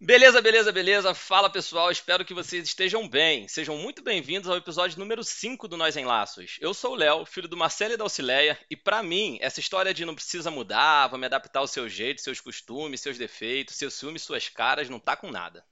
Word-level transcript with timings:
Beleza, 0.00 0.42
beleza, 0.42 0.72
beleza. 0.72 1.14
Fala 1.14 1.48
pessoal, 1.48 1.90
espero 1.90 2.24
que 2.24 2.34
vocês 2.34 2.64
estejam 2.64 3.08
bem. 3.08 3.46
Sejam 3.46 3.78
muito 3.78 4.02
bem-vindos 4.02 4.50
ao 4.50 4.56
episódio 4.56 4.98
número 4.98 5.22
5 5.22 5.68
do 5.68 5.76
Nós 5.76 5.96
em 5.96 6.04
Laços. 6.04 6.58
Eu 6.60 6.74
sou 6.74 6.92
o 6.92 6.96
Léo, 6.96 7.24
filho 7.24 7.48
do 7.48 7.56
Marcelo 7.56 7.94
e 7.94 7.96
da 7.96 8.04
Auxileia, 8.04 8.58
e 8.68 8.76
para 8.76 9.02
mim, 9.02 9.38
essa 9.40 9.60
história 9.60 9.94
de 9.94 10.04
não 10.04 10.14
precisa 10.14 10.50
mudar, 10.50 11.06
vou 11.06 11.18
me 11.18 11.26
adaptar 11.26 11.60
ao 11.60 11.68
seu 11.68 11.88
jeito, 11.88 12.20
seus 12.20 12.40
costumes, 12.40 13.00
seus 13.00 13.16
defeitos, 13.16 13.76
seus 13.76 13.94
ciúmes, 13.94 14.22
suas 14.22 14.48
caras, 14.48 14.90
não 14.90 14.98
tá 14.98 15.16
com 15.16 15.30
nada. 15.30 15.64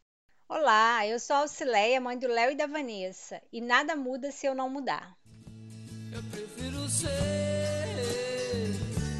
Olá, 0.48 1.06
eu 1.06 1.18
sou 1.18 1.36
a 1.36 1.40
Auxileia, 1.40 2.00
mãe 2.00 2.16
do 2.16 2.28
Léo 2.28 2.52
e 2.52 2.56
da 2.56 2.66
Vanessa, 2.66 3.42
e 3.52 3.60
nada 3.60 3.96
muda 3.96 4.30
se 4.30 4.46
eu 4.46 4.54
não 4.54 4.70
mudar. 4.70 5.16
Eu 6.14 6.22
prefiro 6.30 6.88
ser 6.88 7.08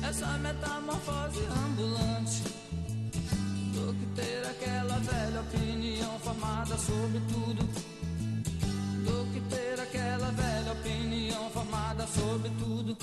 essa 0.08 0.26
metamorfose 0.38 1.40
ambulante 1.66 2.51
ter 4.14 4.46
aquela 4.46 4.98
velha 4.98 5.40
opinião 5.40 6.18
formada 6.18 6.76
sobre 6.76 7.20
tudo. 7.32 7.62
Do 9.04 9.32
que 9.32 9.40
ter 9.48 9.80
aquela 9.80 10.30
velha 10.30 10.72
opinião 10.72 11.50
formada 11.50 12.06
sobre 12.06 12.50
tudo. 12.58 12.96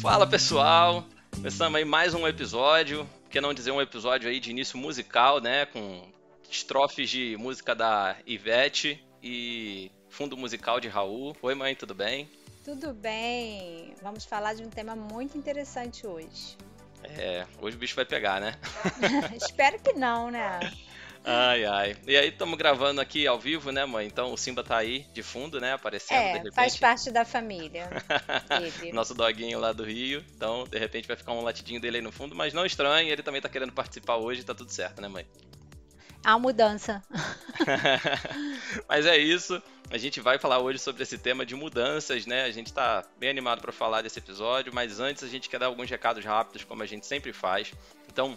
Fala 0.00 0.26
pessoal, 0.26 1.04
começamos 1.34 1.76
aí 1.76 1.84
mais 1.84 2.14
um 2.14 2.26
episódio, 2.26 3.08
por 3.22 3.30
que 3.30 3.40
não 3.40 3.54
dizer 3.54 3.70
um 3.70 3.80
episódio 3.80 4.28
aí 4.28 4.40
de 4.40 4.50
início 4.50 4.76
musical, 4.76 5.40
né, 5.40 5.66
com 5.66 6.02
estrofes 6.50 7.08
de 7.08 7.36
música 7.38 7.74
da 7.74 8.16
Ivete 8.26 9.02
e 9.22 9.90
fundo 10.08 10.36
musical 10.36 10.80
de 10.80 10.88
Raul. 10.88 11.36
Oi 11.42 11.54
mãe, 11.54 11.74
tudo 11.74 11.94
bem? 11.94 12.28
Tudo 12.64 12.92
bem? 12.92 13.94
Vamos 14.02 14.24
falar 14.24 14.54
de 14.54 14.62
um 14.62 14.68
tema 14.70 14.96
muito 14.96 15.38
interessante 15.38 16.06
hoje. 16.06 16.56
É, 17.04 17.46
hoje 17.58 17.76
o 17.76 17.78
bicho 17.78 17.94
vai 17.94 18.04
pegar, 18.04 18.40
né? 18.40 18.58
Espero 19.36 19.78
que 19.80 19.92
não, 19.92 20.30
né? 20.30 20.72
Ai, 21.24 21.64
ai. 21.64 21.96
E 22.06 22.16
aí, 22.16 22.28
estamos 22.28 22.58
gravando 22.58 23.00
aqui 23.00 23.26
ao 23.26 23.38
vivo, 23.38 23.70
né, 23.72 23.84
mãe? 23.86 24.06
Então 24.06 24.32
o 24.32 24.36
Simba 24.36 24.62
tá 24.62 24.76
aí 24.76 25.06
de 25.12 25.22
fundo, 25.22 25.60
né? 25.60 25.72
Aparecendo 25.72 26.28
de 26.30 26.38
É, 26.38 26.38
repente. 26.38 26.54
faz 26.54 26.76
parte 26.76 27.10
da 27.10 27.24
família. 27.24 27.88
Nosso 28.92 29.14
doguinho 29.14 29.58
lá 29.58 29.72
do 29.72 29.84
Rio. 29.84 30.24
Então, 30.36 30.64
de 30.68 30.78
repente, 30.78 31.08
vai 31.08 31.16
ficar 31.16 31.32
um 31.32 31.42
latidinho 31.42 31.80
dele 31.80 31.96
aí 31.98 32.02
no 32.02 32.12
fundo, 32.12 32.34
mas 32.34 32.52
não 32.52 32.66
estranhe, 32.66 33.10
ele 33.10 33.22
também 33.22 33.40
tá 33.40 33.48
querendo 33.48 33.72
participar 33.72 34.16
hoje, 34.16 34.44
tá 34.44 34.54
tudo 34.54 34.70
certo, 34.70 35.00
né, 35.00 35.08
mãe? 35.08 35.26
Uma 36.24 36.38
mudança. 36.38 37.02
Mas 38.88 39.06
é 39.06 39.16
isso. 39.16 39.62
A 39.90 39.98
gente 39.98 40.20
vai 40.20 40.38
falar 40.38 40.58
hoje 40.58 40.78
sobre 40.78 41.02
esse 41.02 41.18
tema 41.18 41.44
de 41.44 41.54
mudanças, 41.54 42.26
né? 42.26 42.44
A 42.44 42.50
gente 42.50 42.72
tá 42.72 43.04
bem 43.18 43.30
animado 43.30 43.60
para 43.60 43.72
falar 43.72 44.02
desse 44.02 44.18
episódio, 44.18 44.74
mas 44.74 44.98
antes 44.98 45.22
a 45.22 45.28
gente 45.28 45.48
quer 45.48 45.60
dar 45.60 45.66
alguns 45.66 45.90
recados 45.90 46.24
rápidos, 46.24 46.64
como 46.64 46.82
a 46.82 46.86
gente 46.86 47.06
sempre 47.06 47.32
faz. 47.32 47.72
Então, 48.10 48.36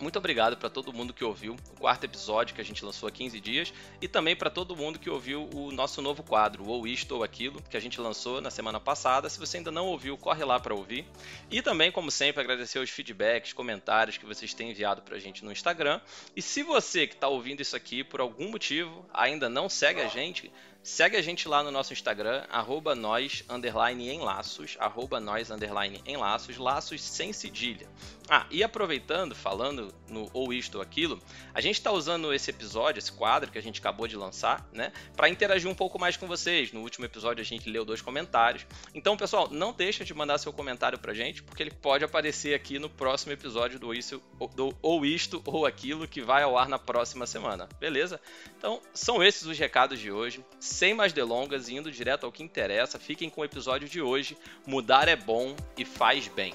muito 0.00 0.18
obrigado 0.18 0.56
para 0.56 0.70
todo 0.70 0.92
mundo 0.92 1.12
que 1.12 1.22
ouviu 1.22 1.54
o 1.54 1.80
quarto 1.80 2.04
episódio 2.04 2.54
que 2.54 2.60
a 2.60 2.64
gente 2.64 2.84
lançou 2.84 3.08
há 3.08 3.12
15 3.12 3.40
dias 3.40 3.72
e 4.00 4.08
também 4.08 4.34
para 4.34 4.48
todo 4.48 4.74
mundo 4.74 4.98
que 4.98 5.10
ouviu 5.10 5.48
o 5.54 5.70
nosso 5.70 6.00
novo 6.00 6.22
quadro, 6.22 6.66
ou 6.66 6.86
isto 6.86 7.16
ou 7.16 7.22
aquilo, 7.22 7.62
que 7.62 7.76
a 7.76 7.80
gente 7.80 8.00
lançou 8.00 8.40
na 8.40 8.50
semana 8.50 8.80
passada. 8.80 9.28
Se 9.28 9.38
você 9.38 9.58
ainda 9.58 9.70
não 9.70 9.86
ouviu, 9.86 10.16
corre 10.16 10.44
lá 10.44 10.58
para 10.58 10.74
ouvir. 10.74 11.04
E 11.50 11.60
também, 11.60 11.92
como 11.92 12.10
sempre, 12.10 12.40
agradecer 12.40 12.78
os 12.78 12.90
feedbacks, 12.90 13.52
comentários 13.52 14.16
que 14.16 14.26
vocês 14.26 14.54
têm 14.54 14.70
enviado 14.70 15.02
para 15.02 15.16
a 15.16 15.18
gente 15.18 15.44
no 15.44 15.52
Instagram. 15.52 16.00
E 16.34 16.40
se 16.40 16.62
você 16.62 17.06
que 17.06 17.14
está 17.14 17.28
ouvindo 17.28 17.60
isso 17.60 17.76
aqui 17.76 18.02
por 18.02 18.20
algum 18.20 18.50
motivo 18.50 19.04
ainda 19.12 19.48
não 19.48 19.68
segue 19.68 20.00
a 20.00 20.08
gente, 20.08 20.50
Segue 20.82 21.16
a 21.16 21.22
gente 21.22 21.46
lá 21.46 21.62
no 21.62 21.70
nosso 21.70 21.92
Instagram, 21.92 22.42
arroba 22.48 22.94
nós, 22.94 23.44
underline 23.50 24.08
em 24.08 24.18
laços, 24.20 24.78
arroba 24.80 25.20
nós, 25.20 25.50
underline 25.50 26.00
em 26.06 26.16
laços, 26.16 26.56
laços 26.56 27.02
sem 27.02 27.34
cedilha. 27.34 27.86
Ah, 28.32 28.46
e 28.50 28.62
aproveitando, 28.62 29.34
falando 29.34 29.92
no 30.08 30.30
ou 30.32 30.52
isto 30.52 30.76
ou 30.76 30.82
aquilo, 30.82 31.20
a 31.52 31.60
gente 31.60 31.74
está 31.74 31.90
usando 31.90 32.32
esse 32.32 32.48
episódio, 32.48 32.98
esse 32.98 33.12
quadro 33.12 33.50
que 33.50 33.58
a 33.58 33.60
gente 33.60 33.80
acabou 33.80 34.06
de 34.06 34.16
lançar, 34.16 34.66
né, 34.72 34.92
para 35.16 35.28
interagir 35.28 35.68
um 35.68 35.74
pouco 35.74 35.98
mais 35.98 36.16
com 36.16 36.26
vocês. 36.26 36.72
No 36.72 36.80
último 36.80 37.04
episódio 37.04 37.42
a 37.42 37.44
gente 37.44 37.68
leu 37.68 37.84
dois 37.84 38.00
comentários. 38.00 38.64
Então, 38.94 39.16
pessoal, 39.16 39.48
não 39.50 39.72
deixa 39.72 40.04
de 40.04 40.14
mandar 40.14 40.38
seu 40.38 40.52
comentário 40.52 40.98
pra 40.98 41.12
gente, 41.12 41.42
porque 41.42 41.62
ele 41.62 41.72
pode 41.72 42.04
aparecer 42.04 42.54
aqui 42.54 42.78
no 42.78 42.88
próximo 42.88 43.32
episódio 43.32 43.78
do, 43.78 43.92
isso, 43.92 44.22
do 44.54 44.74
ou 44.80 45.04
isto 45.04 45.42
ou 45.44 45.66
aquilo 45.66 46.08
que 46.08 46.22
vai 46.22 46.42
ao 46.42 46.56
ar 46.56 46.68
na 46.68 46.78
próxima 46.78 47.26
semana, 47.26 47.68
beleza? 47.78 48.20
Então, 48.56 48.80
são 48.94 49.22
esses 49.22 49.42
os 49.42 49.58
recados 49.58 49.98
de 49.98 50.10
hoje. 50.10 50.42
Sem 50.70 50.94
mais 50.94 51.12
delongas, 51.12 51.68
indo 51.68 51.90
direto 51.90 52.24
ao 52.24 52.30
que 52.30 52.44
interessa, 52.44 52.96
fiquem 52.96 53.28
com 53.28 53.40
o 53.40 53.44
episódio 53.44 53.88
de 53.88 54.00
hoje. 54.00 54.38
Mudar 54.64 55.08
é 55.08 55.16
bom 55.16 55.56
e 55.76 55.84
faz 55.84 56.28
bem. 56.28 56.54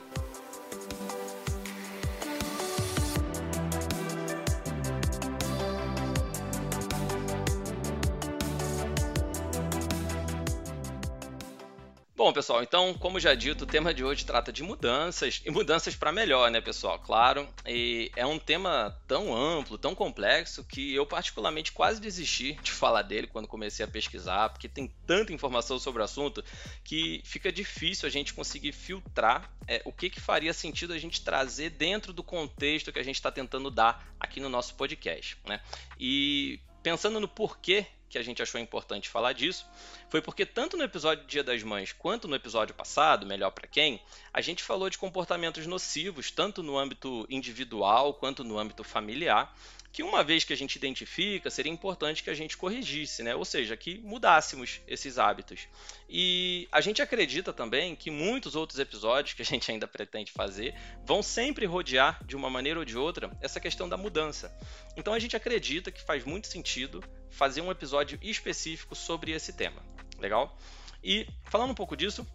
Bom, 12.17 12.31
pessoal, 12.31 12.63
então, 12.63 12.93
como 12.93 13.19
já 13.19 13.35
dito, 13.35 13.65
o 13.65 13.67
tema 13.67 13.93
de 13.93 14.01
hoje 14.01 14.25
trata 14.25 14.49
de 14.49 14.63
mudanças 14.63 15.41
e 15.45 15.51
mudanças 15.51 15.97
para 15.97 16.13
melhor, 16.13 16.49
né, 16.49 16.61
pessoal? 16.61 16.97
Claro, 16.97 17.45
e 17.67 18.09
é 18.15 18.25
um 18.25 18.39
tema 18.39 18.97
tão 19.05 19.35
amplo, 19.35 19.77
tão 19.77 19.93
complexo 19.93 20.63
que 20.63 20.95
eu 20.95 21.05
particularmente 21.05 21.73
quase 21.73 21.99
desisti 21.99 22.53
de 22.63 22.71
falar 22.73 23.01
dele 23.01 23.27
quando 23.27 23.49
comecei 23.49 23.83
a 23.83 23.87
pesquisar, 23.87 24.47
porque 24.47 24.69
tem 24.69 24.89
tanta 25.05 25.33
informação 25.33 25.77
sobre 25.77 26.01
o 26.01 26.05
assunto 26.05 26.41
que 26.85 27.21
fica 27.25 27.51
difícil 27.51 28.07
a 28.07 28.11
gente 28.11 28.33
conseguir 28.33 28.71
filtrar 28.71 29.51
é, 29.67 29.81
o 29.83 29.91
que, 29.91 30.09
que 30.09 30.21
faria 30.21 30.53
sentido 30.53 30.93
a 30.93 30.97
gente 30.97 31.21
trazer 31.21 31.71
dentro 31.71 32.13
do 32.13 32.23
contexto 32.23 32.93
que 32.93 32.99
a 32.99 33.03
gente 33.03 33.15
está 33.15 33.29
tentando 33.29 33.69
dar 33.69 34.07
aqui 34.17 34.39
no 34.39 34.47
nosso 34.47 34.73
podcast, 34.75 35.37
né? 35.45 35.59
E 35.99 36.61
pensando 36.81 37.19
no 37.19 37.27
porquê 37.27 37.85
que 38.09 38.17
a 38.17 38.23
gente 38.23 38.41
achou 38.41 38.59
importante 38.59 39.09
falar 39.09 39.33
disso 39.33 39.65
foi 40.09 40.21
porque 40.21 40.45
tanto 40.45 40.77
no 40.77 40.83
episódio 40.83 41.25
Dia 41.25 41.43
das 41.43 41.63
Mães 41.63 41.91
quanto 41.91 42.27
no 42.27 42.35
episódio 42.35 42.73
passado, 42.73 43.25
Melhor 43.25 43.51
para 43.51 43.67
Quem, 43.67 44.01
a 44.33 44.41
gente 44.41 44.63
falou 44.63 44.89
de 44.89 44.97
comportamentos 44.97 45.65
nocivos, 45.67 46.31
tanto 46.31 46.63
no 46.63 46.77
âmbito 46.77 47.25
individual 47.29 48.13
quanto 48.13 48.43
no 48.43 48.57
âmbito 48.57 48.83
familiar, 48.83 49.53
que 49.95 50.03
uma 50.03 50.25
vez 50.25 50.43
que 50.43 50.51
a 50.51 50.57
gente 50.57 50.75
identifica, 50.75 51.49
seria 51.49 51.71
importante 51.71 52.21
que 52.21 52.29
a 52.29 52.33
gente 52.33 52.57
corrigisse, 52.57 53.23
né? 53.23 53.33
ou 53.33 53.45
seja, 53.45 53.77
que 53.77 53.99
mudássemos 53.99 54.81
esses 54.85 55.17
hábitos. 55.17 55.69
E 56.09 56.67
a 56.69 56.81
gente 56.81 57.01
acredita 57.01 57.53
também 57.53 57.95
que 57.95 58.11
muitos 58.11 58.57
outros 58.57 58.77
episódios 58.77 59.33
que 59.35 59.41
a 59.41 59.45
gente 59.45 59.71
ainda 59.71 59.87
pretende 59.87 60.33
fazer 60.33 60.75
vão 61.05 61.23
sempre 61.23 61.65
rodear, 61.65 62.21
de 62.25 62.35
uma 62.35 62.49
maneira 62.49 62.77
ou 62.77 62.83
de 62.83 62.97
outra, 62.97 63.31
essa 63.39 63.57
questão 63.57 63.87
da 63.87 63.95
mudança. 63.95 64.53
Então 64.97 65.13
a 65.13 65.19
gente 65.19 65.37
acredita 65.37 65.89
que 65.89 66.01
faz 66.03 66.25
muito 66.25 66.47
sentido 66.47 67.01
fazer 67.29 67.61
um 67.61 67.71
episódio 67.71 68.19
específico 68.21 68.97
sobre 68.97 69.31
esse 69.31 69.53
tema. 69.53 69.81
Legal? 70.19 70.59
E 71.01 71.25
falando 71.45 71.71
um 71.71 71.75
pouco 71.75 71.95
disso, 71.95 72.27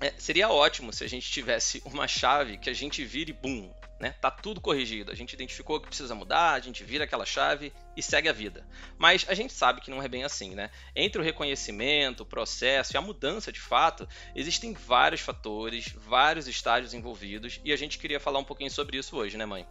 é, 0.00 0.12
seria 0.16 0.48
ótimo 0.48 0.92
se 0.92 1.02
a 1.02 1.08
gente 1.08 1.28
tivesse 1.28 1.82
uma 1.84 2.06
chave 2.06 2.56
que 2.56 2.70
a 2.70 2.72
gente 2.72 3.04
vire 3.04 3.32
boom, 3.32 3.68
né? 4.04 4.14
Tá 4.20 4.30
tudo 4.30 4.60
corrigido. 4.60 5.10
A 5.10 5.14
gente 5.14 5.32
identificou 5.32 5.80
que 5.80 5.86
precisa 5.86 6.14
mudar, 6.14 6.52
a 6.52 6.60
gente 6.60 6.84
vira 6.84 7.04
aquela 7.04 7.24
chave 7.24 7.72
e 7.96 8.02
segue 8.02 8.28
a 8.28 8.34
vida. 8.34 8.66
Mas 8.98 9.24
a 9.26 9.32
gente 9.32 9.54
sabe 9.54 9.80
que 9.80 9.90
não 9.90 10.02
é 10.02 10.06
bem 10.06 10.24
assim, 10.24 10.54
né? 10.54 10.70
Entre 10.94 11.18
o 11.18 11.24
reconhecimento, 11.24 12.22
o 12.22 12.26
processo 12.26 12.94
e 12.94 12.98
a 12.98 13.00
mudança 13.00 13.50
de 13.50 13.60
fato, 13.60 14.06
existem 14.36 14.74
vários 14.74 15.22
fatores, 15.22 15.88
vários 15.96 16.46
estágios 16.46 16.92
envolvidos 16.92 17.62
e 17.64 17.72
a 17.72 17.76
gente 17.76 17.98
queria 17.98 18.20
falar 18.20 18.40
um 18.40 18.44
pouquinho 18.44 18.70
sobre 18.70 18.98
isso 18.98 19.16
hoje, 19.16 19.38
né, 19.38 19.46
mãe? 19.46 19.66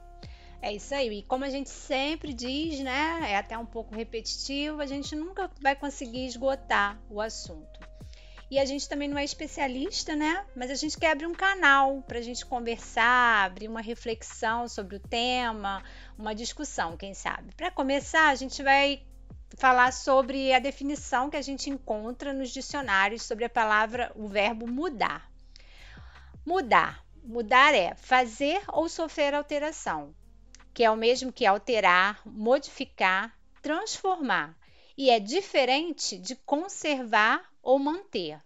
É 0.63 0.73
isso 0.73 0.95
aí. 0.95 1.19
E 1.19 1.23
como 1.23 1.43
a 1.43 1.49
gente 1.49 1.69
sempre 1.69 2.33
diz, 2.33 2.79
né? 2.79 3.19
É 3.29 3.37
até 3.37 3.55
um 3.55 3.67
pouco 3.67 3.93
repetitivo, 3.93 4.81
a 4.81 4.87
gente 4.87 5.15
nunca 5.15 5.51
vai 5.61 5.75
conseguir 5.75 6.25
esgotar 6.25 6.99
o 7.07 7.21
assunto. 7.21 7.79
E 8.49 8.59
a 8.59 8.65
gente 8.65 8.87
também 8.87 9.07
não 9.07 9.17
é 9.17 9.23
especialista, 9.23 10.15
né? 10.15 10.45
Mas 10.55 10.69
a 10.69 10.75
gente 10.75 10.97
quer 10.97 11.11
abrir 11.11 11.25
um 11.25 11.33
canal 11.33 12.01
para 12.03 12.19
a 12.19 12.21
gente 12.21 12.45
conversar, 12.45 13.45
abrir 13.45 13.67
uma 13.67 13.81
reflexão 13.81 14.67
sobre 14.67 14.97
o 14.97 14.99
tema, 14.99 15.83
uma 16.17 16.35
discussão, 16.35 16.95
quem 16.95 17.13
sabe. 17.13 17.53
Para 17.55 17.71
começar, 17.71 18.29
a 18.29 18.35
gente 18.35 18.61
vai 18.61 19.01
falar 19.57 19.91
sobre 19.91 20.53
a 20.53 20.59
definição 20.59 21.29
que 21.29 21.37
a 21.37 21.41
gente 21.41 21.69
encontra 21.69 22.33
nos 22.33 22.49
dicionários 22.49 23.23
sobre 23.23 23.45
a 23.45 23.49
palavra, 23.49 24.11
o 24.15 24.27
verbo 24.27 24.67
mudar. 24.67 25.29
Mudar. 26.45 27.03
Mudar 27.23 27.73
é 27.73 27.95
fazer 27.95 28.61
ou 28.67 28.89
sofrer 28.89 29.33
alteração, 29.33 30.13
que 30.73 30.83
é 30.83 30.91
o 30.91 30.97
mesmo 30.97 31.31
que 31.31 31.45
alterar, 31.45 32.21
modificar, 32.25 33.33
transformar, 33.61 34.57
e 34.97 35.09
é 35.09 35.19
diferente 35.19 36.17
de 36.17 36.35
conservar 36.35 37.52
ou 37.63 37.79
manter. 37.79 38.39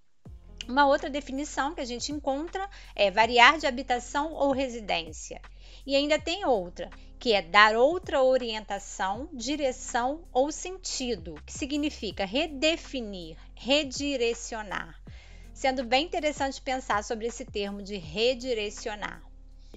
Uma 0.67 0.85
outra 0.85 1.09
definição 1.09 1.73
que 1.73 1.81
a 1.81 1.85
gente 1.85 2.11
encontra 2.11 2.69
é 2.95 3.09
variar 3.09 3.57
de 3.57 3.65
habitação 3.65 4.33
ou 4.33 4.51
residência. 4.51 5.41
E 5.85 5.95
ainda 5.95 6.19
tem 6.19 6.45
outra, 6.45 6.89
que 7.17 7.33
é 7.33 7.41
dar 7.41 7.75
outra 7.75 8.21
orientação, 8.21 9.29
direção 9.33 10.23
ou 10.31 10.51
sentido, 10.51 11.35
que 11.45 11.53
significa 11.53 12.25
redefinir, 12.25 13.37
redirecionar. 13.55 15.01
Sendo 15.53 15.83
bem 15.83 16.05
interessante 16.05 16.61
pensar 16.61 17.03
sobre 17.03 17.25
esse 17.25 17.43
termo 17.43 17.81
de 17.81 17.95
redirecionar. 17.97 19.23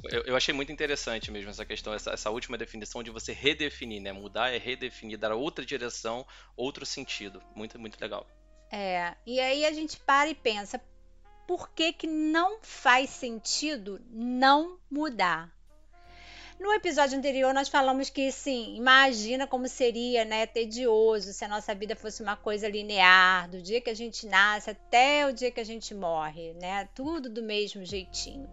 Eu, 0.04 0.22
eu, 0.22 0.36
achei 0.36 0.52
muito 0.52 0.72
interessante 0.72 1.30
mesmo 1.30 1.50
essa 1.50 1.64
questão, 1.64 1.92
essa, 1.92 2.10
essa, 2.12 2.30
última 2.30 2.56
definição 2.56 3.02
de 3.02 3.10
você 3.10 3.32
redefinir, 3.32 4.00
né? 4.00 4.12
Mudar 4.12 4.50
é 4.50 4.58
redefinir, 4.58 5.18
dar 5.18 5.34
outra 5.34 5.64
direção, 5.64 6.26
outro 6.56 6.86
sentido. 6.86 7.42
Muito, 7.54 7.78
muito 7.78 8.00
legal. 8.00 8.26
É, 8.70 9.14
e 9.26 9.40
aí 9.40 9.64
a 9.64 9.72
gente 9.72 9.98
para 9.98 10.30
e 10.30 10.34
pensa, 10.34 10.80
por 11.46 11.70
que 11.70 11.92
que 11.92 12.06
não 12.06 12.58
faz 12.62 13.10
sentido 13.10 14.00
não 14.10 14.78
mudar? 14.88 15.52
No 16.60 16.74
episódio 16.74 17.16
anterior, 17.16 17.54
nós 17.54 17.70
falamos 17.70 18.10
que, 18.10 18.30
sim, 18.30 18.76
imagina 18.76 19.46
como 19.46 19.66
seria, 19.66 20.26
né, 20.26 20.46
tedioso 20.46 21.32
se 21.32 21.42
a 21.42 21.48
nossa 21.48 21.74
vida 21.74 21.96
fosse 21.96 22.22
uma 22.22 22.36
coisa 22.36 22.68
linear, 22.68 23.48
do 23.48 23.62
dia 23.62 23.80
que 23.80 23.88
a 23.88 23.94
gente 23.94 24.26
nasce 24.26 24.68
até 24.68 25.26
o 25.26 25.32
dia 25.32 25.50
que 25.50 25.58
a 25.58 25.64
gente 25.64 25.94
morre, 25.94 26.52
né? 26.60 26.86
Tudo 26.94 27.30
do 27.30 27.42
mesmo 27.42 27.82
jeitinho. 27.82 28.46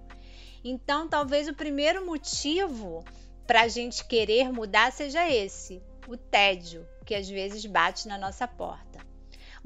Então, 0.64 1.10
talvez 1.10 1.50
o 1.50 1.54
primeiro 1.54 2.06
motivo 2.06 3.04
para 3.46 3.64
a 3.64 3.68
gente 3.68 4.06
querer 4.06 4.54
mudar 4.54 4.92
seja 4.94 5.30
esse, 5.30 5.84
o 6.08 6.16
tédio, 6.16 6.88
que 7.06 7.14
às 7.14 7.28
vezes 7.28 7.66
bate 7.66 8.08
na 8.08 8.18
nossa 8.18 8.48
porta. 8.48 9.06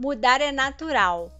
Mudar 0.01 0.41
é 0.41 0.51
natural. 0.51 1.31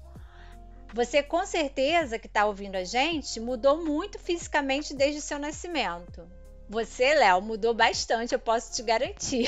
Você, 0.94 1.24
com 1.24 1.44
certeza, 1.48 2.20
que 2.20 2.28
está 2.28 2.46
ouvindo 2.46 2.76
a 2.76 2.84
gente, 2.84 3.40
mudou 3.40 3.84
muito 3.84 4.20
fisicamente 4.20 4.94
desde 4.94 5.18
o 5.18 5.22
seu 5.22 5.40
nascimento. 5.40 6.30
Você, 6.70 7.16
Léo, 7.16 7.42
mudou 7.42 7.74
bastante, 7.74 8.34
eu 8.36 8.40
posso 8.40 8.72
te 8.72 8.84
garantir. 8.84 9.48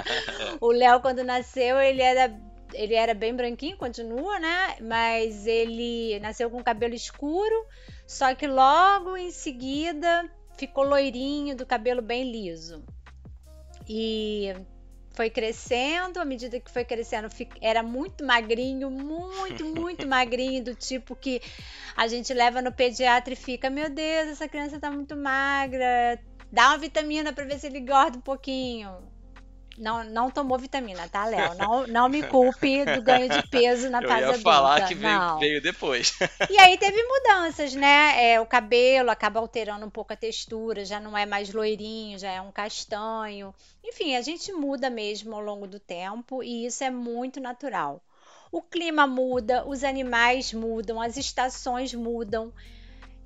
o 0.58 0.72
Léo, 0.72 1.02
quando 1.02 1.22
nasceu, 1.22 1.78
ele 1.78 2.00
era, 2.00 2.34
ele 2.72 2.94
era 2.94 3.12
bem 3.12 3.36
branquinho, 3.36 3.76
continua, 3.76 4.38
né? 4.38 4.78
Mas 4.80 5.46
ele 5.46 6.18
nasceu 6.20 6.48
com 6.48 6.64
cabelo 6.64 6.94
escuro, 6.94 7.66
só 8.06 8.34
que 8.34 8.46
logo 8.46 9.18
em 9.18 9.30
seguida 9.30 10.30
ficou 10.56 10.82
loirinho, 10.82 11.54
do 11.54 11.66
cabelo 11.66 12.00
bem 12.00 12.32
liso. 12.32 12.82
E 13.86 14.54
foi 15.16 15.30
crescendo, 15.30 16.20
à 16.20 16.24
medida 16.24 16.60
que 16.60 16.70
foi 16.70 16.84
crescendo, 16.84 17.28
era 17.60 17.82
muito 17.82 18.24
magrinho, 18.24 18.90
muito, 18.90 19.64
muito 19.74 20.06
magrinho, 20.06 20.62
do 20.62 20.74
tipo 20.74 21.16
que 21.16 21.40
a 21.96 22.06
gente 22.06 22.32
leva 22.34 22.60
no 22.60 22.70
pediatra 22.70 23.32
e 23.32 23.36
fica: 23.36 23.70
Meu 23.70 23.88
Deus, 23.88 24.28
essa 24.28 24.46
criança 24.46 24.78
tá 24.78 24.90
muito 24.90 25.16
magra, 25.16 26.20
Dá 26.50 26.68
uma 26.68 26.78
vitamina 26.78 27.32
para 27.32 27.44
ver 27.44 27.58
se 27.58 27.66
ele 27.66 27.78
engorda 27.78 28.18
um 28.18 28.20
pouquinho. 28.20 28.90
Não, 29.78 30.04
não 30.04 30.30
tomou 30.30 30.58
vitamina, 30.58 31.08
tá, 31.08 31.24
Léo? 31.24 31.54
Não, 31.54 31.86
não 31.88 32.08
me 32.08 32.22
culpe 32.22 32.84
do 32.84 33.02
ganho 33.02 33.28
de 33.28 33.46
peso 33.48 33.90
na 33.90 34.00
fase 34.02 34.24
adulta. 34.24 34.32
Eu 34.32 34.36
ia 34.36 34.42
falar 34.42 34.88
que 34.88 34.94
veio, 34.94 35.38
veio, 35.38 35.62
depois. 35.62 36.18
E 36.48 36.58
aí 36.58 36.78
teve 36.78 37.02
mudanças, 37.02 37.74
né? 37.74 38.32
É, 38.32 38.40
o 38.40 38.46
cabelo 38.46 39.10
acaba 39.10 39.40
alterando 39.40 39.86
um 39.86 39.90
pouco 39.90 40.12
a 40.12 40.16
textura, 40.16 40.84
já 40.84 41.00
não 41.00 41.16
é 41.16 41.26
mais 41.26 41.52
loirinho, 41.52 42.18
já 42.18 42.30
é 42.30 42.40
um 42.40 42.52
castanho. 42.52 43.54
Enfim, 43.84 44.16
a 44.16 44.22
gente 44.22 44.52
muda 44.52 44.88
mesmo 44.88 45.34
ao 45.34 45.40
longo 45.40 45.66
do 45.66 45.78
tempo 45.78 46.42
e 46.42 46.66
isso 46.66 46.82
é 46.82 46.90
muito 46.90 47.40
natural. 47.40 48.02
O 48.50 48.62
clima 48.62 49.06
muda, 49.06 49.66
os 49.66 49.84
animais 49.84 50.52
mudam, 50.52 51.00
as 51.00 51.16
estações 51.16 51.92
mudam. 51.92 52.52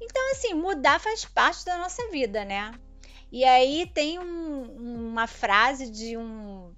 Então, 0.01 0.31
assim, 0.33 0.55
mudar 0.55 0.99
faz 0.99 1.25
parte 1.25 1.65
da 1.65 1.77
nossa 1.77 2.09
vida, 2.11 2.45
né? 2.45 2.73
E 3.33 3.45
aí 3.45 3.87
tem 3.87 4.19
um, 4.19 5.09
uma 5.11 5.27
frase 5.27 5.91
de 5.91 6.17
um 6.17 6.75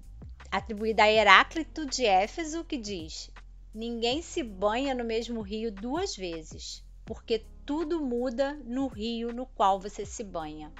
atribuída 0.51 1.03
a 1.03 1.11
Heráclito 1.11 1.85
de 1.85 2.05
Éfeso 2.05 2.63
que 2.63 2.77
diz: 2.77 3.31
Ninguém 3.73 4.21
se 4.21 4.43
banha 4.43 4.93
no 4.93 5.03
mesmo 5.03 5.41
rio 5.41 5.71
duas 5.71 6.15
vezes, 6.15 6.83
porque 7.05 7.43
tudo 7.65 7.99
muda 7.99 8.53
no 8.65 8.87
rio 8.87 9.33
no 9.33 9.47
qual 9.47 9.79
você 9.79 10.05
se 10.05 10.23
banha. 10.23 10.71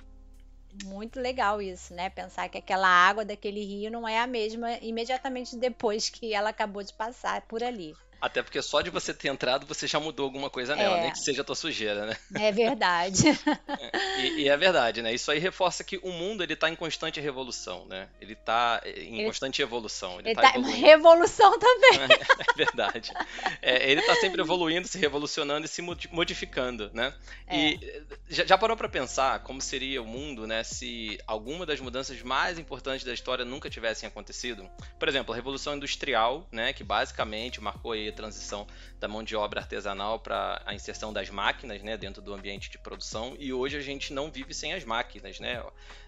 Muito 0.86 1.20
legal 1.20 1.60
isso, 1.60 1.94
né? 1.94 2.10
Pensar 2.10 2.50
que 2.50 2.58
aquela 2.58 2.88
água 2.88 3.26
daquele 3.26 3.64
rio 3.64 3.90
não 3.90 4.08
é 4.08 4.20
a 4.20 4.28
mesma 4.28 4.74
imediatamente 4.78 5.56
depois 5.56 6.10
que 6.10 6.34
ela 6.34 6.50
acabou 6.50 6.84
de 6.84 6.94
passar 6.94 7.42
por 7.42 7.64
ali. 7.64 7.96
Até 8.24 8.42
porque 8.42 8.62
só 8.62 8.80
de 8.80 8.90
você 8.90 9.14
ter 9.14 9.28
entrado, 9.28 9.66
você 9.66 9.86
já 9.86 10.00
mudou 10.00 10.24
alguma 10.24 10.50
coisa 10.50 10.78
nela, 10.78 10.98
é. 10.98 11.02
nem 11.02 11.12
que 11.12 11.20
seja 11.20 11.42
a 11.42 11.44
tua 11.44 11.56
sujeira, 11.56 12.06
né? 12.06 12.16
É 12.40 12.54
verdade. 12.54 13.24
e, 14.18 14.44
e, 14.44 14.48
é 14.48 14.56
verdade, 14.56 15.02
né? 15.02 15.14
Isso 15.14 15.30
aí 15.30 15.40
reforça 15.40 15.84
que 15.84 15.98
o 15.98 16.10
mundo 16.10 16.42
ele 16.42 16.56
tá 16.56 16.70
em 16.70 16.76
constante 16.76 17.20
revolução, 17.20 17.86
né? 17.86 18.08
Ele 18.22 18.34
tá 18.34 18.82
em 18.86 19.20
ele, 19.20 19.26
constante 19.26 19.62
evolução. 19.62 20.22
Ele, 20.22 20.30
ele 20.30 20.36
tá, 20.36 20.54
tá 20.54 20.58
em 20.58 20.72
revolução 20.72 21.60
também. 21.60 22.00
é 22.50 22.54
verdade. 22.56 23.12
É, 23.62 23.92
ele 23.92 24.02
tá 24.04 24.16
sempre 24.16 24.40
evoluindo, 24.40 24.88
se 24.88 24.98
revolucionando 24.98 25.66
e 25.66 25.68
se 25.68 25.82
modificando, 25.82 26.90
né? 26.94 27.14
É. 27.46 27.58
E 27.58 28.04
já, 28.30 28.46
já 28.46 28.58
parou 28.58 28.78
para 28.78 28.88
pensar 28.88 29.40
como 29.40 29.60
seria 29.60 30.02
o 30.02 30.08
mundo, 30.08 30.48
né, 30.48 30.64
se 30.64 31.20
alguma 31.28 31.66
das 31.66 31.82
mudanças 31.82 32.22
mais 32.22 32.58
importantes 32.58 33.06
da 33.06 33.14
história 33.14 33.44
nunca 33.44 33.70
tivessem 33.70 34.08
acontecido? 34.08 34.70
Por 34.98 35.10
exemplo, 35.10 35.34
a 35.34 35.36
Revolução 35.36 35.76
Industrial, 35.76 36.48
né, 36.54 36.72
que 36.72 36.86
basicamente 36.86 37.60
marcou 37.60 37.92
aí 37.92 38.13
transição 38.14 38.66
da 39.00 39.08
mão 39.08 39.24
de 39.24 39.36
obra 39.36 39.62
artesanal 39.62 40.20
para 40.20 40.62
a 40.66 40.74
inserção 40.74 41.12
das 41.12 41.30
máquinas 41.30 41.82
né, 41.82 41.98
dentro 41.98 42.22
do 42.22 42.34
ambiente 42.34 42.70
de 42.70 42.78
produção 42.78 43.36
e 43.38 43.52
hoje 43.52 43.78
a 43.78 43.82
gente 43.82 44.14
não 44.14 44.32
vive 44.32 44.54
sem 44.54 44.74
as 44.74 44.84
máquinas. 44.84 45.40
Né? 45.40 45.64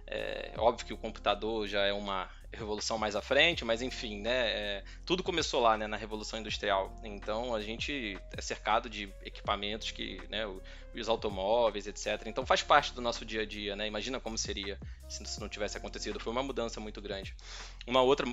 É 0.07 0.54
óbvio 0.57 0.86
que 0.86 0.94
o 0.94 0.98
computador 0.98 1.68
já 1.68 1.81
é 1.81 1.94
uma 1.94 2.30
revolução 2.56 2.98
mais 2.98 3.16
à 3.16 3.22
frente, 3.22 3.66
mas 3.66 3.81
enfim, 3.81 4.22
né, 4.22 4.50
é, 4.52 4.84
tudo 5.06 5.22
começou 5.22 5.62
lá 5.62 5.78
né, 5.78 5.88
na 5.88 5.98
Revolução 5.98 6.40
Industrial. 6.40 6.96
Então 7.04 7.54
a 7.54 7.62
gente 7.62 8.18
é 8.31 8.42
cercado 8.42 8.90
de 8.90 9.12
equipamentos 9.24 9.92
que, 9.92 10.22
né, 10.30 10.46
os 10.94 11.10
automóveis, 11.10 11.88
etc. 11.88 12.24
Então 12.25 12.46
faz 12.46 12.63
parte 12.63 12.94
do 12.94 13.02
nosso 13.02 13.25
dia 13.25 13.42
a 13.42 13.46
dia, 13.46 13.75
né? 13.75 13.86
Imagina 13.88 14.19
como 14.19 14.38
seria 14.38 14.80
se 15.10 15.40
não 15.40 15.50
tivesse 15.50 15.78
acontecido. 15.78 16.19
Foi 16.19 16.31
uma 16.31 16.44
mudança 16.44 16.80
muito 16.80 17.02
grande. 17.02 17.36
Uma 17.86 18.02
outra 18.02 18.25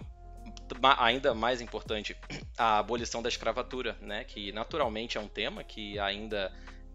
ainda 0.98 1.34
mais 1.34 1.60
importante, 1.60 2.16
a 2.56 2.78
abolição 2.78 3.22
da 3.22 3.28
escravatura, 3.28 3.96
né? 4.00 4.24
que 4.24 4.52
naturalmente 4.52 5.18
é 5.18 5.20
um 5.20 5.28
tema 5.28 5.62
que 5.64 5.98
ainda 5.98 6.52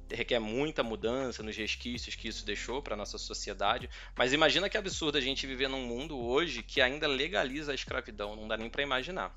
requer 0.09 0.39
muita 0.39 0.83
mudança 0.83 1.43
nos 1.43 1.55
resquícios 1.55 2.15
que 2.15 2.27
isso 2.27 2.45
deixou 2.45 2.81
para 2.81 2.95
nossa 2.95 3.17
sociedade. 3.17 3.89
Mas 4.15 4.33
imagina 4.33 4.69
que 4.69 4.77
absurdo 4.77 5.17
a 5.17 5.21
gente 5.21 5.45
viver 5.45 5.67
num 5.67 5.85
mundo 5.85 6.17
hoje 6.17 6.63
que 6.63 6.81
ainda 6.81 7.07
legaliza 7.07 7.71
a 7.71 7.75
escravidão, 7.75 8.35
não 8.35 8.47
dá 8.47 8.55
nem 8.55 8.69
para 8.69 8.83
imaginar. 8.83 9.35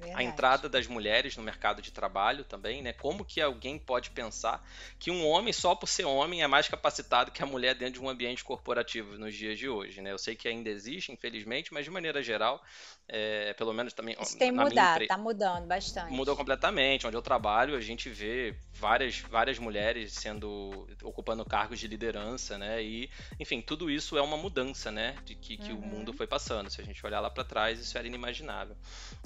Verdade. 0.00 0.22
a 0.22 0.22
entrada 0.22 0.68
das 0.68 0.86
mulheres 0.86 1.36
no 1.36 1.42
mercado 1.42 1.82
de 1.82 1.90
trabalho 1.90 2.44
também, 2.44 2.82
né? 2.82 2.92
Como 2.92 3.24
que 3.24 3.40
alguém 3.40 3.78
pode 3.78 4.10
pensar 4.10 4.66
que 4.98 5.10
um 5.10 5.26
homem 5.26 5.52
só 5.52 5.74
por 5.74 5.86
ser 5.86 6.04
homem 6.04 6.42
é 6.42 6.46
mais 6.46 6.68
capacitado 6.68 7.30
que 7.30 7.42
a 7.42 7.46
mulher 7.46 7.74
dentro 7.74 8.00
de 8.00 8.00
um 8.00 8.08
ambiente 8.08 8.42
corporativo 8.42 9.18
nos 9.18 9.34
dias 9.34 9.58
de 9.58 9.68
hoje, 9.68 10.00
né? 10.00 10.12
Eu 10.12 10.18
sei 10.18 10.34
que 10.34 10.48
ainda 10.48 10.70
existe, 10.70 11.12
infelizmente, 11.12 11.72
mas 11.72 11.84
de 11.84 11.90
maneira 11.90 12.22
geral, 12.22 12.62
é, 13.06 13.52
pelo 13.54 13.72
menos 13.72 13.92
também. 13.92 14.16
Isso 14.20 14.38
tem 14.38 14.52
mudado, 14.52 14.94
empre... 14.94 15.06
tá 15.06 15.18
mudando 15.18 15.66
bastante. 15.66 16.12
Mudou 16.12 16.36
completamente. 16.36 17.06
Onde 17.06 17.16
eu 17.16 17.22
trabalho, 17.22 17.76
a 17.76 17.80
gente 17.80 18.08
vê 18.08 18.54
várias, 18.72 19.18
várias 19.18 19.58
mulheres 19.58 20.12
sendo 20.12 20.88
ocupando 21.02 21.44
cargos 21.44 21.78
de 21.78 21.88
liderança, 21.88 22.56
né? 22.56 22.82
E, 22.82 23.10
enfim, 23.38 23.60
tudo 23.60 23.90
isso 23.90 24.16
é 24.16 24.22
uma 24.22 24.36
mudança, 24.36 24.90
né? 24.90 25.16
De 25.24 25.34
que, 25.34 25.56
que 25.56 25.72
uhum. 25.72 25.78
o 25.78 25.86
mundo 25.86 26.12
foi 26.12 26.26
passando. 26.26 26.70
Se 26.70 26.80
a 26.80 26.84
gente 26.84 27.04
olhar 27.04 27.20
lá 27.20 27.28
para 27.28 27.44
trás, 27.44 27.80
isso 27.80 27.98
era 27.98 28.06
inimaginável. 28.06 28.76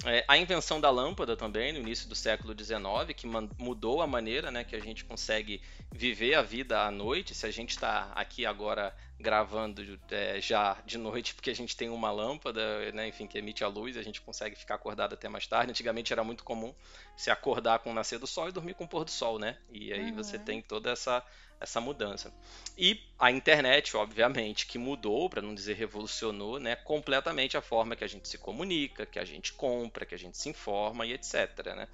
É, 0.05 0.25
a 0.27 0.37
invenção 0.37 0.64
invenção 0.65 0.81
da 0.81 0.89
lâmpada 0.89 1.37
também, 1.37 1.71
no 1.71 1.79
início 1.79 2.09
do 2.09 2.15
século 2.15 2.55
XIX, 2.57 3.13
que 3.15 3.27
mudou 3.59 4.01
a 4.01 4.07
maneira 4.07 4.49
né, 4.49 4.63
que 4.63 4.75
a 4.75 4.79
gente 4.79 5.05
consegue 5.05 5.61
viver 5.93 6.33
a 6.33 6.41
vida 6.41 6.81
à 6.81 6.89
noite. 6.89 7.35
Se 7.35 7.45
a 7.45 7.51
gente 7.51 7.69
está 7.69 8.11
aqui 8.15 8.47
agora 8.47 8.95
gravando 9.19 9.83
é, 10.09 10.41
já 10.41 10.75
de 10.83 10.97
noite, 10.97 11.35
porque 11.35 11.51
a 11.51 11.55
gente 11.55 11.77
tem 11.77 11.89
uma 11.89 12.11
lâmpada, 12.11 12.91
né, 12.93 13.07
enfim, 13.07 13.27
que 13.27 13.37
emite 13.37 13.63
a 13.63 13.67
luz, 13.67 13.95
a 13.95 14.01
gente 14.01 14.19
consegue 14.19 14.55
ficar 14.55 14.73
acordado 14.73 15.13
até 15.13 15.29
mais 15.29 15.45
tarde. 15.45 15.69
Antigamente 15.69 16.11
era 16.11 16.23
muito 16.23 16.43
comum 16.43 16.73
se 17.15 17.29
acordar 17.29 17.79
com 17.79 17.91
o 17.91 17.93
nascer 17.93 18.17
do 18.17 18.25
sol 18.25 18.49
e 18.49 18.51
dormir 18.51 18.73
com 18.73 18.85
o 18.85 18.87
pôr 18.87 19.05
do 19.05 19.11
sol, 19.11 19.37
né? 19.37 19.59
E 19.69 19.93
aí 19.93 20.09
uhum. 20.09 20.15
você 20.15 20.39
tem 20.39 20.63
toda 20.63 20.89
essa 20.89 21.23
essa 21.59 21.79
mudança. 21.79 22.33
E 22.77 23.01
a 23.17 23.31
internet, 23.31 23.95
obviamente, 23.95 24.65
que 24.65 24.77
mudou, 24.77 25.29
para 25.29 25.41
não 25.41 25.55
dizer 25.55 25.75
revolucionou, 25.75 26.59
né, 26.59 26.75
completamente 26.75 27.57
a 27.57 27.61
forma 27.61 27.95
que 27.95 28.03
a 28.03 28.07
gente 28.07 28.27
se 28.27 28.37
comunica, 28.37 29.05
que 29.05 29.19
a 29.19 29.25
gente 29.25 29.53
compra, 29.53 30.05
que 30.05 30.15
a 30.15 30.17
gente 30.17 30.37
se 30.37 30.49
informa 30.49 31.05
e 31.05 31.13
etc. 31.13 31.65
Né? 31.75 31.87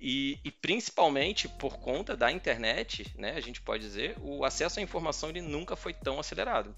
E, 0.00 0.38
e, 0.44 0.50
principalmente 0.50 1.48
por 1.48 1.78
conta 1.78 2.16
da 2.16 2.30
internet, 2.30 3.10
né, 3.16 3.32
a 3.32 3.40
gente 3.40 3.60
pode 3.60 3.82
dizer, 3.82 4.16
o 4.20 4.44
acesso 4.44 4.80
à 4.80 4.82
informação 4.82 5.30
ele 5.30 5.40
nunca 5.40 5.76
foi 5.76 5.92
tão 5.92 6.18
acelerado. 6.18 6.76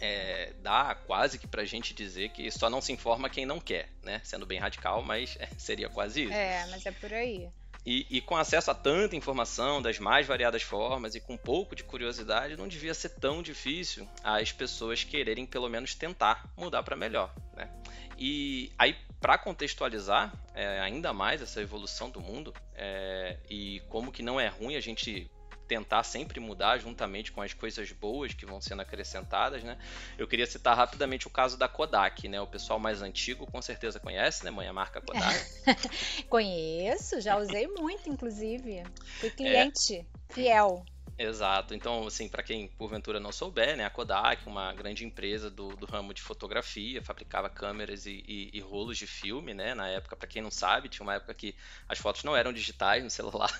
É, 0.00 0.52
dá 0.60 0.96
quase 1.06 1.38
que 1.38 1.46
pra 1.46 1.64
gente 1.64 1.94
dizer 1.94 2.30
que 2.30 2.50
só 2.50 2.68
não 2.68 2.80
se 2.80 2.92
informa 2.92 3.30
quem 3.30 3.46
não 3.46 3.60
quer, 3.60 3.88
né? 4.02 4.20
Sendo 4.24 4.44
bem 4.44 4.58
radical, 4.58 5.00
mas 5.00 5.38
seria 5.56 5.88
quase 5.88 6.24
isso. 6.24 6.32
É, 6.32 6.66
mas 6.70 6.84
é 6.84 6.90
por 6.90 7.12
aí. 7.12 7.48
E, 7.84 8.06
e, 8.10 8.20
com 8.20 8.36
acesso 8.36 8.70
a 8.70 8.74
tanta 8.74 9.16
informação 9.16 9.82
das 9.82 9.98
mais 9.98 10.24
variadas 10.26 10.62
formas 10.62 11.16
e 11.16 11.20
com 11.20 11.34
um 11.34 11.38
pouco 11.38 11.74
de 11.74 11.82
curiosidade, 11.82 12.56
não 12.56 12.68
devia 12.68 12.94
ser 12.94 13.08
tão 13.08 13.42
difícil 13.42 14.08
as 14.22 14.52
pessoas 14.52 15.02
quererem 15.02 15.44
pelo 15.44 15.68
menos 15.68 15.94
tentar 15.94 16.48
mudar 16.56 16.84
para 16.84 16.94
melhor. 16.94 17.34
Né? 17.56 17.68
E 18.16 18.72
aí, 18.78 18.96
para 19.20 19.36
contextualizar 19.36 20.32
é, 20.54 20.80
ainda 20.80 21.12
mais 21.12 21.42
essa 21.42 21.60
evolução 21.60 22.08
do 22.08 22.20
mundo 22.20 22.54
é, 22.74 23.36
e 23.50 23.80
como 23.88 24.12
que 24.12 24.22
não 24.22 24.38
é 24.38 24.46
ruim 24.46 24.76
a 24.76 24.80
gente 24.80 25.28
tentar 25.72 26.02
sempre 26.02 26.38
mudar 26.38 26.76
juntamente 26.76 27.32
com 27.32 27.40
as 27.40 27.54
coisas 27.54 27.90
boas 27.92 28.34
que 28.34 28.44
vão 28.44 28.60
sendo 28.60 28.82
acrescentadas, 28.82 29.64
né? 29.64 29.78
Eu 30.18 30.28
queria 30.28 30.46
citar 30.46 30.76
rapidamente 30.76 31.26
o 31.26 31.30
caso 31.30 31.56
da 31.56 31.66
Kodak, 31.66 32.28
né? 32.28 32.38
O 32.42 32.46
pessoal 32.46 32.78
mais 32.78 33.00
antigo 33.00 33.50
com 33.50 33.62
certeza 33.62 33.98
conhece, 33.98 34.44
né, 34.44 34.50
mãe, 34.50 34.68
a 34.68 34.72
marca 34.72 35.00
Kodak? 35.00 35.34
Conheço, 36.28 37.22
já 37.22 37.38
usei 37.38 37.66
muito, 37.68 38.10
inclusive. 38.10 38.82
Fui 39.18 39.30
cliente 39.30 40.00
é. 40.00 40.34
fiel. 40.34 40.84
Exato. 41.22 41.74
Então, 41.74 42.06
assim, 42.06 42.28
para 42.28 42.42
quem 42.42 42.66
porventura 42.66 43.20
não 43.20 43.32
souber, 43.32 43.76
né, 43.76 43.84
a 43.84 43.90
Kodak, 43.90 44.46
uma 44.46 44.72
grande 44.72 45.04
empresa 45.04 45.50
do, 45.50 45.76
do 45.76 45.86
ramo 45.86 46.12
de 46.12 46.20
fotografia, 46.20 47.02
fabricava 47.02 47.48
câmeras 47.48 48.06
e, 48.06 48.24
e, 48.26 48.50
e 48.52 48.60
rolos 48.60 48.98
de 48.98 49.06
filme, 49.06 49.54
né? 49.54 49.74
Na 49.74 49.88
época, 49.88 50.16
para 50.16 50.26
quem 50.26 50.42
não 50.42 50.50
sabe, 50.50 50.88
tinha 50.88 51.04
uma 51.04 51.14
época 51.14 51.32
que 51.34 51.54
as 51.88 51.98
fotos 51.98 52.24
não 52.24 52.36
eram 52.36 52.52
digitais 52.52 53.02
no 53.04 53.10
celular. 53.10 53.50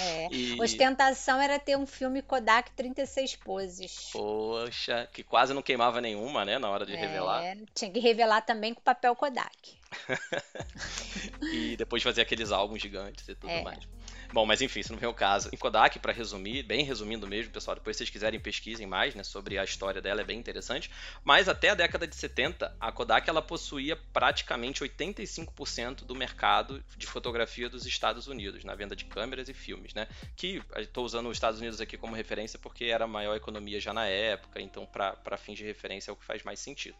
É. 0.00 0.28
e... 0.32 0.60
Ostentação 0.60 1.40
era 1.40 1.58
ter 1.58 1.76
um 1.76 1.86
filme 1.86 2.20
Kodak 2.22 2.70
36 2.72 3.36
poses. 3.36 4.10
Poxa, 4.12 5.08
que 5.12 5.22
quase 5.22 5.54
não 5.54 5.62
queimava 5.62 6.00
nenhuma, 6.00 6.44
né, 6.44 6.58
na 6.58 6.68
hora 6.68 6.84
de 6.84 6.94
é, 6.94 6.96
revelar. 6.96 7.56
Tinha 7.74 7.90
que 7.90 8.00
revelar 8.00 8.42
também 8.42 8.74
com 8.74 8.80
papel 8.80 9.16
Kodak. 9.16 9.77
e 11.52 11.76
depois 11.76 12.02
fazer 12.02 12.22
aqueles 12.22 12.50
álbuns 12.50 12.80
gigantes 12.80 13.26
e 13.28 13.34
tudo 13.34 13.50
é. 13.50 13.62
mais. 13.62 13.86
Bom, 14.30 14.44
mas 14.44 14.60
enfim, 14.60 14.80
isso 14.80 14.92
não 14.92 14.98
vem 14.98 15.08
o 15.08 15.14
caso. 15.14 15.48
Em 15.52 15.56
Kodak, 15.56 15.98
para 15.98 16.12
resumir, 16.12 16.62
bem 16.62 16.84
resumindo 16.84 17.26
mesmo, 17.26 17.50
pessoal, 17.50 17.76
depois 17.76 17.96
se 17.96 18.00
vocês 18.00 18.10
quiserem 18.10 18.38
pesquisem 18.38 18.86
mais, 18.86 19.14
né, 19.14 19.22
sobre 19.22 19.58
a 19.58 19.64
história 19.64 20.02
dela, 20.02 20.20
é 20.20 20.24
bem 20.24 20.38
interessante. 20.38 20.90
Mas 21.24 21.48
até 21.48 21.70
a 21.70 21.74
década 21.74 22.06
de 22.06 22.14
70, 22.14 22.76
a 22.78 22.92
Kodak 22.92 23.28
ela 23.28 23.40
possuía 23.40 23.96
praticamente 24.12 24.82
85% 24.84 26.04
do 26.04 26.14
mercado 26.14 26.84
de 26.94 27.06
fotografia 27.06 27.70
dos 27.70 27.86
Estados 27.86 28.26
Unidos, 28.26 28.64
na 28.64 28.74
venda 28.74 28.94
de 28.94 29.06
câmeras 29.06 29.48
e 29.48 29.54
filmes, 29.54 29.94
né? 29.94 30.06
Que 30.36 30.62
estou 30.76 31.06
usando 31.06 31.28
os 31.30 31.36
Estados 31.36 31.58
Unidos 31.58 31.80
aqui 31.80 31.96
como 31.96 32.14
referência 32.14 32.58
porque 32.58 32.84
era 32.84 33.04
a 33.04 33.08
maior 33.08 33.34
economia 33.34 33.80
já 33.80 33.94
na 33.94 34.06
época, 34.06 34.60
então 34.60 34.84
para 34.84 35.36
fins 35.38 35.56
de 35.56 35.64
referência 35.64 36.10
é 36.10 36.12
o 36.12 36.16
que 36.16 36.24
faz 36.24 36.42
mais 36.42 36.60
sentido. 36.60 36.96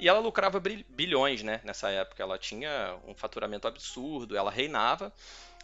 E 0.00 0.08
ela 0.08 0.18
lucrava 0.18 0.60
bilhões, 0.88 1.44
né, 1.44 1.60
nessa 1.62 1.90
época. 1.90 2.20
Ela 2.20 2.31
tinha 2.38 2.98
um 3.06 3.14
faturamento 3.14 3.66
absurdo, 3.66 4.36
ela 4.36 4.50
reinava. 4.50 5.12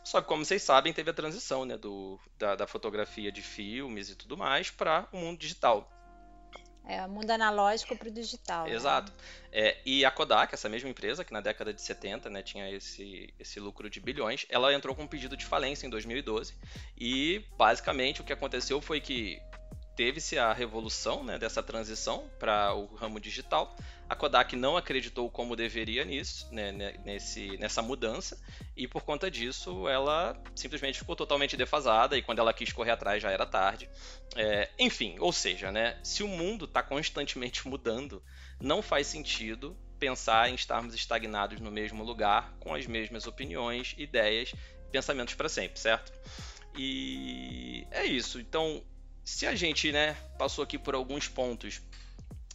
Só 0.05 0.21
que, 0.21 0.29
como 0.29 0.45
vocês 0.45 0.63
sabem, 0.63 0.93
teve 0.93 1.11
a 1.11 1.15
transição 1.15 1.65
né, 1.65 1.77
do, 1.77 2.19
da, 2.39 2.57
da 2.57 2.67
fotografia 2.67 3.31
de 3.31 3.43
filmes 3.43 4.09
e 4.11 4.15
tudo 4.15 4.37
mais 4.37 4.71
para 4.71 5.07
o 5.13 5.19
mundo 5.19 5.39
digital. 5.39 5.91
É, 6.89 7.05
o 7.05 7.09
mundo 7.11 7.31
analógico 7.31 7.95
para 7.95 8.09
o 8.09 8.11
digital. 8.11 8.65
Né? 8.65 8.73
Exato. 8.73 9.13
Né? 9.13 9.19
É, 9.53 9.77
e 9.85 10.07
a 10.07 10.11
Kodak, 10.11 10.55
essa 10.55 10.71
mesma 10.71 10.89
empresa, 10.89 11.23
que 11.23 11.35
na 11.35 11.43
década 11.43 11.75
de 11.75 11.83
70 11.83 12.31
né, 12.31 12.43
tinha 12.43 12.71
esse, 12.71 13.33
esse 13.39 13.61
lucro 13.61 13.91
de 13.91 14.01
bilhões, 14.01 14.47
ela 14.49 14.73
entrou 14.73 14.97
com 14.97 15.03
um 15.03 15.07
pedido 15.07 15.37
de 15.37 15.45
falência 15.45 15.87
em 15.87 15.91
2012. 15.91 16.55
E, 16.97 17.45
basicamente, 17.59 18.23
o 18.23 18.25
que 18.25 18.33
aconteceu 18.33 18.81
foi 18.81 19.03
que 19.03 19.39
teve-se 19.99 20.39
a 20.39 20.53
revolução 20.53 21.25
né, 21.25 21.41
dessa 21.41 21.61
transição 21.61 22.31
para 22.39 22.73
o 22.73 22.87
ramo 22.95 23.19
digital. 23.19 23.77
A 24.09 24.15
Kodak 24.15 24.55
não 24.55 24.77
acreditou 24.77 25.29
como 25.29 25.57
deveria 25.57 26.05
nisso, 26.05 26.47
né, 26.53 26.71
nesse, 27.05 27.57
nessa 27.57 27.83
mudança, 27.83 28.41
e 28.77 28.87
por 28.87 29.03
conta 29.03 29.29
disso 29.29 29.89
ela 29.89 30.41
simplesmente 30.55 31.01
ficou 31.01 31.17
totalmente 31.17 31.57
defasada 31.57 32.17
e 32.17 32.23
quando 32.23 32.39
ela 32.39 32.55
quis 32.55 32.73
correr 32.73 32.93
atrás 32.93 33.21
já 33.21 33.33
era 33.33 33.45
tarde. 33.45 33.91
É, 34.37 34.71
enfim, 34.79 35.17
ou 35.19 35.33
seja, 35.33 35.73
né, 35.73 35.99
se 36.05 36.23
o 36.23 36.29
mundo 36.29 36.67
está 36.67 36.81
constantemente 36.81 37.67
mudando, 37.67 38.23
não 38.61 38.81
faz 38.81 39.09
sentido 39.09 39.77
pensar 39.99 40.49
em 40.49 40.55
estarmos 40.55 40.95
estagnados 40.95 41.59
no 41.59 41.73
mesmo 41.73 42.05
lugar 42.05 42.55
com 42.61 42.73
as 42.73 42.87
mesmas 42.87 43.27
opiniões, 43.27 43.97
ideias, 43.99 44.55
pensamentos 44.93 45.35
para 45.35 45.49
sempre, 45.49 45.81
certo? 45.81 46.13
E 46.77 47.85
é 47.91 48.05
isso. 48.05 48.39
Então, 48.39 48.85
se 49.29 49.47
a 49.47 49.55
gente, 49.55 49.93
né, 49.93 50.17
passou 50.39 50.65
aqui 50.65 50.79
por 50.79 50.95
alguns 50.95 51.29
pontos 51.29 51.83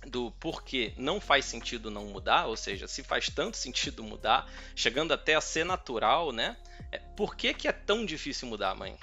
do 0.07 0.31
porquê 0.31 0.91
não 0.97 1.21
faz 1.21 1.45
sentido 1.45 1.91
não 1.91 2.07
mudar, 2.07 2.47
ou 2.47 2.57
seja, 2.57 2.87
se 2.87 3.03
faz 3.03 3.29
tanto 3.29 3.57
sentido 3.57 4.03
mudar, 4.03 4.51
chegando 4.75 5.13
até 5.13 5.35
a 5.35 5.39
ser 5.39 5.63
natural, 5.63 6.31
né? 6.31 6.57
É, 6.91 6.97
por 6.97 7.35
que, 7.35 7.53
que 7.53 7.67
é 7.67 7.71
tão 7.71 8.03
difícil 8.03 8.47
mudar, 8.47 8.73
mãe? 8.73 8.97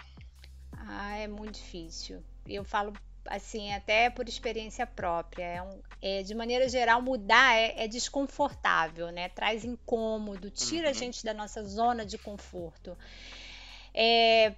Ah, 0.72 1.16
é 1.16 1.28
muito 1.28 1.54
difícil. 1.54 2.24
Eu 2.44 2.64
falo 2.64 2.92
assim, 3.24 3.72
até 3.72 4.10
por 4.10 4.28
experiência 4.28 4.84
própria. 4.84 5.44
É 5.44 5.62
um, 5.62 5.80
é, 6.02 6.22
de 6.24 6.34
maneira 6.34 6.68
geral, 6.68 7.00
mudar 7.00 7.54
é, 7.54 7.84
é, 7.84 7.88
desconfortável, 7.88 9.12
né? 9.12 9.28
Traz 9.28 9.64
incômodo, 9.64 10.50
tira 10.50 10.86
uhum. 10.86 10.90
a 10.90 10.92
gente 10.92 11.24
da 11.24 11.32
nossa 11.32 11.62
zona 11.62 12.04
de 12.04 12.18
conforto. 12.18 12.98
É, 13.94 14.54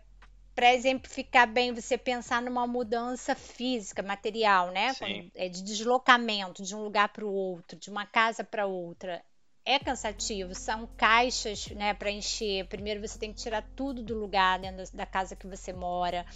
para 0.55 0.75
exemplificar 0.75 1.51
bem, 1.51 1.73
você 1.73 1.97
pensar 1.97 2.43
numa 2.43 2.67
mudança 2.67 3.35
física, 3.35 4.03
material, 4.03 4.71
né? 4.71 4.93
É 5.35 5.49
de 5.49 5.63
deslocamento 5.63 6.63
de 6.63 6.75
um 6.75 6.83
lugar 6.83 7.09
para 7.09 7.25
o 7.25 7.33
outro, 7.33 7.79
de 7.79 7.91
uma 7.91 8.07
casa 8.07 8.45
para 8.45 8.67
outra. 8.67 9.23
É 9.65 9.79
cansativo, 9.79 10.55
são 10.55 10.89
caixas 10.97 11.69
né, 11.69 11.95
para 11.95 12.11
encher. 12.11 12.67
Primeiro 12.67 13.01
você 13.01 13.19
tem 13.19 13.33
que 13.33 13.41
tirar 13.41 13.63
tudo 13.77 14.03
do 14.03 14.15
lugar 14.15 14.59
dentro 14.59 14.85
da 14.97 15.07
casa 15.07 15.37
que 15.37 15.47
você 15.47 15.73
mora. 15.73 16.27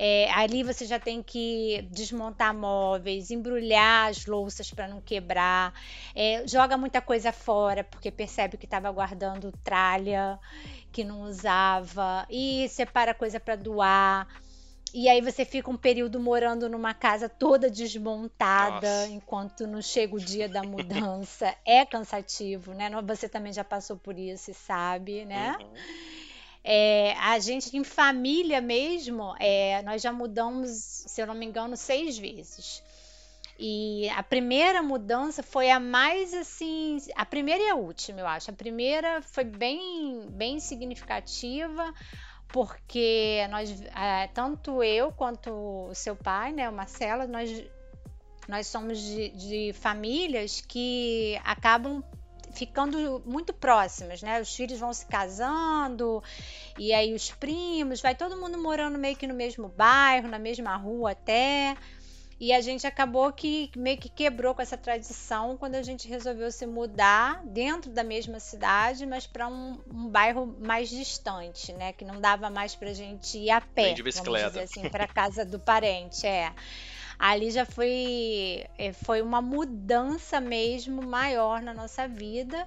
É, 0.00 0.30
ali 0.30 0.62
você 0.62 0.86
já 0.86 1.00
tem 1.00 1.20
que 1.20 1.84
desmontar 1.90 2.54
móveis, 2.54 3.32
embrulhar 3.32 4.08
as 4.08 4.26
louças 4.26 4.70
para 4.70 4.86
não 4.86 5.00
quebrar, 5.00 5.74
é, 6.14 6.46
joga 6.46 6.76
muita 6.76 7.00
coisa 7.00 7.32
fora 7.32 7.82
porque 7.82 8.08
percebe 8.08 8.56
que 8.56 8.64
estava 8.64 8.88
guardando 8.92 9.50
tralha 9.64 10.38
que 10.92 11.02
não 11.02 11.22
usava 11.22 12.24
e 12.30 12.68
separa 12.68 13.12
coisa 13.12 13.40
para 13.40 13.56
doar. 13.56 14.28
E 14.94 15.08
aí 15.08 15.20
você 15.20 15.44
fica 15.44 15.68
um 15.68 15.76
período 15.76 16.20
morando 16.20 16.68
numa 16.68 16.94
casa 16.94 17.28
toda 17.28 17.68
desmontada 17.68 18.70
Nossa. 19.00 19.08
enquanto 19.08 19.66
não 19.66 19.82
chega 19.82 20.14
o 20.14 20.20
dia 20.20 20.48
da 20.48 20.62
mudança. 20.62 21.52
é 21.66 21.84
cansativo, 21.84 22.72
né? 22.72 22.88
Você 23.02 23.28
também 23.28 23.52
já 23.52 23.64
passou 23.64 23.96
por 23.96 24.16
isso 24.16 24.52
e 24.52 24.54
sabe, 24.54 25.24
né? 25.24 25.56
Uhum. 25.58 25.74
É, 26.70 27.14
a 27.20 27.38
gente 27.38 27.74
em 27.74 27.82
família 27.82 28.60
mesmo, 28.60 29.34
é, 29.40 29.80
nós 29.84 30.02
já 30.02 30.12
mudamos, 30.12 30.68
se 30.68 31.18
eu 31.18 31.26
não 31.26 31.34
me 31.34 31.46
engano, 31.46 31.74
seis 31.78 32.18
vezes. 32.18 32.84
E 33.58 34.06
a 34.10 34.22
primeira 34.22 34.82
mudança 34.82 35.42
foi 35.42 35.70
a 35.70 35.80
mais 35.80 36.34
assim, 36.34 36.98
a 37.16 37.24
primeira 37.24 37.64
e 37.64 37.70
a 37.70 37.74
última, 37.74 38.20
eu 38.20 38.26
acho. 38.26 38.50
A 38.50 38.52
primeira 38.52 39.22
foi 39.22 39.44
bem, 39.44 40.26
bem 40.28 40.60
significativa, 40.60 41.90
porque 42.48 43.46
nós, 43.50 43.70
é, 43.96 44.26
tanto 44.34 44.82
eu 44.82 45.10
quanto 45.10 45.50
o 45.50 45.94
seu 45.94 46.14
pai, 46.14 46.52
né, 46.52 46.68
o 46.68 46.72
Marcelo, 46.74 47.26
nós, 47.26 47.64
nós 48.46 48.66
somos 48.66 48.98
de, 48.98 49.30
de 49.30 49.72
famílias 49.72 50.60
que 50.60 51.40
acabam 51.46 52.04
ficando 52.58 53.22
muito 53.24 53.52
próximas, 53.54 54.20
né? 54.20 54.40
Os 54.40 54.54
filhos 54.54 54.78
vão 54.78 54.92
se 54.92 55.06
casando 55.06 56.22
e 56.76 56.92
aí 56.92 57.14
os 57.14 57.30
primos, 57.30 58.00
vai 58.00 58.14
todo 58.14 58.36
mundo 58.36 58.58
morando 58.58 58.98
meio 58.98 59.16
que 59.16 59.26
no 59.26 59.34
mesmo 59.34 59.68
bairro, 59.68 60.28
na 60.28 60.38
mesma 60.38 60.76
rua 60.76 61.12
até. 61.12 61.76
E 62.40 62.52
a 62.52 62.60
gente 62.60 62.86
acabou 62.86 63.32
que 63.32 63.68
meio 63.76 63.98
que 63.98 64.08
quebrou 64.08 64.54
com 64.54 64.62
essa 64.62 64.76
tradição 64.76 65.56
quando 65.56 65.74
a 65.74 65.82
gente 65.82 66.06
resolveu 66.06 66.52
se 66.52 66.66
mudar 66.66 67.42
dentro 67.44 67.90
da 67.90 68.04
mesma 68.04 68.38
cidade, 68.38 69.04
mas 69.06 69.26
para 69.26 69.48
um, 69.48 69.80
um, 69.92 70.08
bairro 70.08 70.56
mais 70.60 70.88
distante, 70.88 71.72
né? 71.72 71.92
Que 71.92 72.04
não 72.04 72.20
dava 72.20 72.48
mais 72.48 72.76
para 72.76 72.90
a 72.90 72.94
gente 72.94 73.38
ir 73.38 73.50
a 73.50 73.60
pé, 73.60 73.92
de 73.92 74.04
bicicleta. 74.04 74.50
vamos 74.50 74.70
dizer 74.70 74.80
assim, 74.80 74.88
para 74.88 75.08
casa 75.08 75.44
do 75.44 75.58
parente, 75.58 76.24
é 76.28 76.52
ali 77.18 77.50
já 77.50 77.66
foi, 77.66 78.64
é, 78.78 78.92
foi 78.92 79.20
uma 79.20 79.42
mudança 79.42 80.40
mesmo 80.40 81.02
maior 81.02 81.60
na 81.60 81.74
nossa 81.74 82.06
vida. 82.06 82.66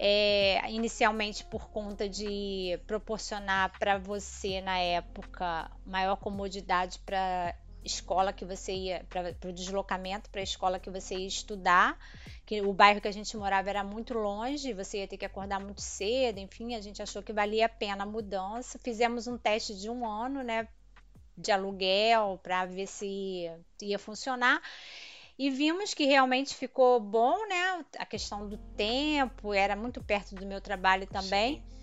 É, 0.00 0.60
inicialmente 0.70 1.44
por 1.44 1.70
conta 1.70 2.08
de 2.08 2.78
proporcionar 2.86 3.76
para 3.80 3.98
você 3.98 4.60
na 4.60 4.78
época 4.78 5.68
maior 5.84 6.14
comodidade 6.14 7.00
para 7.00 7.52
escola 7.84 8.32
que 8.32 8.44
você 8.44 8.72
ia 8.72 9.06
para 9.08 9.34
o 9.48 9.52
deslocamento 9.52 10.30
para 10.30 10.40
a 10.40 10.44
escola 10.44 10.78
que 10.78 10.88
você 10.88 11.16
ia 11.16 11.26
estudar 11.26 11.98
que 12.46 12.60
o 12.60 12.72
bairro 12.72 13.00
que 13.00 13.08
a 13.08 13.12
gente 13.12 13.36
morava 13.36 13.70
era 13.70 13.82
muito 13.82 14.14
longe 14.14 14.72
você 14.72 14.98
ia 14.98 15.08
ter 15.08 15.16
que 15.16 15.24
acordar 15.24 15.58
muito 15.58 15.80
cedo 15.80 16.38
enfim 16.38 16.76
a 16.76 16.80
gente 16.80 17.02
achou 17.02 17.20
que 17.20 17.32
valia 17.32 17.66
a 17.66 17.68
pena 17.68 18.04
a 18.04 18.06
mudança 18.06 18.78
fizemos 18.78 19.26
um 19.26 19.36
teste 19.36 19.76
de 19.76 19.90
um 19.90 20.06
ano 20.06 20.44
né 20.44 20.68
de 21.38 21.52
aluguel 21.52 22.38
para 22.42 22.64
ver 22.66 22.86
se 22.86 23.50
ia 23.80 23.98
funcionar. 23.98 24.60
E 25.38 25.50
vimos 25.50 25.94
que 25.94 26.04
realmente 26.04 26.54
ficou 26.54 26.98
bom, 26.98 27.46
né? 27.46 27.84
A 27.98 28.04
questão 28.04 28.48
do 28.48 28.58
tempo, 28.76 29.54
era 29.54 29.76
muito 29.76 30.02
perto 30.02 30.34
do 30.34 30.44
meu 30.44 30.60
trabalho 30.60 31.06
também. 31.06 31.56
Sim. 31.56 31.78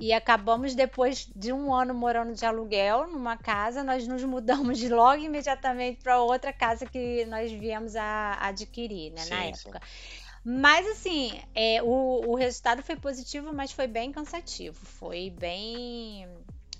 E 0.00 0.12
acabamos, 0.12 0.74
depois 0.74 1.28
de 1.34 1.52
um 1.52 1.74
ano 1.74 1.92
morando 1.92 2.32
de 2.32 2.44
aluguel 2.44 3.08
numa 3.08 3.36
casa, 3.36 3.82
nós 3.82 4.06
nos 4.06 4.22
mudamos 4.24 4.78
de 4.78 4.88
logo 4.88 5.22
imediatamente 5.22 6.02
para 6.02 6.20
outra 6.20 6.52
casa 6.52 6.86
que 6.86 7.24
nós 7.26 7.50
viemos 7.50 7.96
a 7.96 8.36
adquirir, 8.40 9.12
né, 9.12 9.22
sim, 9.22 9.30
na 9.30 9.44
época. 9.44 9.80
Sim. 9.80 10.18
Mas 10.44 10.86
assim, 10.86 11.40
é, 11.54 11.82
o, 11.82 12.30
o 12.30 12.34
resultado 12.36 12.82
foi 12.82 12.96
positivo, 12.96 13.52
mas 13.52 13.72
foi 13.72 13.86
bem 13.86 14.12
cansativo. 14.12 14.78
Foi 14.86 15.30
bem 15.30 16.28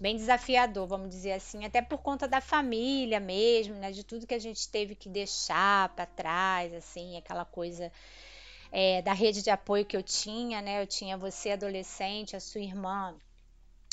bem 0.01 0.17
desafiador, 0.17 0.87
vamos 0.87 1.11
dizer 1.11 1.33
assim, 1.33 1.65
até 1.65 1.83
por 1.83 1.99
conta 1.99 2.29
da 2.29 2.41
família 2.41 3.21
mesmo, 3.21 3.75
né? 3.75 3.91
De 3.91 4.05
tudo 4.05 4.27
que 4.27 4.35
a 4.35 4.39
gente 4.39 4.69
teve 4.69 4.95
que 4.95 5.09
deixar 5.09 5.89
para 5.91 6.07
trás, 6.07 6.73
assim, 6.73 7.17
aquela 7.17 7.45
coisa 7.45 7.93
é, 8.71 9.03
da 9.03 9.13
rede 9.13 9.43
de 9.43 9.51
apoio 9.51 9.85
que 9.85 9.97
eu 9.97 10.03
tinha, 10.03 10.63
né? 10.63 10.83
Eu 10.83 10.87
tinha 10.87 11.17
você 11.17 11.53
adolescente, 11.53 12.37
a 12.37 12.41
sua 12.41 12.61
irmã 12.61 13.15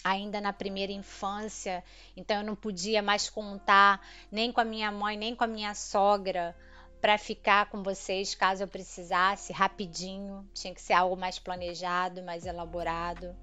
ainda 0.03 0.39
na 0.39 0.53
primeira 0.53 0.91
infância, 0.91 1.83
então 2.15 2.37
eu 2.37 2.43
não 2.43 2.55
podia 2.55 3.01
mais 3.01 3.27
contar 3.27 3.99
nem 4.31 4.51
com 4.51 4.61
a 4.61 4.65
minha 4.65 4.91
mãe, 4.91 5.17
nem 5.17 5.35
com 5.35 5.43
a 5.43 5.47
minha 5.47 5.73
sogra 5.73 6.55
para 7.01 7.17
ficar 7.17 7.69
com 7.69 7.83
vocês 7.83 8.33
caso 8.33 8.63
eu 8.63 8.67
precisasse 8.67 9.53
rapidinho. 9.53 10.47
Tinha 10.53 10.73
que 10.73 10.81
ser 10.81 10.93
algo 10.93 11.15
mais 11.15 11.37
planejado, 11.37 12.23
mais 12.23 12.45
elaborado. 12.45 13.35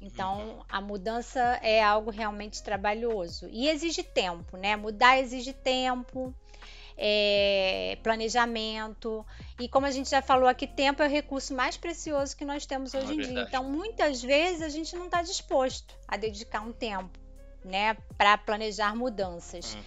Então, 0.00 0.38
uhum. 0.38 0.62
a 0.68 0.80
mudança 0.80 1.40
é 1.62 1.82
algo 1.82 2.10
realmente 2.10 2.62
trabalhoso 2.62 3.48
e 3.50 3.68
exige 3.68 4.02
tempo, 4.02 4.56
né? 4.56 4.74
Mudar 4.74 5.18
exige 5.18 5.52
tempo, 5.52 6.34
é, 6.96 7.98
planejamento. 8.02 9.24
E 9.58 9.68
como 9.68 9.86
a 9.86 9.90
gente 9.90 10.08
já 10.08 10.22
falou 10.22 10.48
aqui, 10.48 10.66
tempo 10.66 11.02
é 11.02 11.06
o 11.06 11.10
recurso 11.10 11.54
mais 11.54 11.76
precioso 11.76 12.36
que 12.36 12.44
nós 12.44 12.64
temos 12.64 12.94
hoje 12.94 13.12
é 13.12 13.14
em 13.14 13.18
dia. 13.18 13.42
Então, 13.42 13.64
muitas 13.64 14.22
vezes 14.22 14.62
a 14.62 14.68
gente 14.68 14.96
não 14.96 15.06
está 15.06 15.22
disposto 15.22 15.94
a 16.08 16.16
dedicar 16.16 16.60
um 16.60 16.72
tempo, 16.72 17.18
né, 17.64 17.94
para 18.16 18.38
planejar 18.38 18.96
mudanças. 18.96 19.74
Uhum. 19.74 19.82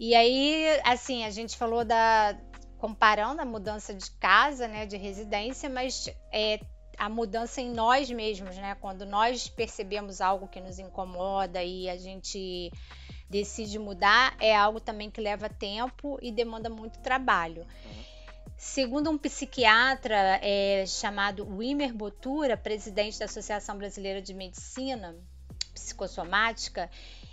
E 0.00 0.14
aí, 0.14 0.80
assim, 0.84 1.24
a 1.24 1.30
gente 1.30 1.56
falou 1.56 1.84
da 1.84 2.36
comparando 2.78 3.40
a 3.40 3.44
mudança 3.44 3.94
de 3.94 4.10
casa, 4.12 4.66
né, 4.66 4.86
de 4.86 4.96
residência, 4.96 5.70
mas 5.70 6.10
é, 6.32 6.58
a 7.02 7.08
mudança 7.08 7.60
em 7.60 7.68
nós 7.68 8.08
mesmos, 8.12 8.56
né? 8.58 8.76
Quando 8.76 9.04
nós 9.04 9.48
percebemos 9.48 10.20
algo 10.20 10.46
que 10.46 10.60
nos 10.60 10.78
incomoda 10.78 11.60
e 11.60 11.90
a 11.90 11.96
gente 11.96 12.70
decide 13.28 13.76
mudar, 13.76 14.36
é 14.38 14.54
algo 14.54 14.78
também 14.78 15.10
que 15.10 15.20
leva 15.20 15.48
tempo 15.48 16.16
e 16.22 16.30
demanda 16.30 16.70
muito 16.70 17.00
trabalho. 17.00 17.66
Segundo 18.56 19.10
um 19.10 19.18
psiquiatra 19.18 20.38
é, 20.40 20.86
chamado 20.86 21.44
Wimmer 21.44 21.92
Botura, 21.92 22.56
presidente 22.56 23.18
da 23.18 23.24
Associação 23.24 23.76
Brasileira 23.76 24.22
de 24.22 24.32
Medicina 24.32 25.16
Psicossomática, 25.74 26.88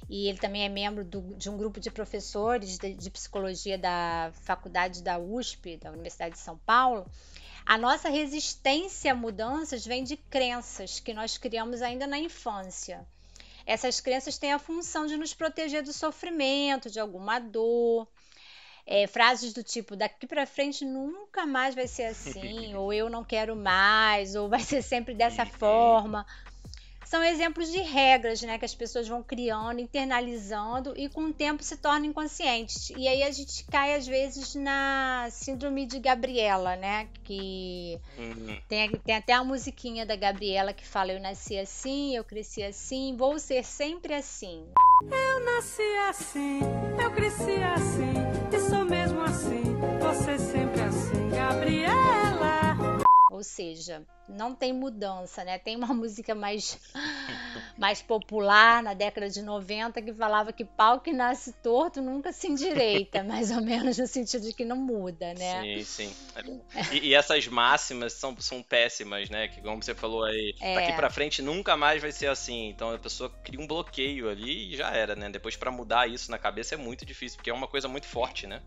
e 0.10 0.30
ele 0.30 0.40
também 0.40 0.64
é 0.64 0.70
membro 0.70 1.06
do, 1.06 1.22
de 1.36 1.48
um 1.48 1.56
grupo 1.56 1.80
de 1.80 1.92
professores 1.92 2.80
de, 2.80 2.96
de 2.96 3.12
psicologia 3.12 3.78
da 3.78 4.32
faculdade 4.42 5.04
da 5.04 5.20
USP, 5.20 5.78
da 5.78 5.92
Universidade 5.92 6.34
de 6.34 6.40
São 6.40 6.58
Paulo, 6.58 7.06
a 7.70 7.78
nossa 7.78 8.10
resistência 8.10 9.12
a 9.12 9.16
mudanças 9.16 9.86
vem 9.86 10.04
de 10.04 10.18
crenças 10.18 11.00
que 11.00 11.14
nós 11.14 11.38
criamos 11.38 11.84
ainda 11.84 12.08
na 12.08 12.18
infância. 12.18 13.08
Essas 13.64 14.02
crenças 14.02 14.40
têm 14.40 14.52
a 14.52 14.58
função 14.58 15.06
de 15.06 15.16
nos 15.16 15.36
proteger 15.36 15.84
do 15.84 15.94
sofrimento, 15.94 16.90
de 16.90 17.00
alguma 17.00 17.38
dor. 17.38 18.08
É, 18.88 19.06
frases 19.06 19.54
do 19.54 19.62
tipo 19.62 19.96
daqui 19.96 20.26
para 20.26 20.48
frente 20.48 20.84
nunca 20.84 21.46
mais 21.46 21.76
vai 21.76 21.86
ser 21.86 22.06
assim, 22.06 22.74
ou 22.74 22.92
eu 22.92 23.08
não 23.08 23.24
quero 23.24 23.56
mais, 23.56 24.34
ou 24.34 24.50
vai 24.50 24.62
ser 24.62 24.82
sempre 24.82 25.14
dessa 25.14 25.46
forma 25.46 26.26
são 27.10 27.24
exemplos 27.24 27.72
de 27.72 27.80
regras 27.80 28.40
né, 28.44 28.60
que 28.60 28.66
as 28.66 28.76
pessoas 28.76 29.08
vão 29.08 29.24
criando, 29.24 29.80
internalizando 29.80 30.94
e 30.96 31.10
com 31.10 31.24
o 31.24 31.34
tempo 31.34 31.64
se 31.64 31.76
tornam 31.76 32.06
inconscientes. 32.06 32.92
E 32.96 33.08
aí 33.08 33.24
a 33.24 33.32
gente 33.32 33.64
cai 33.64 33.96
às 33.96 34.06
vezes 34.06 34.54
na 34.54 35.28
síndrome 35.32 35.88
de 35.88 35.98
Gabriela, 35.98 36.76
né? 36.76 37.08
Que 37.24 38.00
uhum. 38.16 38.56
tem, 38.68 38.92
tem 38.92 39.16
até 39.16 39.34
a 39.34 39.44
musiquinha 39.44 40.06
da 40.06 40.16
Gabriela 40.16 40.72
que 40.72 40.86
fala: 40.86 41.12
Eu 41.12 41.20
nasci 41.20 41.58
assim, 41.58 42.16
eu 42.16 42.24
cresci 42.24 42.62
assim, 42.62 43.18
vou 43.18 43.40
ser 43.40 43.66
sempre 43.66 44.14
assim. 44.14 44.64
Eu 45.02 45.40
nasci 45.44 45.82
assim, 46.10 46.60
eu 47.02 47.10
cresci 47.10 47.64
assim, 47.74 48.14
e 48.56 48.60
sou 48.70 48.86
mesmo 48.86 49.22
assim, 49.22 49.64
você 50.00 50.38
sempre 50.38 50.82
assim, 50.82 51.19
seja, 53.60 54.06
não 54.30 54.56
tem 54.56 54.72
mudança, 54.72 55.44
né? 55.44 55.60
Tem 55.60 55.76
uma 55.76 55.88
música 55.94 56.34
mais, 56.34 56.80
mais 57.78 58.02
popular 58.02 58.82
na 58.82 58.94
década 58.94 59.30
de 59.30 59.42
90 59.42 60.02
que 60.02 60.14
falava 60.14 60.54
que 60.54 60.64
pau 60.64 61.02
que 61.02 61.12
nasce 61.12 61.52
torto 61.62 62.02
nunca 62.02 62.32
se 62.32 62.48
endireita, 62.48 63.22
mais 63.26 63.52
ou 63.52 63.62
menos 63.62 63.98
no 63.98 64.08
sentido 64.08 64.48
de 64.48 64.54
que 64.54 64.64
não 64.64 64.78
muda, 64.78 65.34
né? 65.34 65.84
Sim, 65.84 65.84
sim. 65.84 66.16
E, 66.94 67.10
e 67.10 67.14
essas 67.14 67.46
máximas 67.48 68.14
são, 68.14 68.40
são 68.40 68.64
péssimas, 68.64 69.30
né? 69.30 69.50
Que 69.50 69.62
como 69.62 69.84
você 69.84 69.94
falou 69.94 70.24
aí, 70.24 70.56
é. 70.62 70.76
daqui 70.76 70.94
para 70.94 71.10
frente 71.10 71.42
nunca 71.42 71.76
mais 71.76 72.02
vai 72.02 72.14
ser 72.14 72.28
assim. 72.28 72.70
Então 72.70 72.94
a 72.94 72.98
pessoa 72.98 73.30
cria 73.44 73.60
um 73.60 73.68
bloqueio 73.68 74.30
ali 74.30 74.74
e 74.74 74.78
já 74.78 74.90
era, 74.92 75.18
né? 75.18 75.30
Depois 75.30 75.58
para 75.58 75.70
mudar 75.70 76.10
isso 76.10 76.32
na 76.32 76.38
cabeça 76.38 76.76
é 76.76 76.78
muito 76.78 77.06
difícil, 77.06 77.36
porque 77.38 77.50
é 77.50 77.54
uma 77.54 77.68
coisa 77.68 77.90
muito 77.90 78.08
forte, 78.08 78.48
né? 78.48 78.62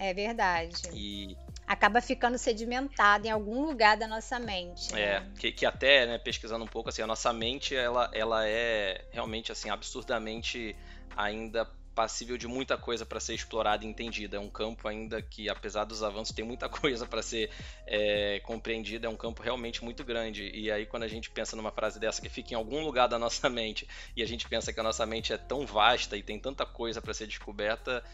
É 0.00 0.14
verdade. 0.14 0.82
E 0.94 1.36
acaba 1.68 2.00
ficando 2.00 2.38
sedimentado 2.38 3.26
em 3.26 3.30
algum 3.30 3.66
lugar 3.66 3.96
da 3.98 4.08
nossa 4.08 4.38
mente. 4.38 4.92
Né? 4.94 5.02
É, 5.02 5.26
que, 5.38 5.52
que 5.52 5.66
até, 5.66 6.06
né, 6.06 6.18
pesquisando 6.18 6.64
um 6.64 6.68
pouco, 6.68 6.88
assim, 6.88 7.02
a 7.02 7.06
nossa 7.06 7.30
mente, 7.30 7.76
ela, 7.76 8.10
ela 8.14 8.48
é 8.48 9.04
realmente, 9.12 9.52
assim, 9.52 9.68
absurdamente 9.68 10.74
ainda 11.14 11.68
passível 11.98 12.38
de 12.38 12.46
muita 12.46 12.78
coisa 12.78 13.04
para 13.04 13.18
ser 13.18 13.34
explorada 13.34 13.84
e 13.84 13.88
entendida. 13.88 14.36
É 14.36 14.40
um 14.40 14.48
campo 14.48 14.86
ainda 14.86 15.20
que, 15.20 15.48
apesar 15.48 15.82
dos 15.82 16.00
avanços, 16.04 16.32
tem 16.32 16.44
muita 16.44 16.68
coisa 16.70 17.04
para 17.04 17.20
ser 17.20 17.50
é, 17.84 18.38
compreendida. 18.44 19.08
É 19.08 19.10
um 19.10 19.16
campo 19.16 19.42
realmente 19.42 19.82
muito 19.82 20.04
grande. 20.04 20.48
E 20.54 20.70
aí, 20.70 20.86
quando 20.86 21.02
a 21.02 21.08
gente 21.08 21.28
pensa 21.28 21.56
numa 21.56 21.72
frase 21.72 21.98
dessa 21.98 22.22
que 22.22 22.28
fica 22.28 22.54
em 22.54 22.56
algum 22.56 22.84
lugar 22.84 23.08
da 23.08 23.18
nossa 23.18 23.48
mente 23.50 23.88
e 24.16 24.22
a 24.22 24.26
gente 24.28 24.48
pensa 24.48 24.72
que 24.72 24.78
a 24.78 24.82
nossa 24.84 25.04
mente 25.04 25.32
é 25.32 25.36
tão 25.36 25.66
vasta 25.66 26.16
e 26.16 26.22
tem 26.22 26.38
tanta 26.38 26.64
coisa 26.64 27.02
para 27.02 27.12
ser 27.12 27.26
descoberta, 27.26 28.04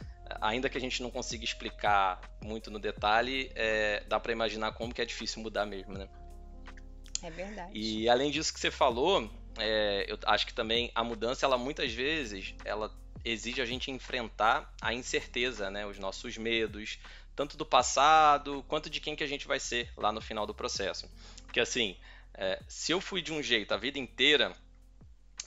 ainda 0.40 0.70
que 0.70 0.78
a 0.78 0.80
gente 0.80 1.02
não 1.02 1.10
consiga 1.10 1.44
explicar 1.44 2.22
muito 2.42 2.70
no 2.70 2.78
detalhe, 2.78 3.52
é, 3.54 4.02
dá 4.08 4.18
para 4.18 4.32
imaginar 4.32 4.72
como 4.72 4.94
que 4.94 5.02
é 5.02 5.04
difícil 5.04 5.42
mudar 5.42 5.66
mesmo, 5.66 5.92
né? 5.92 6.08
É 7.22 7.30
verdade. 7.30 7.70
E 7.74 8.08
além 8.08 8.30
disso 8.30 8.54
que 8.54 8.60
você 8.60 8.70
falou, 8.70 9.30
é, 9.58 10.06
eu 10.08 10.18
acho 10.24 10.46
que 10.46 10.54
também 10.54 10.90
a 10.94 11.04
mudança, 11.04 11.44
ela 11.44 11.58
muitas 11.58 11.92
vezes, 11.92 12.54
ela 12.64 12.90
exige 13.24 13.60
a 13.60 13.64
gente 13.64 13.90
enfrentar 13.90 14.74
a 14.80 14.92
incerteza, 14.92 15.70
né? 15.70 15.86
Os 15.86 15.98
nossos 15.98 16.36
medos, 16.36 16.98
tanto 17.34 17.56
do 17.56 17.64
passado 17.64 18.64
quanto 18.68 18.90
de 18.90 19.00
quem 19.00 19.16
que 19.16 19.24
a 19.24 19.28
gente 19.28 19.46
vai 19.46 19.58
ser 19.58 19.90
lá 19.96 20.12
no 20.12 20.20
final 20.20 20.46
do 20.46 20.54
processo. 20.54 21.10
Porque 21.44 21.60
assim, 21.60 21.96
é, 22.34 22.60
se 22.68 22.92
eu 22.92 23.00
fui 23.00 23.22
de 23.22 23.32
um 23.32 23.42
jeito 23.42 23.72
a 23.72 23.76
vida 23.76 23.98
inteira, 23.98 24.54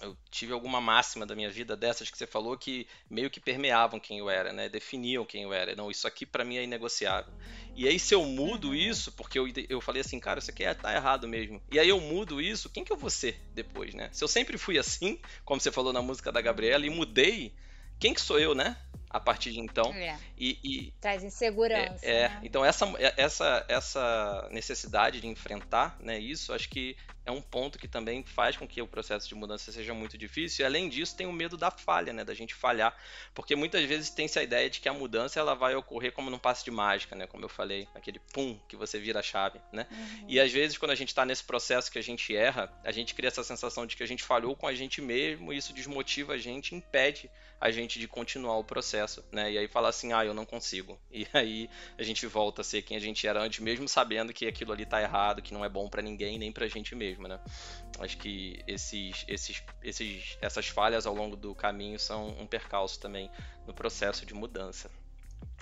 eu 0.02 0.16
tive 0.30 0.54
alguma 0.54 0.80
máxima 0.80 1.26
da 1.26 1.36
minha 1.36 1.50
vida 1.50 1.76
dessas 1.76 2.10
que 2.10 2.18
você 2.18 2.28
falou 2.28 2.58
que 2.58 2.88
meio 3.10 3.30
que 3.30 3.40
permeavam 3.40 4.00
quem 4.00 4.20
eu 4.20 4.30
era, 4.30 4.54
né? 4.54 4.70
Definiam 4.70 5.26
quem 5.26 5.44
eu 5.44 5.54
era. 5.54 5.76
Não, 5.76 5.90
isso 5.90 6.08
aqui 6.08 6.26
para 6.26 6.44
mim 6.44 6.58
é 6.58 6.64
inegociável. 6.64 7.34
E 7.76 7.88
aí 7.88 8.00
se 8.00 8.14
eu 8.14 8.24
mudo 8.26 8.70
uhum. 8.70 8.76
isso, 8.76 9.12
porque 9.14 9.40
eu, 9.40 9.48
eu 9.70 9.82
falei 9.82 10.02
assim, 10.02 10.20
cara, 10.20 10.40
isso 10.40 10.52
aqui 10.52 10.64
é, 10.64 10.74
tá 10.74 10.94
errado 10.94 11.28
mesmo. 11.28 11.62
E 11.72 11.80
aí 11.80 11.90
eu 11.90 12.00
mudo 12.00 12.42
isso, 12.42 12.70
quem 12.70 12.84
que 12.84 12.92
eu 12.92 12.98
vou 12.98 13.10
ser 13.10 13.40
depois, 13.54 13.94
né? 13.94 14.10
Se 14.12 14.24
eu 14.24 14.28
sempre 14.28 14.58
fui 14.58 14.78
assim, 14.78 15.20
como 15.44 15.60
você 15.60 15.72
falou 15.72 15.94
na 15.94 16.02
música 16.02 16.32
da 16.32 16.42
Gabriela, 16.42 16.86
e 16.86 16.90
mudei, 16.90 17.54
quem 18.00 18.14
que 18.14 18.22
sou 18.22 18.40
eu, 18.40 18.54
né? 18.54 18.78
A 19.10 19.20
partir 19.20 19.52
de 19.52 19.60
então. 19.60 19.94
É. 19.94 20.18
E, 20.38 20.60
e, 20.64 20.94
Traz 21.00 21.24
insegurança. 21.24 22.06
É, 22.06 22.24
é. 22.24 22.30
Né? 22.30 22.40
então 22.44 22.64
essa, 22.64 22.86
essa, 23.16 23.66
essa 23.68 24.50
necessidade 24.52 25.22
de 25.22 25.28
enfrentar 25.28 25.98
né, 26.00 26.20
isso, 26.20 26.54
acho 26.54 26.70
que 26.70 26.96
é 27.28 27.32
um 27.32 27.42
ponto 27.42 27.78
que 27.78 27.90
também 27.90 28.24
faz 28.24 28.56
com 28.56 28.66
que 28.66 28.82
o 28.82 28.88
processo 28.88 29.28
de 29.28 29.36
mudança 29.36 29.70
seja 29.70 29.94
muito 29.94 30.18
difícil. 30.18 30.64
E 30.64 30.66
além 30.66 30.88
disso, 30.88 31.16
tem 31.16 31.28
o 31.28 31.34
medo 31.34 31.58
da 31.58 31.70
falha, 31.70 32.14
né, 32.14 32.24
da 32.24 32.34
gente 32.34 32.56
falhar, 32.56 32.96
porque 33.36 33.54
muitas 33.54 33.84
vezes 33.84 34.10
tem-se 34.10 34.40
a 34.40 34.44
ideia 34.44 34.70
de 34.70 34.80
que 34.80 34.88
a 34.88 34.94
mudança 34.94 35.38
ela 35.38 35.54
vai 35.54 35.76
ocorrer 35.76 36.14
como 36.14 36.30
num 36.30 36.40
passe 36.40 36.64
de 36.64 36.72
mágica, 36.72 37.16
né, 37.18 37.28
como 37.28 37.44
eu 37.44 37.50
falei, 37.50 37.86
aquele 37.94 38.20
pum 38.34 38.58
que 38.70 38.78
você 38.78 38.98
vira 38.98 39.20
a 39.20 39.24
chave, 39.24 39.60
né? 39.74 39.86
Uhum. 39.92 40.26
E 40.30 40.40
às 40.40 40.52
vezes 40.52 40.78
quando 40.78 40.92
a 40.92 40.96
gente 40.96 41.10
está 41.10 41.26
nesse 41.26 41.44
processo 41.44 41.92
que 41.92 42.00
a 42.00 42.04
gente 42.04 42.34
erra, 42.34 42.72
a 42.86 42.94
gente 42.94 43.14
cria 43.14 43.28
essa 43.28 43.44
sensação 43.44 43.86
de 43.86 43.98
que 43.98 44.04
a 44.04 44.08
gente 44.08 44.24
falhou 44.24 44.56
com 44.56 44.66
a 44.66 44.74
gente 44.74 45.02
mesmo, 45.02 45.52
e 45.52 45.58
isso 45.58 45.74
desmotiva 45.74 46.34
a 46.34 46.38
gente, 46.38 46.74
impede 46.74 47.30
a 47.60 47.72
gente 47.72 48.00
de 48.00 48.08
continuar 48.08 48.58
o 48.58 48.64
processo, 48.64 49.26
né? 49.32 49.52
E 49.52 49.58
aí 49.58 49.68
fala 49.68 49.90
assim, 49.90 50.14
ah, 50.14 50.24
eu 50.24 50.34
não 50.34 50.46
consigo. 50.46 50.98
E 51.18 51.28
aí 51.34 51.68
a 51.98 52.04
gente 52.04 52.28
volta 52.28 52.62
a 52.62 52.64
ser 52.64 52.84
quem 52.84 52.96
a 52.96 53.00
gente 53.00 53.26
era 53.28 53.42
antes, 53.42 53.60
mesmo 53.60 53.88
sabendo 53.90 54.32
que 54.32 54.46
aquilo 54.46 54.72
ali 54.72 54.86
tá 54.86 55.02
errado, 55.02 55.42
que 55.42 55.52
não 55.52 55.66
é 55.66 55.70
bom 55.70 55.90
para 55.90 56.02
ninguém, 56.02 56.38
nem 56.38 56.52
pra 56.52 56.68
gente 56.68 56.94
mesmo 56.94 57.17
mesmo, 57.18 57.28
né? 57.28 57.40
Acho 58.00 58.18
que 58.18 58.64
esses, 58.68 59.26
esses, 59.28 59.64
esses, 59.84 60.38
essas 60.40 60.68
falhas 60.68 61.06
ao 61.06 61.14
longo 61.14 61.36
do 61.36 61.54
caminho 61.56 62.00
são 62.00 62.30
um 62.40 62.46
percalço 62.46 63.00
também 63.00 63.30
no 63.66 63.74
processo 63.74 64.26
de 64.26 64.34
mudança. 64.34 64.90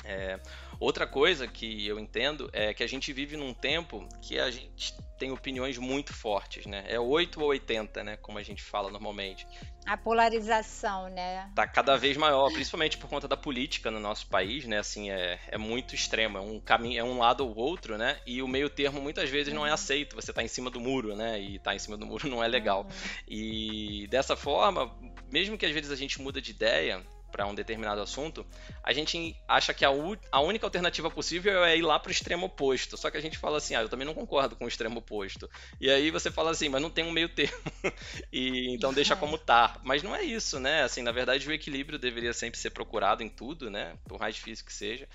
É, 0.04 0.40
outra 0.80 1.08
coisa 1.08 1.48
que 1.48 1.88
eu 1.88 1.98
entendo 1.98 2.50
é 2.54 2.74
que 2.74 2.84
a 2.84 2.88
gente 2.88 3.12
vive 3.12 3.38
num 3.38 3.54
tempo 3.54 4.08
que 4.22 4.38
a 4.38 4.52
gente 4.52 4.94
tem 5.18 5.32
opiniões 5.32 5.78
muito 5.78 6.14
fortes, 6.14 6.66
né? 6.66 6.84
É 6.88 7.00
8 7.00 7.42
ou 7.42 7.48
80, 7.50 8.04
né? 8.04 8.18
Como 8.18 8.38
a 8.38 8.44
gente 8.44 8.62
fala 8.62 8.90
normalmente. 8.90 9.48
A 9.86 9.96
polarização, 9.96 11.10
né? 11.10 11.50
Tá 11.56 11.68
cada 11.68 11.96
vez 11.96 12.18
maior, 12.18 12.52
principalmente 12.52 12.98
por 12.98 13.10
conta 13.10 13.28
da 13.28 13.38
política 13.38 13.92
no 13.92 14.00
nosso 14.00 14.28
país, 14.28 14.66
né? 14.66 14.80
Assim, 14.80 15.12
é, 15.12 15.40
é 15.48 15.58
muito 15.58 15.94
extremo, 15.94 16.38
é 16.38 16.42
um 16.42 16.60
caminho, 16.60 17.00
é 17.00 17.04
um 17.04 17.20
lado 17.20 17.48
ou 17.48 17.56
outro, 17.56 17.98
né? 17.98 18.20
E 18.26 18.42
o 18.42 18.48
meio 18.48 18.70
termo 18.70 19.00
muitas 19.00 19.30
vezes 19.30 19.54
não 19.54 19.66
é 19.66 19.70
uhum. 19.70 19.76
aceito. 19.76 20.16
Você 20.16 20.34
tá 20.34 20.44
em 20.44 20.48
cima 20.48 20.70
do 20.70 20.80
muro, 20.80 21.16
né? 21.16 21.40
E 21.40 21.60
tá 21.60 21.76
em 21.76 21.80
cima 21.80 21.98
do 21.98 22.06
muro 22.06 22.28
não 22.28 22.44
é 22.44 22.48
legal. 22.48 22.84
Uhum. 22.84 22.90
E 23.28 24.08
dessa 24.08 24.36
forma, 24.36 24.92
mesmo 25.32 25.58
que 25.58 25.66
às 25.66 25.72
vezes 25.72 25.92
a 25.92 25.96
gente 25.96 26.22
muda 26.22 26.42
de 26.42 26.52
ideia, 26.52 27.06
para 27.36 27.46
um 27.46 27.54
determinado 27.54 28.00
assunto, 28.00 28.46
a 28.82 28.94
gente 28.94 29.36
acha 29.46 29.74
que 29.74 29.84
a, 29.84 29.90
a, 30.32 30.40
única 30.40 30.66
alternativa 30.66 31.12
possível 31.12 31.66
é 31.66 31.78
ir 31.78 31.82
lá 31.82 32.00
para 32.00 32.08
o 32.08 32.12
extremo 32.12 32.46
oposto. 32.46 32.96
Só 32.96 33.12
que 33.12 33.18
a 33.18 33.22
gente 33.22 33.38
fala 33.38 33.58
assim, 33.58 33.76
ah, 33.76 33.82
eu 33.82 33.90
também 33.90 34.08
não 34.08 34.14
concordo 34.14 34.56
com 34.56 34.64
o 34.64 34.68
extremo 34.70 35.00
oposto. 35.00 35.50
E 35.82 35.90
aí 35.90 36.10
você 36.12 36.32
fala 36.32 36.52
assim, 36.52 36.70
mas 36.70 36.82
não 36.82 36.90
tem 36.90 37.04
um 37.04 37.12
meio 37.12 37.28
termo. 37.28 37.54
e 38.32 38.74
então 38.74 38.94
deixa 38.94 39.18
como 39.18 39.38
tá. 39.38 39.82
Mas 39.84 40.02
não 40.02 40.16
é 40.16 40.24
isso, 40.24 40.62
né? 40.62 40.84
Assim, 40.84 41.02
na 41.02 41.12
verdade 41.12 41.46
o 41.46 41.52
equilíbrio 41.52 42.00
deveria 42.00 42.32
sempre 42.32 42.58
ser 42.58 42.70
procurado 42.70 43.22
em 43.22 43.28
tudo, 43.28 43.70
né? 43.70 43.98
Por 44.06 44.18
mais 44.18 44.36
difícil 44.36 44.66
que 44.66 44.74
seja. 44.74 45.06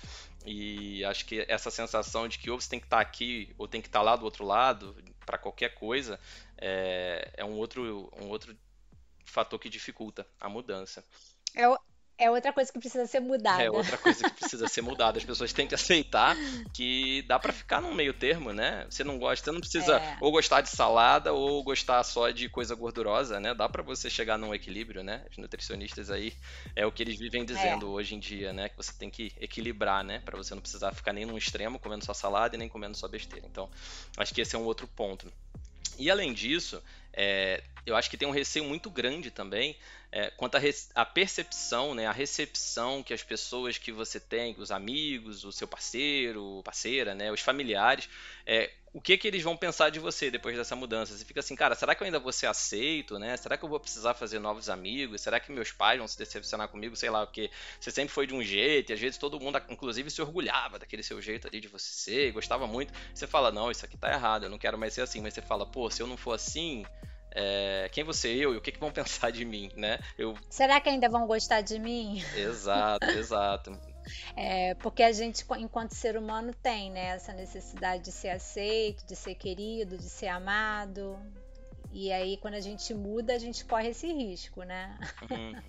E 0.45 1.03
acho 1.05 1.25
que 1.25 1.43
essa 1.47 1.71
sensação 1.71 2.27
de 2.27 2.37
que 2.37 2.51
ou 2.51 2.61
você 2.61 2.69
tem 2.69 2.79
que 2.79 2.85
estar 2.85 2.97
tá 2.97 3.01
aqui 3.01 3.51
ou 3.57 3.67
tem 3.67 3.81
que 3.81 3.87
estar 3.87 3.99
tá 3.99 4.05
lá 4.05 4.15
do 4.15 4.25
outro 4.25 4.45
lado 4.45 4.95
para 5.25 5.39
qualquer 5.39 5.73
coisa 5.73 6.19
é, 6.55 7.31
é 7.37 7.43
um 7.43 7.53
outro 7.53 8.11
um 8.21 8.27
outro 8.27 8.55
fator 9.25 9.57
que 9.57 9.69
dificulta 9.69 10.27
a 10.39 10.47
mudança. 10.47 11.03
É, 11.55 11.65
é 12.21 12.29
outra 12.29 12.53
coisa 12.53 12.71
que 12.71 12.77
precisa 12.77 13.07
ser 13.07 13.19
mudada. 13.19 13.63
É 13.63 13.71
outra 13.71 13.97
coisa 13.97 14.29
que 14.29 14.35
precisa 14.39 14.67
ser 14.67 14.81
mudada. 14.83 15.17
As 15.17 15.25
pessoas 15.25 15.51
têm 15.51 15.65
que 15.65 15.73
aceitar 15.73 16.37
que 16.71 17.23
dá 17.23 17.39
para 17.39 17.51
ficar 17.51 17.81
num 17.81 17.95
meio 17.95 18.13
termo, 18.13 18.53
né? 18.53 18.85
Você 18.87 19.03
não 19.03 19.17
gosta, 19.17 19.45
você 19.45 19.51
não 19.51 19.59
precisa 19.59 19.97
é. 19.97 20.17
ou 20.21 20.31
gostar 20.31 20.61
de 20.61 20.69
salada 20.69 21.33
ou 21.33 21.63
gostar 21.63 22.03
só 22.03 22.29
de 22.29 22.47
coisa 22.47 22.75
gordurosa, 22.75 23.39
né? 23.39 23.55
Dá 23.55 23.67
para 23.67 23.81
você 23.81 24.07
chegar 24.07 24.37
num 24.37 24.53
equilíbrio, 24.53 25.03
né? 25.03 25.25
Os 25.31 25.37
nutricionistas 25.37 26.11
aí 26.11 26.31
é 26.75 26.85
o 26.85 26.91
que 26.91 27.01
eles 27.01 27.17
vivem 27.17 27.43
dizendo 27.43 27.87
é. 27.87 27.89
hoje 27.89 28.13
em 28.13 28.19
dia, 28.19 28.53
né? 28.53 28.69
Que 28.69 28.77
você 28.77 28.93
tem 28.93 29.09
que 29.09 29.33
equilibrar, 29.41 30.03
né? 30.03 30.21
Para 30.23 30.37
você 30.37 30.53
não 30.53 30.61
precisar 30.61 30.93
ficar 30.93 31.13
nem 31.13 31.25
num 31.25 31.37
extremo 31.37 31.79
comendo 31.79 32.05
só 32.05 32.13
salada 32.13 32.55
e 32.55 32.59
nem 32.59 32.69
comendo 32.69 32.95
só 32.95 33.07
besteira. 33.07 33.47
Então, 33.49 33.67
acho 34.15 34.31
que 34.31 34.41
esse 34.41 34.55
é 34.55 34.59
um 34.59 34.65
outro 34.65 34.87
ponto. 34.87 35.25
E 35.97 36.09
além 36.09 36.33
disso, 36.33 36.81
é, 37.13 37.63
eu 37.85 37.95
acho 37.95 38.09
que 38.09 38.17
tem 38.17 38.27
um 38.27 38.31
receio 38.31 38.65
muito 38.65 38.89
grande 38.89 39.31
também 39.31 39.75
é, 40.11 40.29
quanto 40.31 40.57
à 40.93 41.05
percepção, 41.05 41.95
né, 41.95 42.05
a 42.05 42.11
recepção 42.11 43.01
que 43.01 43.13
as 43.13 43.23
pessoas 43.23 43.77
que 43.77 43.91
você 43.91 44.19
tem, 44.19 44.53
os 44.57 44.69
amigos, 44.69 45.45
o 45.45 45.51
seu 45.53 45.67
parceiro, 45.67 46.61
parceira, 46.65 47.15
né, 47.15 47.31
os 47.31 47.39
familiares, 47.39 48.09
é, 48.45 48.69
o 48.93 48.99
que 48.99 49.17
que 49.17 49.27
eles 49.27 49.41
vão 49.41 49.55
pensar 49.55 49.89
de 49.89 49.99
você 49.99 50.29
depois 50.29 50.55
dessa 50.55 50.75
mudança? 50.75 51.15
Você 51.17 51.23
fica 51.23 51.39
assim, 51.39 51.55
cara, 51.55 51.75
será 51.75 51.95
que 51.95 52.03
eu 52.03 52.05
ainda 52.05 52.19
vou 52.19 52.31
ser 52.31 52.47
aceito, 52.47 53.17
né? 53.17 53.37
Será 53.37 53.55
que 53.55 53.63
eu 53.63 53.69
vou 53.69 53.79
precisar 53.79 54.13
fazer 54.13 54.37
novos 54.39 54.69
amigos? 54.69 55.21
Será 55.21 55.39
que 55.39 55.51
meus 55.51 55.71
pais 55.71 55.97
vão 55.97 56.07
se 56.07 56.17
decepcionar 56.17 56.67
comigo? 56.67 56.95
Sei 56.95 57.09
lá, 57.09 57.25
porque 57.25 57.49
você 57.79 57.89
sempre 57.89 58.13
foi 58.13 58.27
de 58.27 58.33
um 58.33 58.43
jeito 58.43 58.91
e 58.91 58.93
às 58.93 58.99
vezes 58.99 59.17
todo 59.17 59.39
mundo, 59.39 59.61
inclusive, 59.69 60.11
se 60.11 60.21
orgulhava 60.21 60.77
daquele 60.77 61.03
seu 61.03 61.21
jeito 61.21 61.47
ali 61.47 61.61
de 61.61 61.69
você 61.69 61.89
ser, 61.89 62.31
gostava 62.33 62.67
muito. 62.67 62.93
Você 63.13 63.25
fala, 63.25 63.49
não, 63.49 63.71
isso 63.71 63.85
aqui 63.85 63.97
tá 63.97 64.11
errado, 64.11 64.43
eu 64.43 64.49
não 64.49 64.59
quero 64.59 64.77
mais 64.77 64.93
ser 64.93 65.01
assim. 65.01 65.21
Mas 65.21 65.33
você 65.33 65.41
fala, 65.41 65.65
pô, 65.65 65.89
se 65.89 66.01
eu 66.01 66.07
não 66.07 66.17
for 66.17 66.33
assim, 66.33 66.83
é, 67.33 67.89
quem 67.93 68.03
você 68.03 68.27
eu 68.27 68.53
e 68.53 68.57
o 68.57 68.61
que, 68.61 68.73
que 68.73 68.79
vão 68.79 68.91
pensar 68.91 69.31
de 69.31 69.45
mim, 69.45 69.71
né? 69.77 69.99
Eu... 70.17 70.35
Será 70.49 70.81
que 70.81 70.89
ainda 70.89 71.07
vão 71.07 71.25
gostar 71.25 71.61
de 71.61 71.79
mim? 71.79 72.21
Exato, 72.35 73.05
exato. 73.11 73.90
É, 74.35 74.73
porque 74.75 75.03
a 75.03 75.11
gente, 75.11 75.45
enquanto 75.57 75.95
ser 75.95 76.17
humano, 76.17 76.53
tem 76.53 76.91
né, 76.91 77.15
essa 77.15 77.33
necessidade 77.33 78.03
de 78.03 78.11
ser 78.11 78.29
aceito, 78.29 79.05
de 79.05 79.15
ser 79.15 79.35
querido, 79.35 79.97
de 79.97 80.09
ser 80.09 80.27
amado. 80.27 81.19
E 81.93 82.11
aí, 82.11 82.37
quando 82.37 82.53
a 82.53 82.59
gente 82.61 82.93
muda, 82.93 83.33
a 83.33 83.37
gente 83.37 83.65
corre 83.65 83.89
esse 83.89 84.07
risco, 84.13 84.63
né? 84.63 84.97
Uhum, 85.29 85.61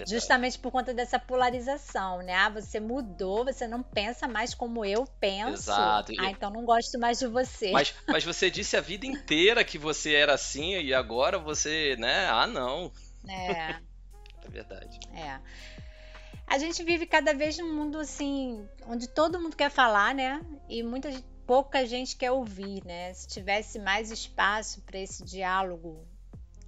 é 0.00 0.06
Justamente 0.06 0.58
por 0.60 0.70
conta 0.70 0.94
dessa 0.94 1.18
polarização, 1.18 2.18
né? 2.22 2.34
Ah, 2.34 2.48
você 2.48 2.78
mudou, 2.78 3.44
você 3.44 3.66
não 3.66 3.82
pensa 3.82 4.28
mais 4.28 4.54
como 4.54 4.84
eu 4.84 5.04
penso. 5.18 5.54
Exato. 5.54 6.12
Ah, 6.20 6.30
então 6.30 6.50
não 6.50 6.64
gosto 6.64 7.00
mais 7.00 7.18
de 7.18 7.26
você. 7.26 7.72
Mas, 7.72 7.92
mas 8.06 8.22
você 8.22 8.48
disse 8.48 8.76
a 8.76 8.80
vida 8.80 9.06
inteira 9.06 9.64
que 9.64 9.76
você 9.76 10.14
era 10.14 10.34
assim 10.34 10.78
e 10.78 10.94
agora 10.94 11.36
você, 11.36 11.96
né? 11.98 12.28
Ah, 12.30 12.46
não. 12.46 12.92
É. 13.28 13.70
é 14.46 14.48
verdade. 14.48 15.00
É. 15.12 15.40
A 16.46 16.58
gente 16.58 16.82
vive 16.84 17.06
cada 17.06 17.34
vez 17.34 17.58
num 17.58 17.74
mundo 17.74 17.98
assim, 17.98 18.68
onde 18.86 19.08
todo 19.08 19.40
mundo 19.40 19.56
quer 19.56 19.70
falar, 19.70 20.14
né? 20.14 20.40
E 20.68 20.82
muita 20.82 21.10
pouca 21.46 21.86
gente 21.86 22.16
quer 22.16 22.30
ouvir, 22.30 22.84
né? 22.84 23.12
Se 23.14 23.26
tivesse 23.28 23.78
mais 23.78 24.10
espaço 24.10 24.80
para 24.82 24.98
esse 24.98 25.24
diálogo 25.24 26.06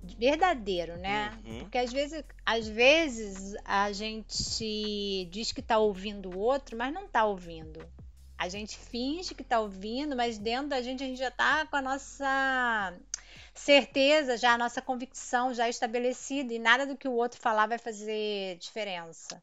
verdadeiro, 0.02 0.96
né? 0.96 1.38
Uhum. 1.44 1.58
Porque 1.60 1.78
às 1.78 1.92
vezes, 1.92 2.24
às 2.44 2.68
vezes 2.68 3.54
a 3.64 3.92
gente 3.92 5.28
diz 5.30 5.52
que 5.52 5.60
está 5.60 5.78
ouvindo 5.78 6.30
o 6.30 6.38
outro, 6.38 6.76
mas 6.76 6.92
não 6.92 7.04
está 7.04 7.24
ouvindo. 7.24 7.80
A 8.36 8.48
gente 8.48 8.78
finge 8.78 9.34
que 9.34 9.42
está 9.42 9.58
ouvindo, 9.58 10.14
mas 10.14 10.38
dentro 10.38 10.68
da 10.68 10.80
gente 10.80 11.02
a 11.02 11.06
gente 11.06 11.18
já 11.18 11.28
está 11.28 11.66
com 11.66 11.76
a 11.76 11.82
nossa 11.82 12.94
certeza, 13.52 14.36
já 14.36 14.54
a 14.54 14.58
nossa 14.58 14.80
convicção 14.80 15.52
já 15.52 15.68
estabelecida 15.68 16.54
e 16.54 16.58
nada 16.58 16.86
do 16.86 16.96
que 16.96 17.08
o 17.08 17.12
outro 17.12 17.40
falar 17.40 17.66
vai 17.66 17.78
fazer 17.78 18.56
diferença. 18.58 19.42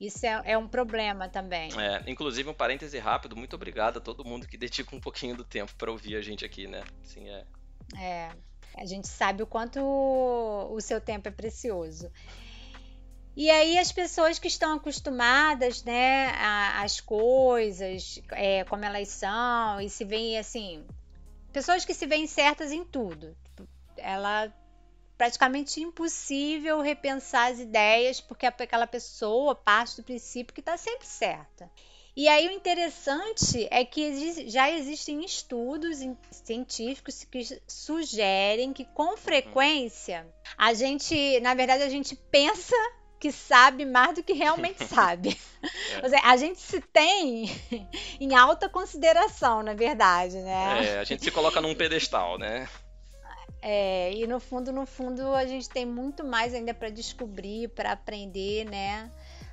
Isso 0.00 0.24
é, 0.24 0.42
é 0.44 0.58
um 0.58 0.68
problema 0.68 1.28
também. 1.28 1.70
É, 1.80 2.02
inclusive, 2.08 2.48
um 2.48 2.54
parêntese 2.54 2.98
rápido, 2.98 3.36
muito 3.36 3.56
obrigado 3.56 3.98
a 3.98 4.00
todo 4.00 4.24
mundo 4.24 4.46
que 4.46 4.56
dedica 4.56 4.94
um 4.94 5.00
pouquinho 5.00 5.36
do 5.36 5.44
tempo 5.44 5.74
para 5.74 5.90
ouvir 5.90 6.16
a 6.16 6.20
gente 6.20 6.44
aqui, 6.44 6.68
né? 6.68 6.84
Assim, 7.02 7.28
é... 7.28 7.44
é, 7.98 8.30
a 8.76 8.86
gente 8.86 9.08
sabe 9.08 9.42
o 9.42 9.46
quanto 9.46 9.80
o 9.80 10.80
seu 10.80 11.00
tempo 11.00 11.26
é 11.26 11.32
precioso. 11.32 12.12
E 13.36 13.50
aí 13.50 13.78
as 13.78 13.92
pessoas 13.92 14.38
que 14.38 14.48
estão 14.48 14.74
acostumadas, 14.74 15.84
né, 15.84 16.32
às 16.76 17.00
coisas, 17.00 18.20
é, 18.30 18.64
como 18.64 18.84
elas 18.84 19.08
são, 19.08 19.80
e 19.80 19.88
se 19.88 20.04
veem 20.04 20.38
assim, 20.38 20.84
pessoas 21.52 21.84
que 21.84 21.94
se 21.94 22.06
veem 22.06 22.26
certas 22.26 22.72
em 22.72 22.84
tudo. 22.84 23.36
Tipo, 23.44 23.68
ela 23.96 24.52
praticamente 25.18 25.80
impossível 25.80 26.80
repensar 26.80 27.50
as 27.50 27.58
ideias, 27.58 28.20
porque 28.20 28.46
aquela 28.46 28.86
pessoa 28.86 29.54
parte 29.54 29.96
do 29.96 30.04
princípio 30.04 30.54
que 30.54 30.60
está 30.60 30.76
sempre 30.76 31.06
certa. 31.06 31.68
E 32.16 32.28
aí 32.28 32.48
o 32.48 32.52
interessante 32.52 33.68
é 33.70 33.84
que 33.84 34.48
já 34.48 34.70
existem 34.70 35.24
estudos 35.24 35.98
científicos 36.30 37.24
que 37.24 37.60
sugerem 37.66 38.72
que 38.72 38.84
com 38.84 39.16
frequência 39.16 40.26
a 40.56 40.74
gente, 40.74 41.38
na 41.40 41.54
verdade, 41.54 41.82
a 41.82 41.88
gente 41.88 42.16
pensa 42.16 42.74
que 43.20 43.32
sabe 43.32 43.84
mais 43.84 44.14
do 44.14 44.22
que 44.22 44.32
realmente 44.32 44.82
sabe. 44.86 45.38
É. 45.62 46.08
Seja, 46.08 46.20
a 46.24 46.36
gente 46.36 46.60
se 46.60 46.80
tem 46.80 47.50
em 48.20 48.34
alta 48.34 48.68
consideração, 48.68 49.62
na 49.62 49.74
verdade, 49.74 50.38
né? 50.38 50.86
É, 50.86 50.98
a 50.98 51.04
gente 51.04 51.22
se 51.22 51.30
coloca 51.30 51.60
num 51.60 51.74
pedestal, 51.74 52.38
né? 52.38 52.68
É, 53.60 54.12
e 54.12 54.26
no 54.26 54.38
fundo, 54.38 54.72
no 54.72 54.86
fundo, 54.86 55.34
a 55.34 55.44
gente 55.46 55.68
tem 55.68 55.84
muito 55.84 56.24
mais 56.24 56.54
ainda 56.54 56.72
para 56.72 56.90
descobrir, 56.90 57.68
para 57.68 57.92
aprender, 57.92 58.64
né? 58.64 59.10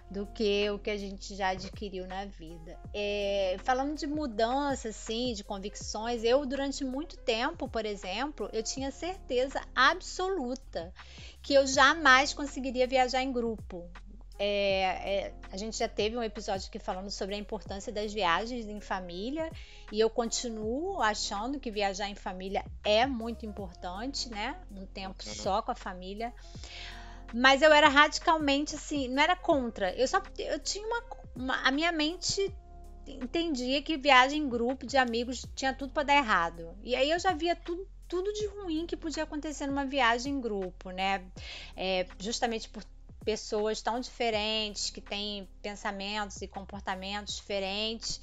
Do 0.09 0.27
que 0.27 0.69
o 0.69 0.77
que 0.77 0.91
a 0.91 0.97
gente 0.97 1.35
já 1.35 1.49
adquiriu 1.49 2.05
na 2.05 2.25
vida. 2.25 2.77
É, 2.93 3.57
falando 3.63 3.95
de 3.95 4.05
mudança, 4.05 4.89
assim, 4.89 5.33
de 5.33 5.43
convicções, 5.43 6.23
eu 6.23 6.45
durante 6.45 6.85
muito 6.85 7.17
tempo, 7.17 7.67
por 7.67 7.85
exemplo, 7.85 8.47
eu 8.53 8.61
tinha 8.61 8.91
certeza 8.91 9.59
absoluta 9.73 10.93
que 11.41 11.55
eu 11.55 11.65
jamais 11.65 12.33
conseguiria 12.33 12.85
viajar 12.85 13.23
em 13.23 13.31
grupo. 13.31 13.89
É, 14.37 15.27
é, 15.27 15.33
a 15.49 15.55
gente 15.55 15.77
já 15.77 15.87
teve 15.87 16.17
um 16.17 16.23
episódio 16.23 16.67
aqui 16.67 16.77
falando 16.77 17.09
sobre 17.09 17.35
a 17.35 17.37
importância 17.37 17.91
das 17.91 18.13
viagens 18.13 18.67
em 18.67 18.81
família 18.81 19.49
e 19.91 19.99
eu 19.99 20.09
continuo 20.09 21.01
achando 21.01 21.59
que 21.59 21.71
viajar 21.71 22.09
em 22.09 22.15
família 22.15 22.65
é 22.83 23.05
muito 23.05 23.45
importante, 23.45 24.29
né? 24.29 24.57
Um 24.71 24.85
tempo 24.85 25.23
uhum. 25.25 25.33
só 25.33 25.61
com 25.61 25.71
a 25.71 25.75
família. 25.75 26.33
Mas 27.33 27.61
eu 27.61 27.71
era 27.71 27.87
radicalmente 27.87 28.75
assim, 28.75 29.07
não 29.07 29.23
era 29.23 29.35
contra. 29.35 29.93
Eu 29.95 30.07
só 30.07 30.21
eu 30.37 30.59
tinha 30.59 30.85
uma, 30.85 31.03
uma 31.35 31.67
a 31.67 31.71
minha 31.71 31.91
mente 31.91 32.53
entendia 33.07 33.81
que 33.81 33.97
viagem 33.97 34.41
em 34.41 34.49
grupo 34.49 34.85
de 34.85 34.97
amigos 34.97 35.45
tinha 35.55 35.73
tudo 35.73 35.93
para 35.93 36.03
dar 36.03 36.15
errado. 36.15 36.75
E 36.83 36.95
aí 36.95 37.09
eu 37.09 37.19
já 37.19 37.31
via 37.31 37.55
tudo 37.55 37.87
tudo 38.07 38.31
de 38.33 38.45
ruim 38.47 38.85
que 38.85 38.95
podia 38.95 39.23
acontecer 39.23 39.65
numa 39.65 39.85
viagem 39.85 40.33
em 40.33 40.39
grupo, 40.39 40.91
né? 40.91 41.25
É, 41.75 42.05
justamente 42.19 42.69
por 42.69 42.83
pessoas 43.25 43.81
tão 43.81 43.99
diferentes, 43.99 44.91
que 44.91 45.01
têm 45.01 45.49
pensamentos 45.61 46.41
e 46.41 46.47
comportamentos 46.47 47.35
diferentes, 47.35 48.21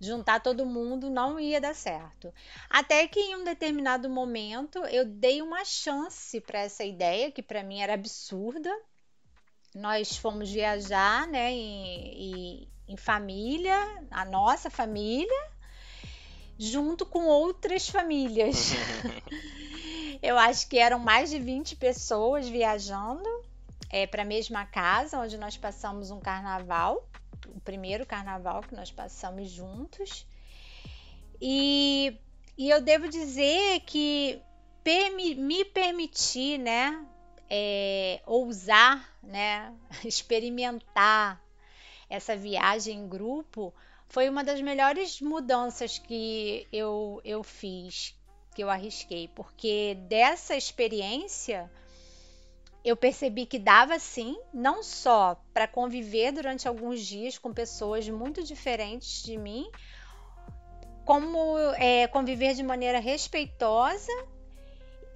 juntar 0.00 0.40
todo 0.40 0.66
mundo 0.66 1.08
não 1.08 1.38
ia 1.38 1.60
dar 1.60 1.74
certo. 1.74 2.34
Até 2.68 3.06
que 3.06 3.20
em 3.20 3.36
um 3.36 3.44
determinado 3.44 4.10
momento 4.10 4.84
eu 4.86 5.04
dei 5.04 5.40
uma 5.40 5.64
chance 5.64 6.40
para 6.40 6.60
essa 6.60 6.84
ideia, 6.84 7.30
que 7.30 7.42
para 7.42 7.62
mim 7.62 7.80
era 7.80 7.94
absurda. 7.94 8.70
Nós 9.74 10.16
fomos 10.16 10.50
viajar, 10.50 11.28
né? 11.28 11.54
E, 11.54 12.64
e 12.64 12.68
em 12.88 12.96
família, 12.96 13.76
a 14.10 14.24
nossa 14.24 14.68
família, 14.68 15.50
junto 16.58 17.06
com 17.06 17.26
outras 17.26 17.88
famílias. 17.88 18.72
Eu 20.22 20.38
acho 20.38 20.66
que 20.68 20.78
eram 20.78 20.98
mais 20.98 21.30
de 21.30 21.38
20 21.38 21.76
pessoas 21.76 22.48
viajando 22.48 23.28
é, 23.90 24.06
para 24.06 24.22
a 24.22 24.26
mesma 24.26 24.64
casa, 24.66 25.18
onde 25.18 25.36
nós 25.36 25.56
passamos 25.56 26.10
um 26.10 26.20
carnaval, 26.20 27.08
o 27.48 27.60
primeiro 27.60 28.04
carnaval 28.06 28.62
que 28.62 28.74
nós 28.74 28.90
passamos 28.90 29.50
juntos. 29.50 30.26
E, 31.40 32.18
e 32.56 32.70
eu 32.70 32.80
devo 32.80 33.08
dizer 33.08 33.80
que 33.80 34.40
permi, 34.82 35.34
me 35.34 35.64
permitir, 35.64 36.58
né, 36.58 37.06
é, 37.48 38.20
ousar, 38.26 39.16
né, 39.22 39.72
experimentar 40.04 41.40
essa 42.08 42.36
viagem 42.36 43.00
em 43.00 43.08
grupo 43.08 43.74
foi 44.08 44.28
uma 44.28 44.44
das 44.44 44.60
melhores 44.60 45.20
mudanças 45.20 45.98
que 45.98 46.66
eu, 46.72 47.20
eu 47.24 47.42
fiz, 47.42 48.14
que 48.54 48.62
eu 48.62 48.70
arrisquei, 48.70 49.28
porque 49.28 49.96
dessa 50.08 50.56
experiência 50.56 51.70
eu 52.86 52.96
percebi 52.96 53.46
que 53.46 53.58
dava 53.58 53.98
sim, 53.98 54.38
não 54.54 54.80
só 54.80 55.42
para 55.52 55.66
conviver 55.66 56.30
durante 56.30 56.68
alguns 56.68 57.04
dias 57.04 57.36
com 57.36 57.52
pessoas 57.52 58.08
muito 58.08 58.44
diferentes 58.44 59.24
de 59.24 59.36
mim, 59.36 59.68
como 61.04 61.58
é, 61.74 62.06
conviver 62.06 62.54
de 62.54 62.62
maneira 62.62 63.00
respeitosa, 63.00 64.12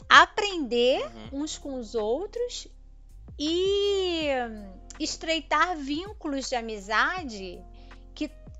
aprender 0.08 1.00
uhum. 1.30 1.42
uns 1.42 1.56
com 1.58 1.78
os 1.78 1.94
outros 1.94 2.66
e 3.38 4.26
estreitar 4.98 5.76
vínculos 5.76 6.48
de 6.48 6.56
amizade 6.56 7.64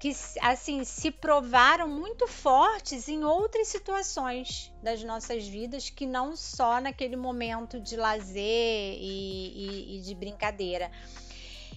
que, 0.00 0.16
assim 0.40 0.82
se 0.82 1.10
provaram 1.10 1.86
muito 1.86 2.26
fortes 2.26 3.06
em 3.06 3.22
outras 3.22 3.68
situações 3.68 4.72
das 4.82 5.04
nossas 5.04 5.46
vidas 5.46 5.90
que 5.90 6.06
não 6.06 6.34
só 6.34 6.80
naquele 6.80 7.16
momento 7.16 7.78
de 7.78 7.96
lazer 7.96 8.42
e, 8.42 9.52
e, 9.54 9.98
e 9.98 10.00
de 10.00 10.14
brincadeira. 10.14 10.90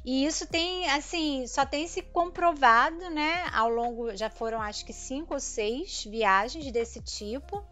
E 0.06 0.26
isso 0.26 0.48
tem, 0.48 0.90
assim, 0.90 1.46
só 1.48 1.66
tem 1.66 1.86
se 1.88 2.02
comprovado, 2.02 3.10
né? 3.10 3.44
Ao 3.54 3.70
longo, 3.70 4.16
já 4.16 4.30
foram 4.30 4.62
acho 4.62 4.86
que 4.86 4.94
cinco 4.94 5.34
ou 5.34 5.40
seis 5.40 6.06
viagens 6.06 6.72
desse 6.72 7.02
tipo. 7.02 7.64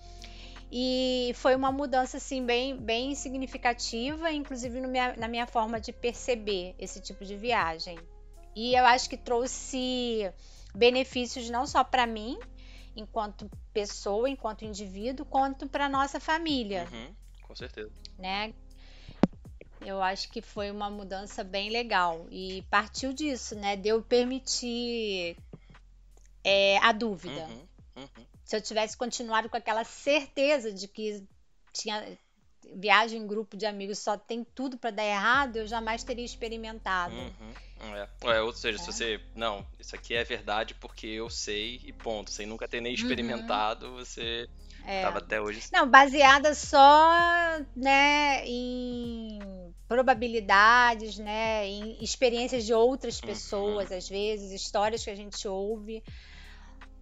E 0.69 1.31
foi 1.35 1.55
uma 1.55 1.71
mudança 1.71 2.17
assim 2.17 2.45
bem, 2.45 2.75
bem 2.77 3.15
significativa, 3.15 4.31
inclusive 4.31 4.79
minha, 4.81 5.13
na 5.17 5.27
minha 5.27 5.45
forma 5.45 5.79
de 5.79 5.91
perceber 5.91 6.75
esse 6.79 7.01
tipo 7.01 7.25
de 7.25 7.35
viagem. 7.35 7.97
E 8.55 8.75
eu 8.75 8.85
acho 8.85 9.09
que 9.09 9.17
trouxe 9.17 10.31
benefícios 10.75 11.49
não 11.49 11.65
só 11.65 11.83
para 11.83 12.05
mim, 12.05 12.37
enquanto 12.95 13.49
pessoa, 13.73 14.29
enquanto 14.29 14.65
indivíduo, 14.65 15.25
quanto 15.25 15.67
para 15.67 15.87
nossa 15.87 16.19
família. 16.19 16.87
Uhum, 16.91 17.15
com 17.43 17.55
certeza. 17.55 17.91
Né? 18.17 18.53
Eu 19.81 20.01
acho 20.01 20.29
que 20.29 20.41
foi 20.41 20.69
uma 20.69 20.89
mudança 20.89 21.43
bem 21.43 21.69
legal 21.69 22.27
e 22.29 22.63
partiu 22.69 23.13
disso, 23.13 23.55
né? 23.55 23.75
De 23.75 23.89
eu 23.89 24.01
permitir 24.03 25.35
é, 26.43 26.77
a 26.77 26.91
dúvida. 26.91 27.47
Uhum, 27.47 27.67
uhum 27.95 28.31
se 28.51 28.57
eu 28.57 28.61
tivesse 28.61 28.97
continuado 28.97 29.49
com 29.49 29.55
aquela 29.55 29.85
certeza 29.85 30.73
de 30.73 30.85
que 30.85 31.25
tinha 31.71 32.17
viagem 32.75 33.21
em 33.21 33.27
grupo 33.27 33.57
de 33.57 33.65
amigos 33.65 33.99
só 33.99 34.17
tem 34.17 34.43
tudo 34.43 34.77
para 34.77 34.91
dar 34.91 35.05
errado, 35.05 35.57
eu 35.57 35.67
jamais 35.67 36.03
teria 36.03 36.25
experimentado. 36.25 37.13
Uhum. 37.13 37.53
É. 37.95 38.07
é. 38.38 38.41
ou 38.41 38.53
seja, 38.53 38.77
é. 38.77 38.81
se 38.81 38.91
você. 38.91 39.21
Não, 39.36 39.65
isso 39.79 39.95
aqui 39.95 40.13
é 40.13 40.23
verdade 40.23 40.73
porque 40.75 41.07
eu 41.07 41.29
sei 41.29 41.81
e 41.84 41.91
ponto. 41.91 42.31
Sem 42.31 42.45
nunca 42.45 42.67
ter 42.67 42.81
nem 42.81 42.93
uhum. 42.93 42.99
experimentado, 42.99 43.88
uhum. 43.88 43.97
você 43.97 44.47
estava 44.79 45.19
é. 45.19 45.21
até 45.21 45.41
hoje. 45.41 45.62
Não, 45.71 45.89
baseada 45.89 46.53
só 46.53 47.60
né, 47.75 48.45
em 48.45 49.39
probabilidades, 49.88 51.17
né, 51.17 51.67
em 51.67 52.03
experiências 52.03 52.65
de 52.65 52.73
outras 52.73 53.19
uhum. 53.19 53.27
pessoas, 53.27 53.89
uhum. 53.89 53.97
às 53.97 54.07
vezes, 54.07 54.51
histórias 54.51 55.03
que 55.03 55.10
a 55.10 55.15
gente 55.15 55.47
ouve 55.47 56.03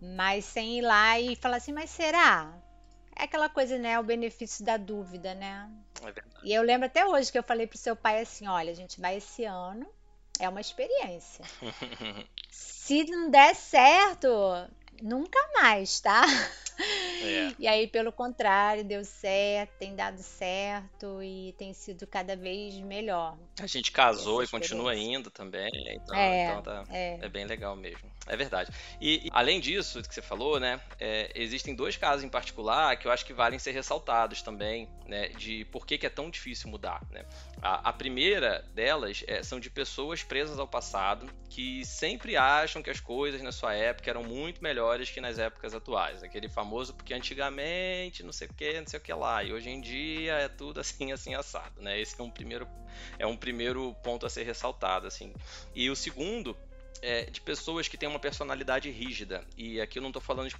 mas 0.01 0.45
sem 0.45 0.79
ir 0.79 0.81
lá 0.81 1.19
e 1.19 1.35
falar 1.35 1.57
assim, 1.57 1.73
mas 1.73 1.89
será? 1.89 2.53
É 3.19 3.25
aquela 3.25 3.49
coisa, 3.49 3.77
né? 3.77 3.99
O 3.99 4.03
benefício 4.03 4.63
da 4.63 4.77
dúvida, 4.77 5.33
né? 5.35 5.69
É 6.01 6.09
verdade. 6.09 6.39
E 6.41 6.53
eu 6.53 6.63
lembro 6.63 6.85
até 6.85 7.05
hoje 7.05 7.29
que 7.29 7.37
eu 7.37 7.43
falei 7.43 7.67
pro 7.67 7.77
seu 7.77 7.93
pai 7.93 8.21
assim: 8.21 8.47
olha, 8.47 8.71
a 8.71 8.75
gente 8.75 9.01
vai 9.01 9.17
esse 9.17 9.43
ano, 9.43 9.85
é 10.39 10.47
uma 10.47 10.61
experiência. 10.61 11.43
Se 12.49 13.03
não 13.03 13.29
der 13.29 13.53
certo, 13.55 14.29
nunca 15.01 15.39
mais, 15.53 15.99
tá? 15.99 16.23
É. 17.21 17.49
E 17.59 17.67
aí, 17.67 17.87
pelo 17.87 18.11
contrário, 18.11 18.85
deu 18.85 19.03
certo, 19.03 19.71
tem 19.77 19.93
dado 19.93 20.19
certo 20.19 21.21
e 21.21 21.53
tem 21.57 21.73
sido 21.73 22.07
cada 22.07 22.35
vez 22.37 22.75
melhor. 22.75 23.37
A 23.61 23.67
gente 23.67 23.91
casou 23.91 24.41
e 24.41 24.47
continua 24.47 24.95
indo 24.95 25.29
também, 25.29 25.69
então, 25.89 26.15
é, 26.15 26.45
então 26.45 26.61
tá, 26.61 26.83
é. 26.89 27.19
é. 27.21 27.27
bem 27.27 27.45
legal 27.45 27.75
mesmo. 27.75 28.09
É 28.25 28.37
verdade. 28.37 28.71
E, 29.01 29.27
e 29.27 29.29
além 29.33 29.59
disso 29.59 30.01
que 30.01 30.13
você 30.15 30.21
falou, 30.21 30.57
né, 30.57 30.79
é, 30.99 31.29
existem 31.35 31.75
dois 31.75 31.97
casos 31.97 32.23
em 32.23 32.29
particular 32.29 32.95
que 32.95 33.07
eu 33.07 33.11
acho 33.11 33.25
que 33.25 33.33
valem 33.33 33.59
ser 33.59 33.71
ressaltados 33.71 34.41
também, 34.41 34.87
né, 35.05 35.27
de 35.29 35.65
por 35.65 35.85
que, 35.85 35.97
que 35.97 36.05
é 36.05 36.09
tão 36.09 36.29
difícil 36.29 36.69
mudar. 36.69 37.01
Né? 37.11 37.25
A, 37.61 37.89
a 37.89 37.93
primeira 37.93 38.65
delas 38.73 39.23
é, 39.27 39.43
são 39.43 39.59
de 39.59 39.69
pessoas 39.69 40.23
presas 40.23 40.59
ao 40.59 40.67
passado 40.67 41.27
que 41.49 41.85
sempre 41.85 42.37
acham 42.37 42.81
que 42.81 42.89
as 42.89 42.99
coisas 42.99 43.41
na 43.41 43.51
sua 43.51 43.73
época 43.73 44.09
eram 44.09 44.23
muito 44.23 44.63
melhores 44.63 45.09
que 45.09 45.19
nas 45.19 45.37
épocas 45.37 45.73
atuais. 45.73 46.23
Aquele 46.23 46.47
famoso 46.47 46.93
porque 46.93 47.13
antigamente 47.13 48.23
não 48.23 48.31
sei 48.31 48.47
o 48.47 48.53
que, 48.53 48.79
não 48.79 48.87
sei 48.87 48.99
o 48.99 49.03
que 49.03 49.13
lá, 49.13 49.43
e 49.43 49.51
hoje 49.51 49.69
em 49.69 49.81
dia 49.81 50.33
é 50.33 50.47
tudo 50.47 50.79
assim, 50.81 51.11
assim, 51.11 51.35
assado. 51.35 51.81
Né? 51.81 51.99
Esse 51.99 52.19
é 52.19 52.23
um 52.23 52.31
primeiro, 52.31 52.67
é 53.17 53.27
um 53.27 53.35
primeiro 53.35 53.93
ponto 54.03 54.25
a 54.25 54.29
ser 54.29 54.43
ressaltado. 54.43 55.07
assim. 55.07 55.33
E 55.75 55.89
o 55.89 55.95
segundo 55.95 56.55
é, 57.01 57.25
de 57.25 57.39
pessoas 57.41 57.87
que 57.87 57.97
têm 57.97 58.09
uma 58.09 58.19
personalidade 58.19 58.89
rígida. 58.89 59.43
E 59.57 59.79
aqui 59.79 59.99
eu 59.99 60.01
não 60.01 60.09
estou 60.09 60.21
falando 60.21 60.49
de 60.49 60.55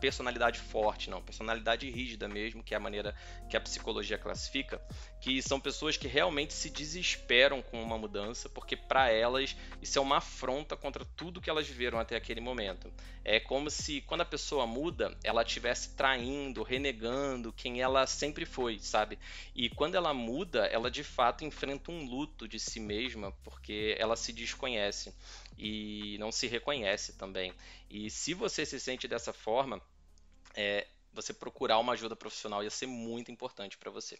personalidade, 0.00 0.58
forte, 0.58 1.08
não. 1.08 1.22
Personalidade 1.22 1.88
rígida 1.90 2.28
mesmo, 2.28 2.62
que 2.62 2.74
é 2.74 2.76
a 2.76 2.80
maneira 2.80 3.14
que 3.48 3.56
a 3.56 3.60
psicologia 3.60 4.18
classifica. 4.18 4.80
Que 5.20 5.42
são 5.42 5.60
pessoas 5.60 5.96
que 5.96 6.08
realmente 6.08 6.52
se 6.52 6.70
desesperam 6.70 7.62
com 7.62 7.82
uma 7.82 7.96
mudança, 7.96 8.48
porque 8.48 8.76
para 8.76 9.10
elas 9.10 9.56
isso 9.80 9.98
é 9.98 10.02
uma 10.02 10.18
afronta 10.18 10.76
contra 10.76 11.04
tudo 11.04 11.40
que 11.40 11.50
elas 11.50 11.66
viveram 11.66 11.98
até 11.98 12.16
aquele 12.16 12.40
momento. 12.40 12.92
É 13.24 13.40
como 13.40 13.70
se 13.70 14.00
quando 14.02 14.22
a 14.22 14.26
pessoa 14.26 14.66
muda, 14.66 15.16
ela 15.22 15.42
estivesse 15.42 15.94
traindo, 15.94 16.62
renegando 16.62 17.52
quem 17.52 17.80
ela 17.80 18.06
sempre 18.06 18.44
foi, 18.44 18.78
sabe? 18.78 19.18
E 19.54 19.68
quando 19.70 19.94
ela 19.94 20.12
muda, 20.12 20.66
ela 20.66 20.90
de 20.90 21.04
fato 21.04 21.44
enfrenta 21.44 21.90
um 21.90 22.04
luto 22.04 22.48
de 22.48 22.58
si 22.58 22.80
mesma, 22.80 23.32
porque 23.44 23.96
ela 23.98 24.16
se 24.16 24.32
desconhece 24.32 25.14
e 25.60 26.16
não 26.18 26.32
se 26.32 26.46
reconhece 26.46 27.12
também. 27.12 27.52
E 27.90 28.10
se 28.10 28.32
você 28.32 28.64
se 28.64 28.80
sente 28.80 29.06
dessa 29.06 29.32
forma, 29.32 29.80
é, 30.54 30.86
você 31.12 31.34
procurar 31.34 31.78
uma 31.78 31.92
ajuda 31.92 32.16
profissional 32.16 32.64
ia 32.64 32.70
ser 32.70 32.86
muito 32.86 33.30
importante 33.30 33.76
para 33.76 33.90
você. 33.90 34.18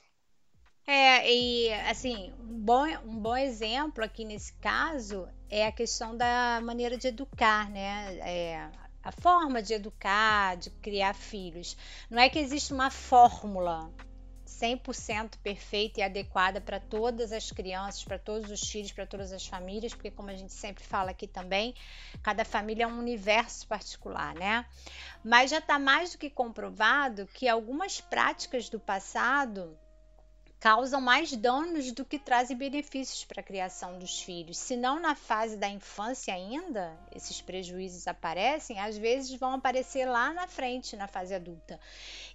É, 0.86 1.32
e 1.32 1.72
assim, 1.88 2.32
um 2.40 2.58
bom, 2.58 2.84
um 3.04 3.18
bom 3.18 3.36
exemplo 3.36 4.04
aqui 4.04 4.24
nesse 4.24 4.52
caso 4.54 5.28
é 5.48 5.66
a 5.66 5.72
questão 5.72 6.16
da 6.16 6.60
maneira 6.62 6.98
de 6.98 7.08
educar, 7.08 7.70
né? 7.70 8.18
É, 8.18 8.70
a 9.02 9.12
forma 9.12 9.62
de 9.62 9.72
educar, 9.72 10.56
de 10.56 10.68
criar 10.70 11.14
filhos. 11.14 11.76
Não 12.10 12.20
é 12.20 12.28
que 12.28 12.38
existe 12.38 12.74
uma 12.74 12.90
fórmula 12.90 13.90
100% 14.60 15.38
perfeita 15.42 16.00
e 16.00 16.02
adequada 16.02 16.60
para 16.60 16.78
todas 16.78 17.32
as 17.32 17.50
crianças, 17.50 18.04
para 18.04 18.18
todos 18.18 18.50
os 18.50 18.60
filhos, 18.68 18.92
para 18.92 19.06
todas 19.06 19.32
as 19.32 19.46
famílias, 19.46 19.94
porque 19.94 20.10
como 20.10 20.30
a 20.30 20.34
gente 20.34 20.52
sempre 20.52 20.84
fala 20.84 21.10
aqui 21.10 21.26
também, 21.26 21.74
cada 22.22 22.44
família 22.44 22.84
é 22.84 22.86
um 22.86 22.98
universo 22.98 23.66
particular, 23.66 24.34
né? 24.34 24.66
Mas 25.24 25.50
já 25.50 25.58
está 25.58 25.78
mais 25.78 26.12
do 26.12 26.18
que 26.18 26.28
comprovado 26.28 27.26
que 27.32 27.48
algumas 27.48 28.00
práticas 28.00 28.68
do 28.68 28.78
passado 28.78 29.78
causam 30.60 31.00
mais 31.00 31.32
danos 31.34 31.90
do 31.90 32.04
que 32.04 32.18
trazem 32.18 32.54
benefícios 32.54 33.24
para 33.24 33.40
a 33.40 33.44
criação 33.44 33.98
dos 33.98 34.20
filhos. 34.20 34.58
Se 34.58 34.76
não 34.76 35.00
na 35.00 35.14
fase 35.14 35.56
da 35.56 35.66
infância 35.66 36.34
ainda, 36.34 36.94
esses 37.16 37.40
prejuízos 37.40 38.06
aparecem, 38.06 38.78
às 38.78 38.98
vezes 38.98 39.32
vão 39.38 39.54
aparecer 39.54 40.04
lá 40.04 40.34
na 40.34 40.46
frente, 40.46 40.96
na 40.96 41.08
fase 41.08 41.34
adulta. 41.34 41.80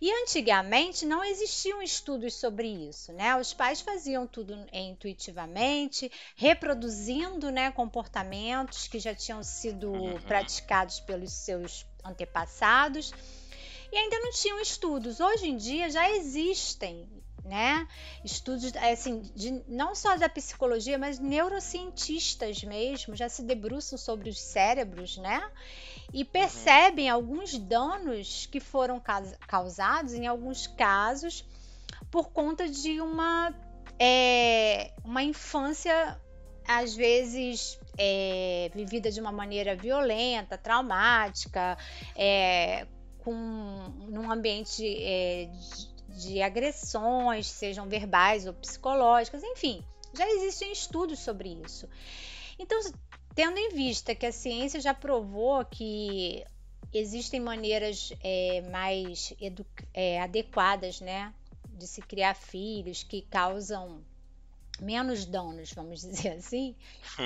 E 0.01 0.11
antigamente 0.23 1.05
não 1.05 1.23
existiam 1.23 1.83
estudos 1.83 2.33
sobre 2.33 2.67
isso, 2.67 3.13
né? 3.13 3.37
Os 3.37 3.53
pais 3.53 3.79
faziam 3.81 4.25
tudo 4.25 4.57
intuitivamente, 4.73 6.11
reproduzindo, 6.35 7.51
né, 7.51 7.71
comportamentos 7.71 8.87
que 8.87 8.97
já 8.97 9.13
tinham 9.13 9.43
sido 9.43 9.91
uhum. 9.91 10.19
praticados 10.21 10.99
pelos 10.99 11.31
seus 11.31 11.85
antepassados. 12.03 13.13
E 13.91 13.97
ainda 13.97 14.19
não 14.19 14.31
tinham 14.31 14.59
estudos. 14.59 15.19
Hoje 15.19 15.47
em 15.47 15.57
dia 15.57 15.91
já 15.91 16.09
existem 16.09 17.07
né? 17.45 17.87
Estudos 18.23 18.75
assim, 18.77 19.21
de, 19.35 19.63
não 19.67 19.93
só 19.93 20.17
da 20.17 20.27
psicologia, 20.27 20.97
mas 20.97 21.19
neurocientistas 21.19 22.63
mesmo 22.63 23.15
já 23.15 23.29
se 23.29 23.43
debruçam 23.43 23.97
sobre 23.97 24.29
os 24.29 24.41
cérebros, 24.41 25.17
né? 25.17 25.49
E 26.11 26.21
uhum. 26.23 26.25
percebem 26.25 27.09
alguns 27.09 27.57
danos 27.57 28.47
que 28.47 28.59
foram 28.59 29.01
causados, 29.47 30.13
em 30.13 30.25
alguns 30.25 30.67
casos, 30.67 31.45
por 32.09 32.31
conta 32.31 32.67
de 32.67 32.99
uma, 32.99 33.53
é, 33.99 34.91
uma 35.03 35.23
infância, 35.23 36.19
às 36.67 36.95
vezes, 36.95 37.79
é, 37.97 38.71
vivida 38.73 39.11
de 39.11 39.21
uma 39.21 39.31
maneira 39.31 39.75
violenta, 39.75 40.57
traumática, 40.57 41.77
é, 42.15 42.87
com, 43.19 43.33
num 44.07 44.31
ambiente 44.31 44.85
é, 44.85 45.45
de, 45.45 45.94
de 46.15 46.41
agressões, 46.41 47.47
sejam 47.47 47.87
verbais 47.87 48.47
ou 48.47 48.53
psicológicas, 48.53 49.43
enfim, 49.43 49.83
já 50.13 50.27
existem 50.29 50.71
estudos 50.71 51.19
sobre 51.19 51.49
isso. 51.49 51.87
Então, 52.57 52.79
tendo 53.33 53.57
em 53.57 53.69
vista 53.69 54.15
que 54.15 54.25
a 54.25 54.31
ciência 54.31 54.79
já 54.79 54.93
provou 54.93 55.63
que 55.65 56.43
existem 56.93 57.39
maneiras 57.39 58.13
é, 58.23 58.61
mais 58.71 59.33
é, 59.93 60.21
adequadas, 60.21 61.01
né, 61.01 61.33
de 61.69 61.85
se 61.85 62.01
criar 62.01 62.33
filhos 62.33 63.03
que 63.03 63.21
causam 63.21 64.01
menos 64.79 65.25
danos, 65.25 65.71
vamos 65.73 66.01
dizer 66.05 66.33
assim, 66.33 66.75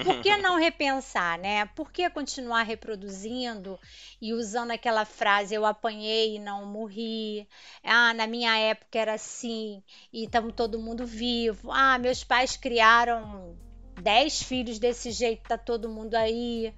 por 0.03 0.21
que 0.21 0.35
não 0.37 0.57
repensar, 0.57 1.37
né? 1.37 1.65
Por 1.67 1.91
que 1.91 2.09
continuar 2.09 2.63
reproduzindo 2.63 3.79
e 4.21 4.33
usando 4.33 4.71
aquela 4.71 5.05
frase 5.05 5.55
eu 5.55 5.65
apanhei 5.65 6.35
e 6.35 6.39
não 6.39 6.65
morri? 6.65 7.47
Ah, 7.83 8.13
na 8.13 8.27
minha 8.27 8.57
época 8.57 8.99
era 8.99 9.13
assim 9.13 9.83
e 10.11 10.25
estamos 10.25 10.53
todo 10.53 10.79
mundo 10.79 11.05
vivo. 11.05 11.71
Ah, 11.71 11.97
meus 11.97 12.23
pais 12.23 12.55
criaram 12.55 13.57
dez 14.01 14.41
filhos 14.41 14.79
desse 14.79 15.11
jeito, 15.11 15.47
tá 15.47 15.57
todo 15.57 15.89
mundo 15.89 16.15
aí. 16.15 16.73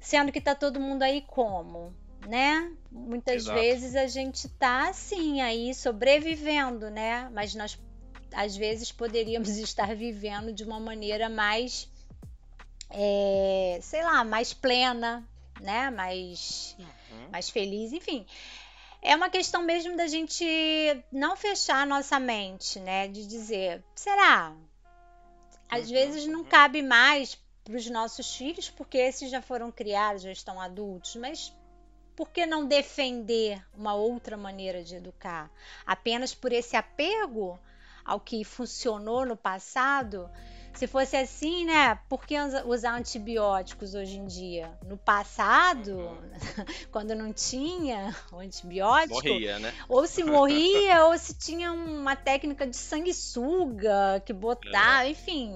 Sendo 0.00 0.32
que 0.32 0.40
tá 0.40 0.54
todo 0.54 0.80
mundo 0.80 1.02
aí 1.02 1.22
como? 1.22 1.94
Né? 2.26 2.72
Muitas 2.90 3.42
Exato. 3.42 3.58
vezes 3.58 3.96
a 3.96 4.06
gente 4.06 4.48
tá 4.48 4.88
assim 4.88 5.40
aí 5.40 5.74
sobrevivendo, 5.74 6.88
né? 6.88 7.28
Mas 7.32 7.54
nós 7.54 7.76
às 8.34 8.56
vezes 8.56 8.92
poderíamos 8.92 9.50
estar 9.58 9.94
vivendo 9.94 10.52
de 10.52 10.64
uma 10.64 10.80
maneira 10.80 11.28
mais, 11.28 11.88
é, 12.90 13.78
sei 13.82 14.02
lá, 14.02 14.24
mais 14.24 14.52
plena, 14.52 15.26
né? 15.60 15.90
Mais, 15.90 16.76
uhum. 16.78 17.28
mais 17.30 17.50
feliz, 17.50 17.92
enfim. 17.92 18.26
É 19.00 19.16
uma 19.16 19.30
questão 19.30 19.62
mesmo 19.62 19.96
da 19.96 20.06
gente 20.06 20.44
não 21.10 21.36
fechar 21.36 21.82
a 21.82 21.86
nossa 21.86 22.20
mente, 22.20 22.78
né? 22.78 23.08
De 23.08 23.26
dizer, 23.26 23.82
será? 23.94 24.54
Às 25.68 25.86
uhum. 25.86 25.92
vezes 25.92 26.26
não 26.26 26.44
cabe 26.44 26.82
mais 26.82 27.36
para 27.64 27.76
os 27.76 27.88
nossos 27.88 28.36
filhos, 28.36 28.68
porque 28.70 28.98
esses 28.98 29.30
já 29.30 29.40
foram 29.40 29.70
criados, 29.70 30.22
já 30.22 30.32
estão 30.32 30.60
adultos, 30.60 31.16
mas 31.16 31.52
por 32.14 32.28
que 32.28 32.44
não 32.44 32.66
defender 32.66 33.64
uma 33.74 33.94
outra 33.94 34.36
maneira 34.36 34.82
de 34.82 34.96
educar? 34.96 35.50
Apenas 35.86 36.34
por 36.34 36.52
esse 36.52 36.76
apego 36.76 37.58
ao 38.04 38.20
que 38.20 38.44
funcionou 38.44 39.24
no 39.24 39.36
passado, 39.36 40.28
se 40.74 40.86
fosse 40.86 41.16
assim, 41.16 41.64
né? 41.64 41.98
Por 42.08 42.26
que 42.26 42.34
usar 42.66 42.96
antibióticos 42.96 43.94
hoje 43.94 44.16
em 44.16 44.26
dia? 44.26 44.70
No 44.86 44.96
passado, 44.96 45.96
uhum. 45.96 46.30
quando 46.90 47.14
não 47.14 47.32
tinha 47.32 48.14
o 48.32 48.38
antibiótico, 48.38 49.14
morria, 49.14 49.58
né? 49.58 49.72
ou 49.88 50.06
se 50.06 50.24
morria, 50.24 51.04
ou 51.06 51.18
se 51.18 51.34
tinha 51.34 51.72
uma 51.72 52.16
técnica 52.16 52.66
de 52.66 52.76
sanguessuga 52.76 54.22
que 54.24 54.32
botava, 54.32 55.04
é. 55.04 55.10
enfim, 55.10 55.54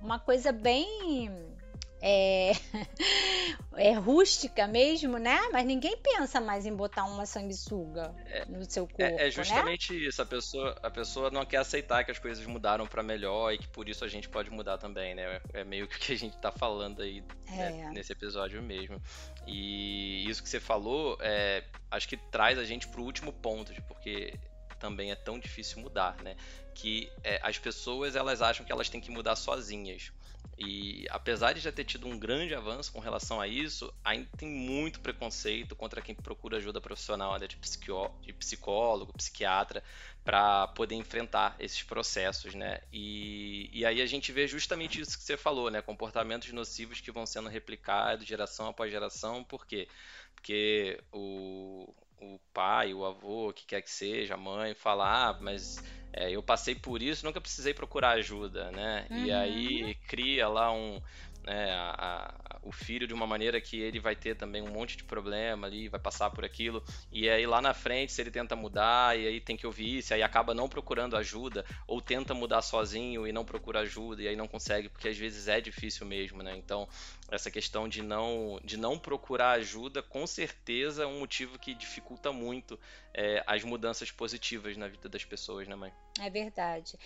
uma 0.00 0.18
coisa 0.18 0.52
bem 0.52 1.57
é, 2.00 2.52
é 3.76 3.92
rústica 3.92 4.66
mesmo, 4.66 5.18
né? 5.18 5.38
Mas 5.52 5.66
ninguém 5.66 5.96
pensa 5.96 6.40
mais 6.40 6.66
em 6.66 6.74
botar 6.74 7.04
uma 7.04 7.26
sanguessuga 7.26 8.14
é, 8.26 8.44
no 8.46 8.68
seu 8.70 8.86
corpo. 8.86 9.02
É, 9.02 9.14
é 9.14 9.24
né? 9.24 9.30
justamente 9.30 9.92
né? 9.92 9.98
isso. 10.00 10.22
A 10.22 10.26
pessoa, 10.26 10.78
a 10.82 10.90
pessoa 10.90 11.30
não 11.30 11.44
quer 11.44 11.58
aceitar 11.58 12.04
que 12.04 12.10
as 12.10 12.18
coisas 12.18 12.44
mudaram 12.46 12.86
para 12.86 13.02
melhor 13.02 13.52
e 13.52 13.58
que 13.58 13.68
por 13.68 13.88
isso 13.88 14.04
a 14.04 14.08
gente 14.08 14.28
pode 14.28 14.50
mudar 14.50 14.78
também, 14.78 15.14
né? 15.14 15.40
É 15.52 15.64
meio 15.64 15.86
que 15.88 15.96
o 15.96 15.98
que 15.98 16.12
a 16.12 16.18
gente 16.18 16.36
tá 16.38 16.52
falando 16.52 17.02
aí 17.02 17.22
né, 17.48 17.80
é. 17.80 17.90
nesse 17.90 18.12
episódio 18.12 18.62
mesmo. 18.62 19.00
E 19.46 20.28
isso 20.28 20.42
que 20.42 20.48
você 20.48 20.60
falou, 20.60 21.16
é, 21.20 21.64
acho 21.90 22.08
que 22.08 22.16
traz 22.16 22.58
a 22.58 22.64
gente 22.64 22.86
pro 22.88 23.02
último 23.02 23.32
ponto, 23.32 23.72
porque 23.82 24.34
também 24.78 25.10
é 25.10 25.14
tão 25.14 25.38
difícil 25.38 25.80
mudar, 25.80 26.16
né? 26.22 26.36
Que 26.74 27.10
é, 27.24 27.40
as 27.42 27.58
pessoas 27.58 28.14
elas 28.14 28.40
acham 28.40 28.64
que 28.64 28.72
elas 28.72 28.88
têm 28.88 29.00
que 29.00 29.10
mudar 29.10 29.36
sozinhas. 29.36 30.12
E 30.60 31.06
apesar 31.10 31.52
de 31.52 31.60
já 31.60 31.70
ter 31.70 31.84
tido 31.84 32.08
um 32.08 32.18
grande 32.18 32.52
avanço 32.52 32.90
com 32.90 32.98
relação 32.98 33.40
a 33.40 33.46
isso, 33.46 33.94
ainda 34.02 34.28
tem 34.36 34.48
muito 34.48 34.98
preconceito 34.98 35.76
contra 35.76 36.02
quem 36.02 36.16
procura 36.16 36.56
ajuda 36.56 36.80
profissional 36.80 37.38
de, 37.38 37.46
de 37.46 38.32
psicólogo, 38.32 39.12
psiquiatra, 39.16 39.84
para 40.24 40.66
poder 40.68 40.96
enfrentar 40.96 41.54
esses 41.60 41.84
processos, 41.84 42.56
né? 42.56 42.80
E, 42.92 43.70
e 43.72 43.86
aí 43.86 44.02
a 44.02 44.06
gente 44.06 44.32
vê 44.32 44.48
justamente 44.48 45.00
isso 45.00 45.16
que 45.16 45.22
você 45.22 45.36
falou, 45.36 45.70
né? 45.70 45.80
Comportamentos 45.80 46.52
nocivos 46.52 47.00
que 47.00 47.12
vão 47.12 47.24
sendo 47.24 47.48
replicados 47.48 48.26
geração 48.26 48.66
após 48.66 48.90
geração, 48.90 49.44
por 49.44 49.64
quê? 49.64 49.86
Porque 50.34 51.00
o, 51.12 51.94
o 52.20 52.38
pai, 52.52 52.92
o 52.92 53.04
avô, 53.04 53.48
o 53.48 53.52
que 53.52 53.66
quer 53.66 53.82
que 53.82 53.90
seja, 53.90 54.34
a 54.34 54.36
mãe, 54.36 54.74
fala, 54.74 55.28
ah, 55.28 55.38
mas 55.40 55.82
é, 56.12 56.30
eu 56.30 56.42
passei 56.42 56.74
por 56.74 57.02
isso, 57.02 57.24
nunca 57.24 57.40
precisei 57.40 57.74
procurar 57.74 58.10
ajuda, 58.10 58.70
né? 58.70 59.06
Uhum. 59.10 59.24
E 59.24 59.32
aí 59.32 59.94
cria 60.08 60.48
lá 60.48 60.72
um, 60.72 61.00
né, 61.48 61.72
a, 61.72 61.94
a, 61.98 62.58
o 62.62 62.70
filho 62.70 63.06
de 63.06 63.14
uma 63.14 63.26
maneira 63.26 63.58
que 63.58 63.80
ele 63.80 63.98
vai 63.98 64.14
ter 64.14 64.36
também 64.36 64.60
um 64.60 64.70
monte 64.70 64.98
de 64.98 65.04
problema 65.04 65.66
ali, 65.66 65.88
vai 65.88 65.98
passar 65.98 66.30
por 66.30 66.44
aquilo, 66.44 66.84
e 67.10 67.28
aí 67.28 67.46
lá 67.46 67.62
na 67.62 67.72
frente, 67.72 68.12
se 68.12 68.20
ele 68.20 68.30
tenta 68.30 68.54
mudar, 68.54 69.18
e 69.18 69.26
aí 69.26 69.40
tem 69.40 69.56
que 69.56 69.66
ouvir 69.66 69.98
isso, 69.98 70.12
aí 70.12 70.22
acaba 70.22 70.52
não 70.52 70.68
procurando 70.68 71.16
ajuda, 71.16 71.64
ou 71.86 72.02
tenta 72.02 72.34
mudar 72.34 72.60
sozinho 72.60 73.26
e 73.26 73.32
não 73.32 73.46
procura 73.46 73.80
ajuda, 73.80 74.22
e 74.22 74.28
aí 74.28 74.36
não 74.36 74.46
consegue, 74.46 74.90
porque 74.90 75.08
às 75.08 75.16
vezes 75.16 75.48
é 75.48 75.58
difícil 75.58 76.06
mesmo, 76.06 76.42
né? 76.42 76.54
Então, 76.54 76.86
essa 77.30 77.50
questão 77.50 77.88
de 77.88 78.02
não, 78.02 78.60
de 78.62 78.76
não 78.76 78.98
procurar 78.98 79.52
ajuda, 79.52 80.02
com 80.02 80.26
certeza 80.26 81.04
é 81.04 81.06
um 81.06 81.20
motivo 81.20 81.58
que 81.58 81.74
dificulta 81.74 82.30
muito 82.30 82.78
é, 83.14 83.42
as 83.46 83.64
mudanças 83.64 84.10
positivas 84.10 84.76
na 84.76 84.86
vida 84.86 85.08
das 85.08 85.24
pessoas, 85.24 85.66
né, 85.66 85.74
mãe? 85.74 85.92
É 86.20 86.28
verdade. 86.28 86.98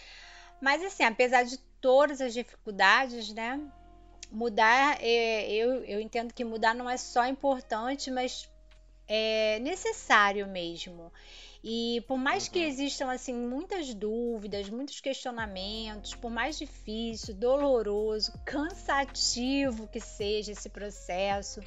Mas 0.60 0.82
assim, 0.82 1.04
apesar 1.04 1.44
de 1.44 1.58
todas 1.80 2.20
as 2.20 2.32
dificuldades, 2.32 3.32
né? 3.32 3.60
Mudar, 4.32 4.96
é, 5.02 5.52
eu, 5.52 5.84
eu 5.84 6.00
entendo 6.00 6.32
que 6.32 6.42
mudar 6.42 6.74
não 6.74 6.88
é 6.88 6.96
só 6.96 7.26
importante, 7.26 8.10
mas 8.10 8.50
é 9.06 9.58
necessário 9.58 10.48
mesmo. 10.48 11.12
E 11.62 12.02
por 12.08 12.16
mais 12.16 12.46
uhum. 12.46 12.52
que 12.52 12.58
existam 12.60 13.12
assim 13.12 13.34
muitas 13.34 13.94
dúvidas, 13.94 14.68
muitos 14.70 15.00
questionamentos, 15.00 16.14
por 16.14 16.30
mais 16.30 16.58
difícil, 16.58 17.34
doloroso, 17.34 18.32
cansativo 18.44 19.86
que 19.86 20.00
seja 20.00 20.52
esse 20.52 20.68
processo, 20.68 21.60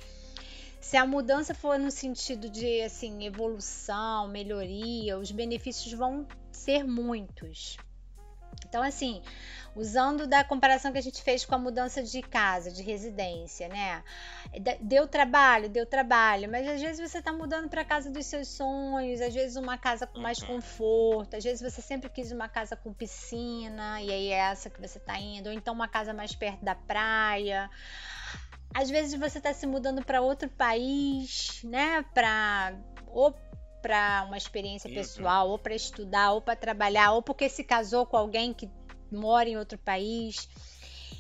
se 0.82 0.98
a 0.98 1.06
mudança 1.06 1.54
for 1.54 1.80
no 1.80 1.92
sentido 1.92 2.50
de 2.50 2.82
assim 2.82 3.26
evolução, 3.26 4.28
melhoria, 4.28 5.18
os 5.18 5.32
benefícios 5.32 5.94
vão 5.94 6.28
ser 6.52 6.84
muitos. 6.84 7.78
Então 8.68 8.82
assim, 8.84 9.22
usando 9.76 10.26
da 10.26 10.44
comparação 10.44 10.92
que 10.92 10.98
a 10.98 11.02
gente 11.02 11.22
fez 11.22 11.44
com 11.44 11.54
a 11.54 11.58
mudança 11.58 12.02
de 12.02 12.22
casa, 12.22 12.72
de 12.72 12.82
residência, 12.82 13.68
né? 13.68 14.04
Deu 14.80 15.08
trabalho, 15.08 15.70
deu 15.70 15.86
trabalho, 15.86 16.50
mas 16.50 16.68
às 16.68 16.82
vezes 16.82 17.12
você 17.12 17.20
está 17.20 17.34
mudando 17.34 17.70
para 17.70 17.82
a 17.82 17.86
casa 17.86 18.10
dos 18.10 18.26
seus 18.26 18.48
sonhos, 18.48 19.20
às 19.20 19.34
vezes 19.34 19.58
uma 19.58 19.78
casa 19.78 20.08
com 20.08 20.20
mais 20.20 20.40
uhum. 20.40 20.48
conforto, 20.48 21.36
às 21.36 21.44
vezes 21.44 21.62
você 21.62 21.82
sempre 21.82 22.10
quis 22.10 22.32
uma 22.32 22.48
casa 22.48 22.76
com 22.76 22.94
piscina 22.94 24.02
e 24.02 24.10
aí 24.10 24.28
é 24.30 24.38
essa 24.38 24.70
que 24.70 24.80
você 24.80 24.98
está 24.98 25.20
indo, 25.20 25.48
ou 25.48 25.54
então 25.54 25.74
uma 25.74 25.90
casa 25.90 26.14
mais 26.14 26.34
perto 26.34 26.64
da 26.64 26.76
praia. 26.76 27.70
Às 28.74 28.90
vezes 28.90 29.18
você 29.20 29.38
está 29.38 29.54
se 29.54 29.68
mudando 29.68 30.04
para 30.04 30.22
outro 30.22 30.50
país, 30.50 31.62
né? 31.64 32.04
Para 32.14 32.74
ou 33.08 33.34
para 33.86 34.24
uma 34.26 34.36
experiência 34.36 34.90
uhum. 34.90 34.96
pessoal, 34.96 35.48
ou 35.48 35.60
para 35.60 35.76
estudar, 35.76 36.32
ou 36.32 36.42
para 36.42 36.56
trabalhar, 36.56 37.12
ou 37.12 37.22
porque 37.22 37.48
se 37.48 37.64
casou 37.64 38.04
com 38.04 38.18
alguém 38.18 38.52
que 38.52 38.68
mora 39.12 39.48
em 39.48 39.58
outro 39.58 39.78
país. 39.78 40.50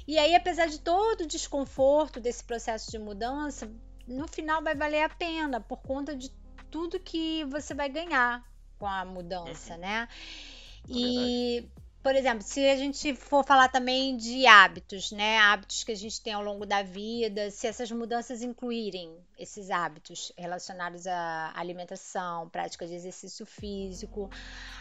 E 0.07 0.17
aí, 0.17 0.33
apesar 0.33 0.65
de 0.65 0.79
todo 0.79 1.21
o 1.21 1.27
desconforto 1.27 2.19
desse 2.19 2.43
processo 2.43 2.89
de 2.89 2.97
mudança, 2.97 3.71
no 4.07 4.27
final 4.27 4.63
vai 4.63 4.73
valer 4.73 5.03
a 5.03 5.09
pena 5.09 5.61
por 5.61 5.77
conta 5.77 6.15
de 6.15 6.31
tudo 6.71 6.99
que 6.99 7.43
você 7.45 7.75
vai 7.75 7.87
ganhar 7.87 8.43
com 8.79 8.87
a 8.87 9.05
mudança, 9.05 9.75
uhum. 9.75 9.81
né? 9.81 10.07
É 10.09 10.91
e 10.91 11.69
por 12.05 12.15
exemplo, 12.15 12.43
se 12.43 12.63
a 12.69 12.77
gente 12.77 13.15
for 13.15 13.43
falar 13.43 13.67
também 13.67 14.15
de 14.15 14.45
hábitos, 14.45 15.11
né? 15.11 15.39
Hábitos 15.39 15.83
que 15.83 15.91
a 15.91 15.95
gente 15.95 16.21
tem 16.21 16.33
ao 16.33 16.43
longo 16.43 16.63
da 16.63 16.83
vida, 16.83 17.49
se 17.49 17.65
essas 17.65 17.89
mudanças 17.89 18.43
incluírem 18.43 19.11
esses 19.39 19.71
hábitos 19.71 20.31
relacionados 20.37 21.07
à 21.07 21.51
alimentação, 21.55 22.47
prática 22.49 22.85
de 22.85 22.93
exercício 22.93 23.43
físico, 23.43 24.29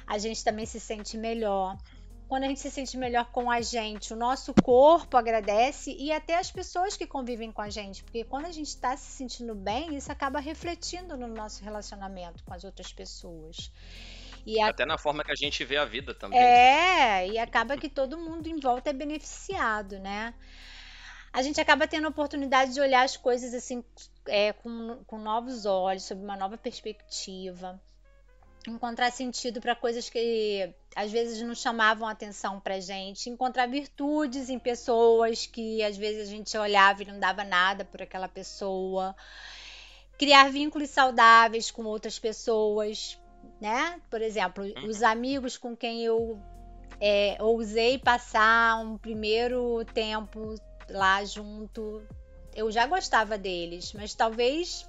a 0.06 0.18
gente 0.18 0.44
também 0.44 0.66
se 0.66 0.78
sente 0.78 1.16
melhor. 1.16 1.78
Quando 2.28 2.44
a 2.44 2.48
gente 2.48 2.60
se 2.60 2.70
sente 2.70 2.98
melhor 2.98 3.30
com 3.32 3.50
a 3.50 3.62
gente, 3.62 4.12
o 4.12 4.16
nosso 4.16 4.52
corpo 4.62 5.16
agradece 5.16 5.96
e 5.98 6.12
até 6.12 6.36
as 6.36 6.50
pessoas 6.50 6.94
que 6.94 7.06
convivem 7.06 7.50
com 7.50 7.62
a 7.62 7.70
gente, 7.70 8.04
porque 8.04 8.24
quando 8.24 8.44
a 8.44 8.52
gente 8.52 8.68
está 8.68 8.98
se 8.98 9.10
sentindo 9.10 9.54
bem, 9.54 9.96
isso 9.96 10.12
acaba 10.12 10.40
refletindo 10.40 11.16
no 11.16 11.26
nosso 11.26 11.64
relacionamento 11.64 12.44
com 12.44 12.52
as 12.52 12.64
outras 12.64 12.92
pessoas. 12.92 13.72
E 14.46 14.60
a... 14.60 14.68
Até 14.68 14.84
na 14.84 14.98
forma 14.98 15.24
que 15.24 15.32
a 15.32 15.36
gente 15.36 15.64
vê 15.64 15.76
a 15.76 15.84
vida 15.84 16.14
também. 16.14 16.38
É, 16.38 17.28
e 17.28 17.38
acaba 17.38 17.76
que 17.76 17.88
todo 17.88 18.18
mundo 18.18 18.46
em 18.46 18.58
volta 18.58 18.90
é 18.90 18.92
beneficiado, 18.92 19.98
né? 19.98 20.34
A 21.32 21.42
gente 21.42 21.60
acaba 21.60 21.88
tendo 21.88 22.06
a 22.06 22.10
oportunidade 22.10 22.74
de 22.74 22.80
olhar 22.80 23.02
as 23.02 23.16
coisas 23.16 23.52
assim 23.54 23.82
é, 24.26 24.52
com, 24.52 25.02
com 25.04 25.18
novos 25.18 25.66
olhos, 25.66 26.04
sob 26.04 26.22
uma 26.22 26.36
nova 26.36 26.56
perspectiva. 26.56 27.80
Encontrar 28.68 29.10
sentido 29.10 29.60
para 29.60 29.74
coisas 29.74 30.08
que 30.08 30.72
às 30.94 31.10
vezes 31.10 31.42
não 31.42 31.54
chamavam 31.54 32.06
atenção 32.06 32.60
pra 32.60 32.78
gente, 32.78 33.28
encontrar 33.28 33.66
virtudes 33.66 34.48
em 34.48 34.58
pessoas 34.58 35.44
que 35.44 35.82
às 35.82 35.96
vezes 35.96 36.28
a 36.28 36.30
gente 36.30 36.56
olhava 36.56 37.02
e 37.02 37.06
não 37.06 37.18
dava 37.18 37.42
nada 37.44 37.84
por 37.84 38.00
aquela 38.00 38.28
pessoa, 38.28 39.14
criar 40.16 40.50
vínculos 40.50 40.90
saudáveis 40.90 41.70
com 41.70 41.84
outras 41.84 42.18
pessoas, 42.18 43.18
né? 43.60 44.00
Por 44.10 44.20
exemplo, 44.22 44.64
uhum. 44.64 44.88
os 44.88 45.02
amigos 45.02 45.56
com 45.56 45.76
quem 45.76 46.04
eu 46.04 46.38
é, 47.00 47.36
ousei 47.40 47.98
passar 47.98 48.80
um 48.80 48.96
primeiro 48.96 49.84
tempo 49.92 50.54
lá 50.88 51.24
junto, 51.24 52.02
eu 52.54 52.70
já 52.70 52.86
gostava 52.86 53.36
deles, 53.38 53.92
mas 53.92 54.14
talvez 54.14 54.88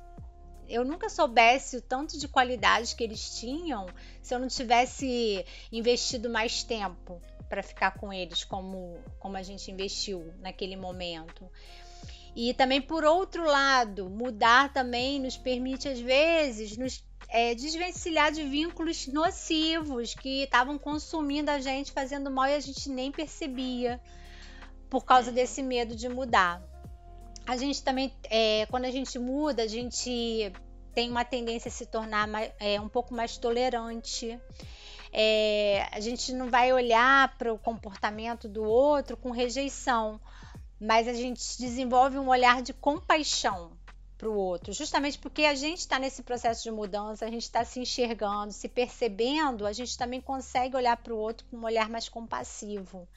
eu 0.68 0.84
nunca 0.84 1.10
soubesse 1.10 1.78
o 1.78 1.82
tanto 1.82 2.18
de 2.18 2.28
qualidades 2.28 2.94
que 2.94 3.04
eles 3.04 3.38
tinham 3.40 3.86
se 4.22 4.34
eu 4.34 4.40
não 4.40 4.48
tivesse 4.48 5.46
investido 5.72 6.30
mais 6.30 6.64
tempo 6.64 7.22
para 7.48 7.62
ficar 7.62 7.92
com 7.92 8.12
eles 8.12 8.44
como, 8.44 8.98
como 9.20 9.38
a 9.38 9.44
gente 9.44 9.70
investiu 9.72 10.34
naquele 10.40 10.76
momento. 10.76 11.50
E 12.36 12.54
também, 12.54 12.82
por 12.82 13.06
outro 13.06 13.46
lado, 13.46 14.10
mudar 14.10 14.74
também 14.74 15.20
nos 15.22 15.38
permite, 15.38 15.88
às 15.88 16.00
vezes, 16.00 16.76
nos 16.76 17.02
é, 17.30 17.56
desvencilhar 17.56 18.32
de 18.32 18.44
vínculos 18.44 19.08
nocivos 19.08 20.14
que 20.14 20.44
estavam 20.44 20.78
consumindo 20.78 21.50
a 21.50 21.60
gente, 21.60 21.92
fazendo 21.92 22.30
mal 22.30 22.48
e 22.48 22.56
a 22.56 22.60
gente 22.60 22.90
nem 22.90 23.12
percebia 23.12 24.02
por 24.90 25.06
causa 25.06 25.32
desse 25.32 25.64
medo 25.64 25.96
de 25.96 26.10
mudar. 26.10 26.62
A 27.48 27.56
gente 27.56 27.82
também, 27.84 28.14
é, 28.30 28.66
quando 28.66 28.86
a 28.86 28.92
gente 28.92 29.18
muda, 29.18 29.64
a 29.64 29.68
gente 29.68 30.52
tem 30.94 31.10
uma 31.10 31.24
tendência 31.24 31.70
a 31.70 31.72
se 31.72 31.86
tornar 31.86 32.28
mais, 32.28 32.52
é, 32.60 32.80
um 32.82 32.90
pouco 32.90 33.14
mais 33.14 33.38
tolerante. 33.38 34.40
É, 35.12 35.88
a 35.92 36.00
gente 36.00 36.34
não 36.34 36.50
vai 36.50 36.74
olhar 36.74 37.38
para 37.38 37.54
o 37.54 37.58
comportamento 37.58 38.50
do 38.50 38.64
outro 38.64 39.16
com 39.16 39.32
rejeição, 39.32 40.20
mas 40.80 41.08
a 41.08 41.14
gente 41.14 41.42
desenvolve 41.58 42.18
um 42.18 42.28
olhar 42.28 42.62
de 42.62 42.74
compaixão 42.74 43.72
para 44.18 44.30
o 44.30 44.36
outro, 44.36 44.72
justamente 44.72 45.20
porque 45.20 45.44
a 45.44 45.56
gente 45.56 45.80
está 45.80 46.00
nesse 46.00 46.24
processo 46.24 46.64
de 46.64 46.72
mudança, 46.72 47.26
a 47.26 47.30
gente 47.30 47.44
está 47.44 47.66
se 47.66 47.80
enxergando, 47.80 48.52
se 48.52 48.70
percebendo, 48.70 49.66
a 49.66 49.74
gente 49.74 49.98
também 49.98 50.22
consegue 50.22 50.76
olhar 50.76 50.96
para 50.98 51.14
o 51.14 51.18
outro 51.18 51.46
com 51.48 51.58
um 51.58 51.66
olhar 51.66 51.90
mais 51.90 52.08
compassivo. 52.08 53.08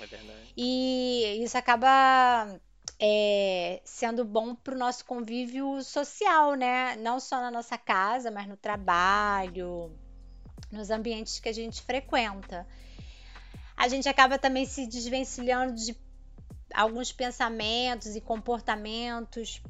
É 0.00 0.06
verdade. 0.06 0.52
E 0.56 1.40
isso 1.42 1.56
acaba 1.56 2.60
é, 2.98 3.80
sendo 3.84 4.24
bom 4.24 4.54
para 4.54 4.74
o 4.74 4.78
nosso 4.78 5.04
convívio 5.04 5.82
social, 5.82 6.54
né? 6.54 6.96
Não 6.96 7.18
só 7.18 7.40
na 7.40 7.50
nossa 7.50 7.78
casa, 7.78 8.30
mas 8.30 8.46
no 8.46 8.56
trabalho, 8.56 9.90
nos 10.70 10.90
ambientes 10.90 11.40
que 11.40 11.48
a 11.48 11.52
gente 11.52 11.82
frequenta. 11.82 12.66
A 13.76 13.88
gente 13.88 14.08
acaba 14.08 14.38
também 14.38 14.64
se 14.66 14.86
desvencilhando 14.86 15.74
de 15.74 15.96
alguns 16.74 17.12
pensamentos 17.12 18.16
e 18.16 18.20
comportamentos 18.20 19.62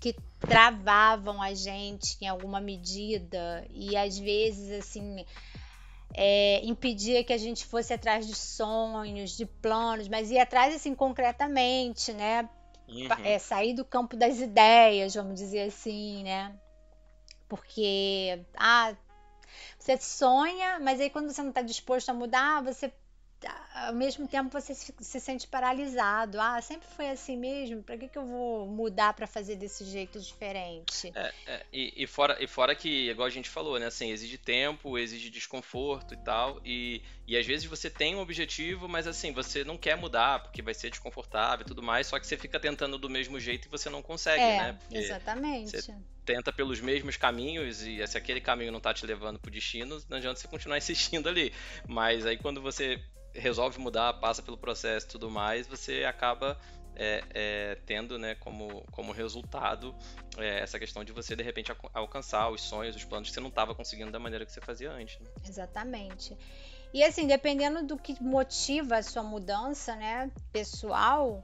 que 0.00 0.14
travavam 0.40 1.40
a 1.40 1.54
gente 1.54 2.16
em 2.20 2.26
alguma 2.26 2.60
medida 2.60 3.64
e 3.70 3.96
às 3.96 4.18
vezes 4.18 4.70
assim 4.72 5.24
é, 6.14 6.60
impedia 6.64 7.24
que 7.24 7.32
a 7.32 7.38
gente 7.38 7.64
fosse 7.64 7.92
atrás 7.92 8.26
de 8.26 8.34
sonhos, 8.34 9.36
de 9.36 9.46
planos, 9.46 10.08
mas 10.08 10.30
ia 10.30 10.42
atrás 10.42 10.74
assim 10.74 10.94
concretamente, 10.94 12.12
né? 12.12 12.48
Uhum. 12.88 13.08
É, 13.24 13.38
sair 13.38 13.74
do 13.74 13.84
campo 13.84 14.16
das 14.16 14.38
ideias, 14.38 15.14
vamos 15.14 15.36
dizer 15.36 15.68
assim, 15.68 16.22
né? 16.24 16.54
Porque 17.48 18.44
ah, 18.56 18.94
você 19.78 19.96
sonha, 19.98 20.78
mas 20.80 21.00
aí 21.00 21.08
quando 21.08 21.30
você 21.30 21.42
não 21.42 21.50
está 21.50 21.62
disposto 21.62 22.10
a 22.10 22.14
mudar, 22.14 22.62
você 22.62 22.92
ao 23.74 23.94
mesmo 23.94 24.28
tempo 24.28 24.50
você 24.50 24.74
se, 24.74 24.94
se, 25.00 25.20
sente 25.20 25.46
paralisado. 25.46 26.40
Ah, 26.40 26.60
sempre 26.60 26.88
foi 26.88 27.08
assim 27.08 27.36
mesmo? 27.36 27.82
Para 27.82 27.96
que, 27.96 28.08
que 28.08 28.18
eu 28.18 28.26
vou 28.26 28.66
mudar 28.66 29.12
para 29.14 29.26
fazer 29.26 29.56
desse 29.56 29.84
jeito 29.84 30.20
diferente? 30.20 31.12
É, 31.14 31.32
é, 31.46 31.66
e, 31.72 32.04
e, 32.04 32.06
fora, 32.06 32.36
e 32.42 32.46
fora 32.46 32.74
que, 32.74 33.10
igual 33.10 33.26
a 33.26 33.30
gente 33.30 33.48
falou, 33.48 33.78
né? 33.78 33.86
Assim, 33.86 34.10
exige 34.10 34.38
tempo, 34.38 34.98
exige 34.98 35.30
desconforto 35.30 36.14
e 36.14 36.16
tal. 36.18 36.60
E, 36.64 37.02
e 37.26 37.36
às 37.36 37.46
vezes 37.46 37.66
você 37.66 37.88
tem 37.88 38.14
um 38.14 38.20
objetivo, 38.20 38.88
mas 38.88 39.06
assim, 39.06 39.32
você 39.32 39.64
não 39.64 39.78
quer 39.78 39.96
mudar 39.96 40.42
porque 40.42 40.62
vai 40.62 40.74
ser 40.74 40.90
desconfortável 40.90 41.64
e 41.64 41.68
tudo 41.68 41.82
mais, 41.82 42.06
só 42.06 42.18
que 42.18 42.26
você 42.26 42.36
fica 42.36 42.60
tentando 42.60 42.98
do 42.98 43.08
mesmo 43.08 43.40
jeito 43.40 43.66
e 43.66 43.70
você 43.70 43.88
não 43.88 44.02
consegue, 44.02 44.42
é, 44.42 44.58
né? 44.58 44.72
Porque 44.80 44.98
exatamente. 44.98 45.70
Você 45.70 45.94
tenta 46.24 46.52
pelos 46.52 46.80
mesmos 46.80 47.16
caminhos 47.16 47.82
e 47.82 48.06
se 48.06 48.16
aquele 48.16 48.40
caminho 48.40 48.70
não 48.70 48.80
tá 48.80 48.94
te 48.94 49.04
levando 49.04 49.38
pro 49.38 49.50
destino, 49.50 50.00
não 50.08 50.18
adianta 50.18 50.38
você 50.38 50.48
continuar 50.48 50.78
insistindo 50.78 51.28
ali. 51.28 51.52
Mas 51.88 52.26
aí 52.26 52.36
quando 52.36 52.60
você 52.60 53.00
resolve 53.34 53.78
mudar, 53.78 54.14
passa 54.14 54.42
pelo 54.42 54.56
processo 54.56 55.06
e 55.06 55.08
tudo 55.10 55.30
mais, 55.30 55.66
você 55.66 56.04
acaba 56.04 56.58
é, 56.94 57.24
é, 57.30 57.78
tendo 57.86 58.18
né, 58.18 58.34
como, 58.34 58.84
como 58.90 59.12
resultado 59.12 59.94
é, 60.36 60.60
essa 60.60 60.78
questão 60.78 61.02
de 61.02 61.12
você 61.12 61.34
de 61.34 61.42
repente 61.42 61.72
alcançar 61.94 62.50
os 62.50 62.60
sonhos, 62.60 62.94
os 62.96 63.04
planos 63.04 63.28
que 63.28 63.34
você 63.34 63.40
não 63.40 63.48
estava 63.48 63.74
conseguindo 63.74 64.10
da 64.10 64.18
maneira 64.18 64.44
que 64.44 64.52
você 64.52 64.60
fazia 64.60 64.90
antes. 64.92 65.18
Né? 65.20 65.30
Exatamente. 65.46 66.36
E 66.92 67.02
assim, 67.02 67.26
dependendo 67.26 67.86
do 67.86 67.96
que 67.96 68.22
motiva 68.22 68.96
a 68.96 69.02
sua 69.02 69.22
mudança 69.22 69.96
né, 69.96 70.30
pessoal, 70.52 71.42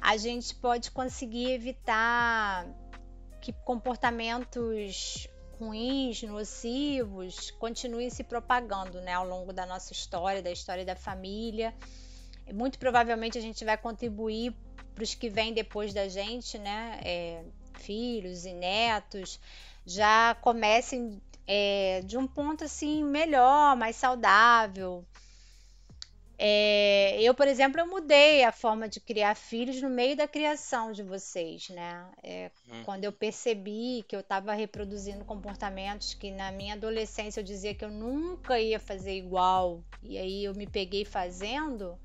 a 0.00 0.16
gente 0.16 0.54
pode 0.54 0.90
conseguir 0.92 1.50
evitar 1.50 2.66
que 3.40 3.52
comportamentos 3.52 5.28
ruins, 5.58 6.22
nocivos, 6.22 7.50
continuem 7.52 8.10
se 8.10 8.22
propagando 8.24 9.00
né, 9.00 9.12
ao 9.12 9.26
longo 9.26 9.52
da 9.52 9.66
nossa 9.66 9.92
história, 9.92 10.42
da 10.42 10.50
história 10.50 10.84
da 10.84 10.96
família. 10.96 11.74
Muito 12.52 12.78
provavelmente 12.78 13.36
a 13.36 13.40
gente 13.40 13.64
vai 13.64 13.76
contribuir 13.76 14.54
para 14.94 15.02
os 15.04 15.14
que 15.14 15.28
vêm 15.28 15.52
depois 15.52 15.92
da 15.92 16.08
gente, 16.08 16.58
né? 16.58 17.00
É, 17.04 17.44
filhos 17.78 18.46
e 18.46 18.52
netos, 18.52 19.38
já 19.84 20.34
comecem 20.40 21.20
é, 21.46 22.02
de 22.04 22.16
um 22.16 22.26
ponto 22.26 22.64
assim 22.64 23.04
melhor, 23.04 23.76
mais 23.76 23.96
saudável, 23.96 25.04
é, 26.38 27.20
eu, 27.22 27.34
por 27.34 27.48
exemplo, 27.48 27.80
eu 27.80 27.86
mudei 27.86 28.44
a 28.44 28.52
forma 28.52 28.88
de 28.88 29.00
criar 29.00 29.34
filhos 29.34 29.80
no 29.80 29.88
meio 29.88 30.14
da 30.14 30.28
criação 30.28 30.92
de 30.92 31.02
vocês, 31.02 31.70
né? 31.70 32.06
É, 32.22 32.50
hum. 32.68 32.82
Quando 32.84 33.04
eu 33.04 33.12
percebi 33.12 34.04
que 34.06 34.14
eu 34.14 34.20
estava 34.20 34.52
reproduzindo 34.52 35.24
comportamentos 35.24 36.12
que 36.12 36.30
na 36.30 36.52
minha 36.52 36.74
adolescência 36.74 37.40
eu 37.40 37.44
dizia 37.44 37.74
que 37.74 37.84
eu 37.84 37.90
nunca 37.90 38.60
ia 38.60 38.78
fazer 38.78 39.16
igual, 39.16 39.82
e 40.02 40.18
aí 40.18 40.44
eu 40.44 40.54
me 40.54 40.66
peguei 40.66 41.06
fazendo, 41.06 41.98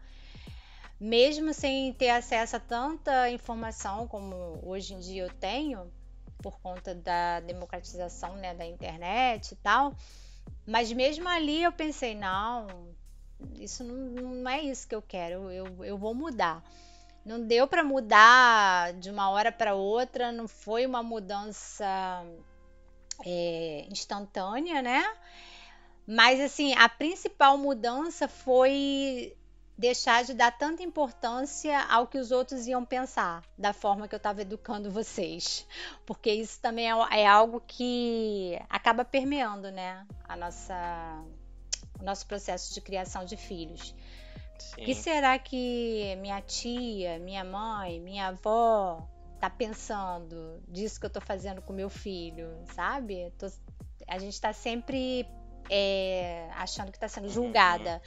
mesmo 0.97 1.53
sem 1.53 1.91
ter 1.93 2.09
acesso 2.09 2.55
a 2.55 2.59
tanta 2.59 3.29
informação 3.29 4.07
como 4.07 4.61
hoje 4.63 4.93
em 4.93 4.99
dia 4.99 5.23
eu 5.23 5.29
tenho, 5.29 5.91
por 6.41 6.57
conta 6.61 6.95
da 6.95 7.41
democratização 7.41 8.35
né, 8.37 8.53
da 8.53 8.65
internet 8.65 9.51
e 9.51 9.55
tal. 9.57 9.93
Mas 10.65 10.91
mesmo 10.91 11.27
ali 11.27 11.63
eu 11.63 11.71
pensei, 11.71 12.15
não, 12.15 12.95
isso 13.59 13.83
não, 13.83 13.95
não 14.33 14.49
é 14.49 14.61
isso 14.61 14.87
que 14.87 14.95
eu 14.95 15.01
quero, 15.01 15.51
eu, 15.51 15.83
eu 15.83 15.97
vou 15.97 16.13
mudar. 16.13 16.63
Não 17.23 17.39
deu 17.45 17.67
para 17.67 17.83
mudar 17.83 18.93
de 18.93 19.09
uma 19.09 19.29
hora 19.29 19.51
para 19.51 19.75
outra, 19.75 20.31
não 20.31 20.47
foi 20.47 20.85
uma 20.85 21.03
mudança 21.03 21.85
é, 23.25 23.85
instantânea, 23.91 24.81
né? 24.81 25.03
Mas 26.07 26.39
assim, 26.39 26.73
a 26.73 26.89
principal 26.89 27.57
mudança 27.57 28.27
foi 28.27 29.35
deixar 29.77 30.23
de 30.23 30.33
dar 30.33 30.51
tanta 30.51 30.83
importância 30.83 31.79
ao 31.85 32.05
que 32.05 32.17
os 32.17 32.31
outros 32.31 32.67
iam 32.67 32.85
pensar, 32.85 33.43
da 33.57 33.73
forma 33.73 34.07
que 34.07 34.13
eu 34.13 34.17
estava 34.17 34.41
educando 34.41 34.89
vocês. 34.91 35.67
Porque 36.05 36.31
isso 36.31 36.59
também 36.59 36.89
é, 36.89 37.21
é 37.21 37.27
algo 37.27 37.61
que 37.65 38.59
acaba 38.69 39.05
permeando, 39.05 39.71
né? 39.71 40.05
A 40.27 40.35
nossa 40.35 41.23
o 42.01 42.05
nosso 42.05 42.25
processo 42.25 42.73
de 42.73 42.81
criação 42.81 43.23
de 43.25 43.37
filhos. 43.37 43.95
Sim. 44.59 44.81
O 44.81 44.85
que 44.85 44.93
será 44.93 45.37
que 45.39 46.15
minha 46.19 46.41
tia, 46.41 47.19
minha 47.19 47.43
mãe, 47.43 47.99
minha 47.99 48.27
avó 48.27 49.07
tá 49.39 49.49
pensando 49.49 50.61
disso 50.67 50.99
que 50.99 51.05
eu 51.05 51.09
tô 51.09 51.19
fazendo 51.19 51.61
com 51.61 51.73
meu 51.73 51.89
filho, 51.89 52.47
sabe? 52.75 53.31
Tô- 53.39 53.51
a 54.07 54.19
gente 54.19 54.39
tá 54.39 54.53
sempre 54.53 55.25
é, 55.69 56.49
achando 56.55 56.91
que 56.91 56.99
tá 56.99 57.07
sendo 57.07 57.29
julgada. 57.29 58.01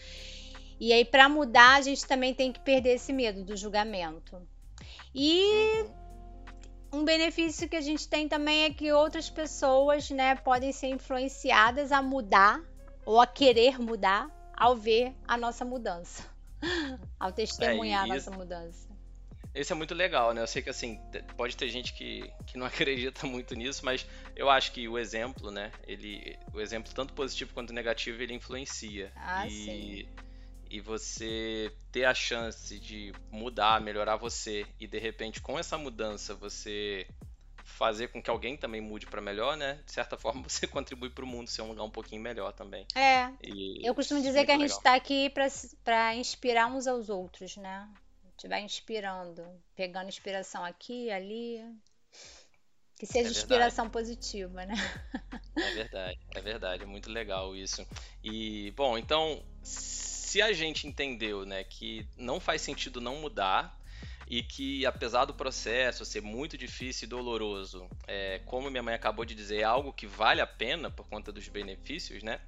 E 0.78 0.92
aí, 0.92 1.04
para 1.04 1.28
mudar, 1.28 1.76
a 1.76 1.80
gente 1.82 2.06
também 2.06 2.34
tem 2.34 2.52
que 2.52 2.60
perder 2.60 2.94
esse 2.94 3.12
medo 3.12 3.44
do 3.44 3.56
julgamento. 3.56 4.40
E 5.14 5.86
um 6.92 7.04
benefício 7.04 7.68
que 7.68 7.76
a 7.76 7.80
gente 7.80 8.06
tem 8.08 8.28
também 8.28 8.64
é 8.64 8.70
que 8.70 8.92
outras 8.92 9.30
pessoas, 9.30 10.10
né, 10.10 10.34
podem 10.36 10.72
ser 10.72 10.88
influenciadas 10.88 11.90
a 11.90 12.02
mudar 12.02 12.60
ou 13.06 13.20
a 13.20 13.26
querer 13.26 13.78
mudar 13.78 14.28
ao 14.56 14.76
ver 14.76 15.12
a 15.26 15.36
nossa 15.36 15.64
mudança, 15.64 16.24
ao 17.18 17.32
testemunhar 17.32 18.04
a 18.04 18.06
isso- 18.06 18.30
nossa 18.30 18.30
mudança. 18.30 18.88
Isso 19.54 19.72
é 19.72 19.76
muito 19.76 19.94
legal, 19.94 20.32
né? 20.34 20.42
Eu 20.42 20.46
sei 20.48 20.62
que 20.62 20.70
assim, 20.70 20.98
pode 21.36 21.56
ter 21.56 21.68
gente 21.68 21.92
que, 21.92 22.28
que 22.46 22.58
não 22.58 22.66
acredita 22.66 23.24
muito 23.26 23.54
nisso, 23.54 23.84
mas 23.84 24.04
eu 24.34 24.50
acho 24.50 24.72
que 24.72 24.88
o 24.88 24.98
exemplo, 24.98 25.50
né? 25.50 25.70
Ele, 25.86 26.36
o 26.52 26.60
exemplo 26.60 26.92
tanto 26.92 27.12
positivo 27.14 27.52
quanto 27.54 27.72
negativo, 27.72 28.20
ele 28.20 28.34
influencia. 28.34 29.12
Ah, 29.14 29.46
e, 29.46 29.50
sim. 29.50 30.08
e 30.70 30.80
você 30.80 31.72
ter 31.92 32.04
a 32.04 32.12
chance 32.14 32.80
de 32.80 33.12
mudar, 33.30 33.80
melhorar 33.80 34.16
você 34.16 34.66
e 34.80 34.88
de 34.88 34.98
repente 34.98 35.40
com 35.40 35.56
essa 35.56 35.78
mudança 35.78 36.34
você 36.34 37.06
fazer 37.64 38.08
com 38.08 38.22
que 38.22 38.30
alguém 38.30 38.56
também 38.56 38.80
mude 38.80 39.06
para 39.06 39.20
melhor, 39.20 39.56
né? 39.56 39.80
De 39.84 39.92
certa 39.92 40.16
forma 40.18 40.42
você 40.42 40.66
contribui 40.66 41.10
para 41.10 41.24
o 41.24 41.26
mundo 41.26 41.48
ser 41.48 41.62
um 41.62 41.68
lugar 41.68 41.82
um 41.82 41.90
pouquinho 41.90 42.22
melhor 42.22 42.52
também. 42.52 42.86
É, 42.94 43.30
E 43.42 43.86
eu 43.86 43.94
costumo 43.94 44.20
é 44.20 44.22
dizer 44.22 44.44
que 44.44 44.52
a 44.52 44.58
gente 44.58 44.70
está 44.70 44.94
aqui 44.94 45.32
para 45.82 46.14
inspirar 46.14 46.66
uns 46.66 46.86
aos 46.86 47.08
outros, 47.08 47.56
né? 47.56 47.88
A 48.22 48.28
gente 48.28 48.48
vai 48.48 48.60
inspirando, 48.62 49.44
pegando 49.74 50.08
inspiração 50.08 50.64
aqui, 50.64 51.10
ali. 51.10 51.60
Que 52.96 53.06
seja 53.06 53.28
É 53.28 53.30
inspiração 53.30 53.90
positiva, 53.90 54.64
né? 54.64 54.74
É 55.56 55.70
verdade, 55.72 56.18
é 56.34 56.40
verdade, 56.40 56.82
é 56.82 56.86
muito 56.86 57.08
legal 57.08 57.54
isso. 57.54 57.86
E, 58.24 58.72
bom, 58.72 58.98
então, 58.98 59.40
se 59.62 60.42
a 60.42 60.52
gente 60.52 60.84
entendeu, 60.84 61.46
né, 61.46 61.62
que 61.62 62.04
não 62.16 62.40
faz 62.40 62.60
sentido 62.60 63.00
não 63.00 63.20
mudar 63.20 63.78
e 64.28 64.42
que, 64.42 64.86
apesar 64.86 65.24
do 65.24 65.34
processo 65.34 66.04
ser 66.04 66.22
muito 66.22 66.56
difícil 66.56 67.06
e 67.06 67.08
doloroso, 67.08 67.88
é, 68.06 68.40
como 68.46 68.70
minha 68.70 68.82
mãe 68.82 68.94
acabou 68.94 69.24
de 69.24 69.34
dizer, 69.34 69.60
é 69.60 69.64
algo 69.64 69.92
que 69.92 70.06
vale 70.06 70.40
a 70.40 70.46
pena 70.46 70.90
por 70.90 71.06
conta 71.08 71.30
dos 71.30 71.48
benefícios, 71.48 72.22
né? 72.22 72.40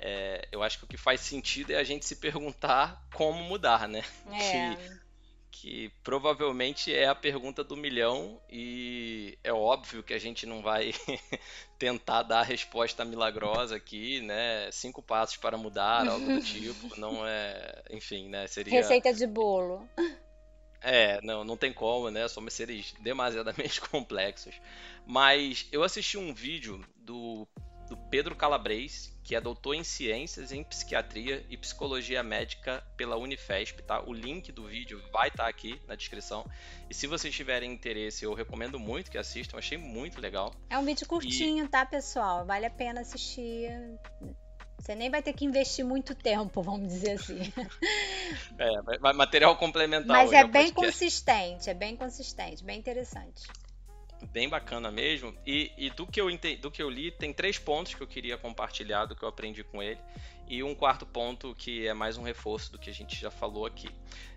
é, 0.00 0.48
eu 0.50 0.62
acho 0.62 0.78
que 0.78 0.84
o 0.84 0.88
que 0.88 0.96
faz 0.96 1.20
sentido 1.20 1.72
é 1.72 1.76
a 1.76 1.84
gente 1.84 2.06
se 2.06 2.16
perguntar 2.16 3.06
como 3.14 3.42
mudar, 3.44 3.86
né? 3.86 4.02
É. 4.32 5.00
que 5.50 5.92
provavelmente 6.02 6.94
é 6.94 7.06
a 7.06 7.14
pergunta 7.14 7.62
do 7.62 7.76
milhão 7.76 8.40
e 8.48 9.36
é 9.44 9.52
óbvio 9.52 10.02
que 10.02 10.14
a 10.14 10.18
gente 10.18 10.46
não 10.46 10.62
vai 10.62 10.94
tentar 11.78 12.22
dar 12.22 12.40
a 12.40 12.44
resposta 12.44 13.04
milagrosa 13.04 13.76
aqui, 13.76 14.22
né? 14.22 14.70
Cinco 14.72 15.02
passos 15.02 15.36
para 15.36 15.58
mudar, 15.58 16.08
algo 16.08 16.24
do 16.24 16.40
tipo, 16.42 16.98
não 16.98 17.26
é, 17.26 17.82
enfim, 17.90 18.28
né? 18.28 18.46
Seria 18.46 18.72
Receita 18.72 19.12
de 19.12 19.26
bolo. 19.26 19.86
É, 20.80 21.20
não, 21.22 21.44
não 21.44 21.56
tem 21.56 21.72
como, 21.72 22.10
né? 22.10 22.26
Somos 22.28 22.54
seres 22.54 22.94
demasiadamente 23.00 23.80
complexos. 23.88 24.54
Mas 25.06 25.66
eu 25.70 25.82
assisti 25.82 26.16
um 26.16 26.32
vídeo 26.32 26.84
do, 26.96 27.46
do 27.88 27.96
Pedro 27.96 28.34
Calabres, 28.34 29.14
que 29.22 29.34
é 29.34 29.40
doutor 29.40 29.74
em 29.74 29.84
ciências 29.84 30.52
em 30.52 30.64
psiquiatria 30.64 31.44
e 31.50 31.56
psicologia 31.56 32.22
médica 32.22 32.82
pela 32.96 33.16
Unifesp, 33.16 33.82
tá? 33.82 34.00
O 34.02 34.12
link 34.12 34.50
do 34.52 34.66
vídeo 34.66 35.02
vai 35.12 35.28
estar 35.28 35.46
aqui 35.46 35.80
na 35.86 35.94
descrição. 35.94 36.48
E 36.88 36.94
se 36.94 37.06
vocês 37.06 37.34
tiverem 37.34 37.72
interesse, 37.72 38.24
eu 38.24 38.32
recomendo 38.32 38.78
muito 38.78 39.10
que 39.10 39.18
assistam, 39.18 39.58
achei 39.58 39.76
muito 39.76 40.20
legal. 40.20 40.54
É 40.68 40.78
um 40.78 40.84
vídeo 40.84 41.06
curtinho, 41.06 41.68
tá, 41.68 41.84
pessoal? 41.84 42.46
Vale 42.46 42.66
a 42.66 42.70
pena 42.70 43.00
assistir. 43.02 43.70
Você 44.80 44.94
nem 44.94 45.10
vai 45.10 45.22
ter 45.22 45.34
que 45.34 45.44
investir 45.44 45.84
muito 45.84 46.14
tempo, 46.14 46.62
vamos 46.62 46.88
dizer 46.88 47.12
assim. 47.12 47.38
É, 48.58 49.12
material 49.12 49.56
complementar 49.56 50.06
Mas 50.06 50.32
é 50.32 50.44
bem 50.44 50.72
podcast. 50.72 50.74
consistente, 50.74 51.70
é 51.70 51.74
bem 51.74 51.96
consistente, 51.96 52.62
bem 52.62 52.78
interessante. 52.78 53.48
bem 54.32 54.48
bacana 54.48 54.90
mesmo. 54.90 55.34
E, 55.44 55.72
e 55.76 55.90
do, 55.90 56.06
que 56.06 56.20
eu 56.20 56.28
do 56.60 56.70
que 56.70 56.80
eu 56.80 56.88
li, 56.88 57.10
tem 57.10 57.32
três 57.32 57.58
pontos 57.58 57.94
que 57.94 58.00
eu 58.02 58.06
queria 58.06 58.38
compartilhar 58.38 59.06
do 59.06 59.16
que 59.16 59.22
eu 59.24 59.28
aprendi 59.28 59.64
com 59.64 59.82
ele. 59.82 59.98
E 60.50 60.64
um 60.64 60.74
quarto 60.74 61.06
ponto 61.06 61.54
que 61.54 61.86
é 61.86 61.94
mais 61.94 62.16
um 62.16 62.24
reforço 62.24 62.72
do 62.72 62.78
que 62.78 62.90
a 62.90 62.92
gente 62.92 63.14
já 63.14 63.30
falou 63.30 63.64
aqui. 63.64 63.88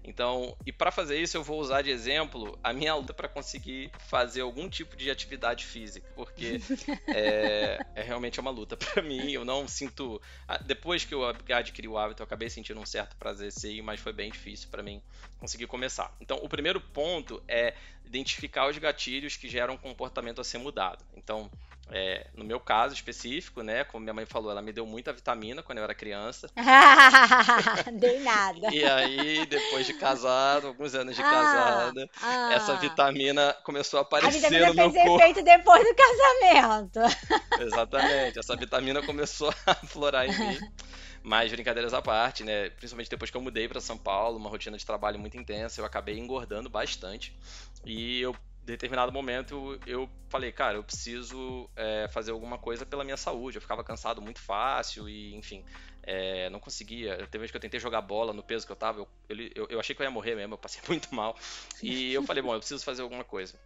Então, 0.04 0.56
e 0.64 0.72
para 0.72 0.92
fazer 0.92 1.20
isso, 1.20 1.36
eu 1.36 1.44
vou 1.44 1.60
usar 1.60 1.82
de 1.82 1.90
exemplo 1.90 2.56
a 2.64 2.72
minha 2.72 2.94
luta 2.94 3.16
para 3.16 3.28
conseguir 3.28 3.90
fazer 3.98 4.42
algum 4.42 4.70
tipo 4.70 4.96
de 4.96 5.10
atividade 5.10 5.66
física, 5.66 6.08
porque 6.14 6.60
é, 7.08 7.80
é 7.96 8.02
realmente 8.04 8.40
uma 8.40 8.52
luta 8.52 8.78
para 8.78 9.02
mim. 9.02 9.32
Eu 9.32 9.44
não 9.44 9.68
sinto. 9.68 10.22
ah, 10.48 10.60
Depois 10.60 11.04
que 11.04 11.16
eu 11.16 11.26
adquiri 11.26 11.88
o 11.88 11.98
hábito, 11.98 12.22
eu 12.22 12.26
acabei 12.26 12.48
sentindo 12.48 12.80
um 12.80 12.86
certo 12.86 13.16
prazer 13.16 13.52
sim, 13.52 13.82
mas 13.82 14.00
foi 14.00 14.14
bem 14.14 14.30
difícil 14.30 14.70
para 14.70 14.84
mim 14.84 15.02
conseguir 15.40 15.66
começar. 15.66 16.16
Então, 16.22 16.38
o 16.44 16.48
primeiro 16.48 16.80
ponto 16.80 17.42
é 17.48 17.74
identificar 18.06 18.70
os 18.70 18.78
gatilhos 18.78 19.36
que 19.36 19.50
geram 19.50 19.74
um 19.74 19.78
comportamento 19.78 20.40
a 20.40 20.44
ser 20.44 20.60
mudado. 20.60 21.04
Então, 21.18 21.50
é, 21.92 22.28
no 22.34 22.44
meu 22.44 22.60
caso 22.60 22.94
específico, 22.96 23.62
né, 23.62 23.84
como 23.84 24.04
minha 24.04 24.14
mãe 24.14 24.26
falou, 24.26 24.50
ela 24.52 24.62
me 24.62 24.72
deu 24.72 24.86
muita 24.86 25.14
vitamina 25.14 25.62
quando 25.62 25.78
eu 25.80 25.84
era 25.84 25.94
criança. 25.94 26.50
Dei 28.00 28.20
nada. 28.24 28.70
E 28.72 28.84
aí, 28.84 29.46
depois 29.46 29.86
de 29.86 29.94
casado, 29.94 30.68
alguns 30.68 30.96
anos 30.96 31.16
de 31.16 31.22
Ah, 31.22 31.30
casada, 31.30 32.10
ah. 32.22 32.54
essa 32.54 32.76
vitamina 32.76 33.54
começou 33.64 34.00
a 34.00 34.02
A 34.02 34.04
aparecer 34.04 34.40
vitamina 34.40 34.68
no 34.68 34.74
meu 34.74 34.92
fez 34.92 35.04
corpo. 35.04 35.20
efeito 35.20 35.44
depois 35.44 35.84
do 35.84 35.96
casamento. 35.96 37.00
Exatamente, 37.62 38.40
essa 38.40 38.56
vitamina 38.56 39.02
começou 39.04 39.54
a 39.66 39.72
aflorar 39.72 40.26
em 40.28 40.38
mim. 40.38 40.60
Mas 41.22 41.52
brincadeiras 41.52 41.94
à 41.94 42.02
parte, 42.02 42.44
né? 42.44 42.70
Principalmente 42.72 43.10
depois 43.10 43.32
que 43.32 43.38
eu 43.38 43.42
mudei 43.42 43.68
para 43.68 43.80
São 43.80 43.98
Paulo, 43.98 44.38
uma 44.38 44.50
rotina 44.50 44.78
de 44.78 44.86
trabalho 44.86 45.18
muito 45.20 45.38
intensa, 45.38 45.80
eu 45.80 45.86
acabei 45.86 46.18
engordando 46.20 46.70
bastante. 46.70 47.34
E 47.86 48.20
eu, 48.22 48.36
determinado 48.64 49.12
momento, 49.12 49.80
eu 49.86 50.10
falei, 50.30 50.52
cara, 50.52 50.78
eu 50.78 50.84
preciso 50.84 51.70
é, 51.76 52.08
fazer 52.10 52.32
alguma 52.32 52.58
coisa 52.58 52.86
pela 52.86 53.04
minha 53.04 53.18
saúde. 53.18 53.58
Eu 53.58 53.62
ficava 53.62 53.84
cansado 53.84 54.22
muito 54.22 54.40
fácil 54.40 55.08
e, 55.10 55.36
enfim, 55.36 55.64
é, 56.02 56.50
não 56.50 56.60
conseguia. 56.60 57.18
Teve 57.28 57.40
vez 57.40 57.52
que 57.52 57.58
eu 57.58 57.62
tentei 57.62 57.80
jogar 57.80 58.02
bola 58.02 58.34
no 58.34 58.42
peso 58.42 58.66
que 58.66 58.72
eu 58.72 58.76
tava, 58.76 59.00
eu, 59.00 59.08
eu, 59.56 59.68
eu 59.70 59.80
achei 59.80 59.96
que 59.96 60.02
eu 60.02 60.06
ia 60.06 60.12
morrer 60.12 60.36
mesmo, 60.36 60.54
eu 60.54 60.58
passei 60.58 60.82
muito 60.88 61.14
mal. 61.14 61.36
E 61.82 62.14
eu 62.14 62.24
falei, 62.24 62.42
bom, 62.42 62.54
eu 62.54 62.60
preciso 62.60 62.84
fazer 62.84 63.02
alguma 63.02 63.24
coisa. 63.24 63.60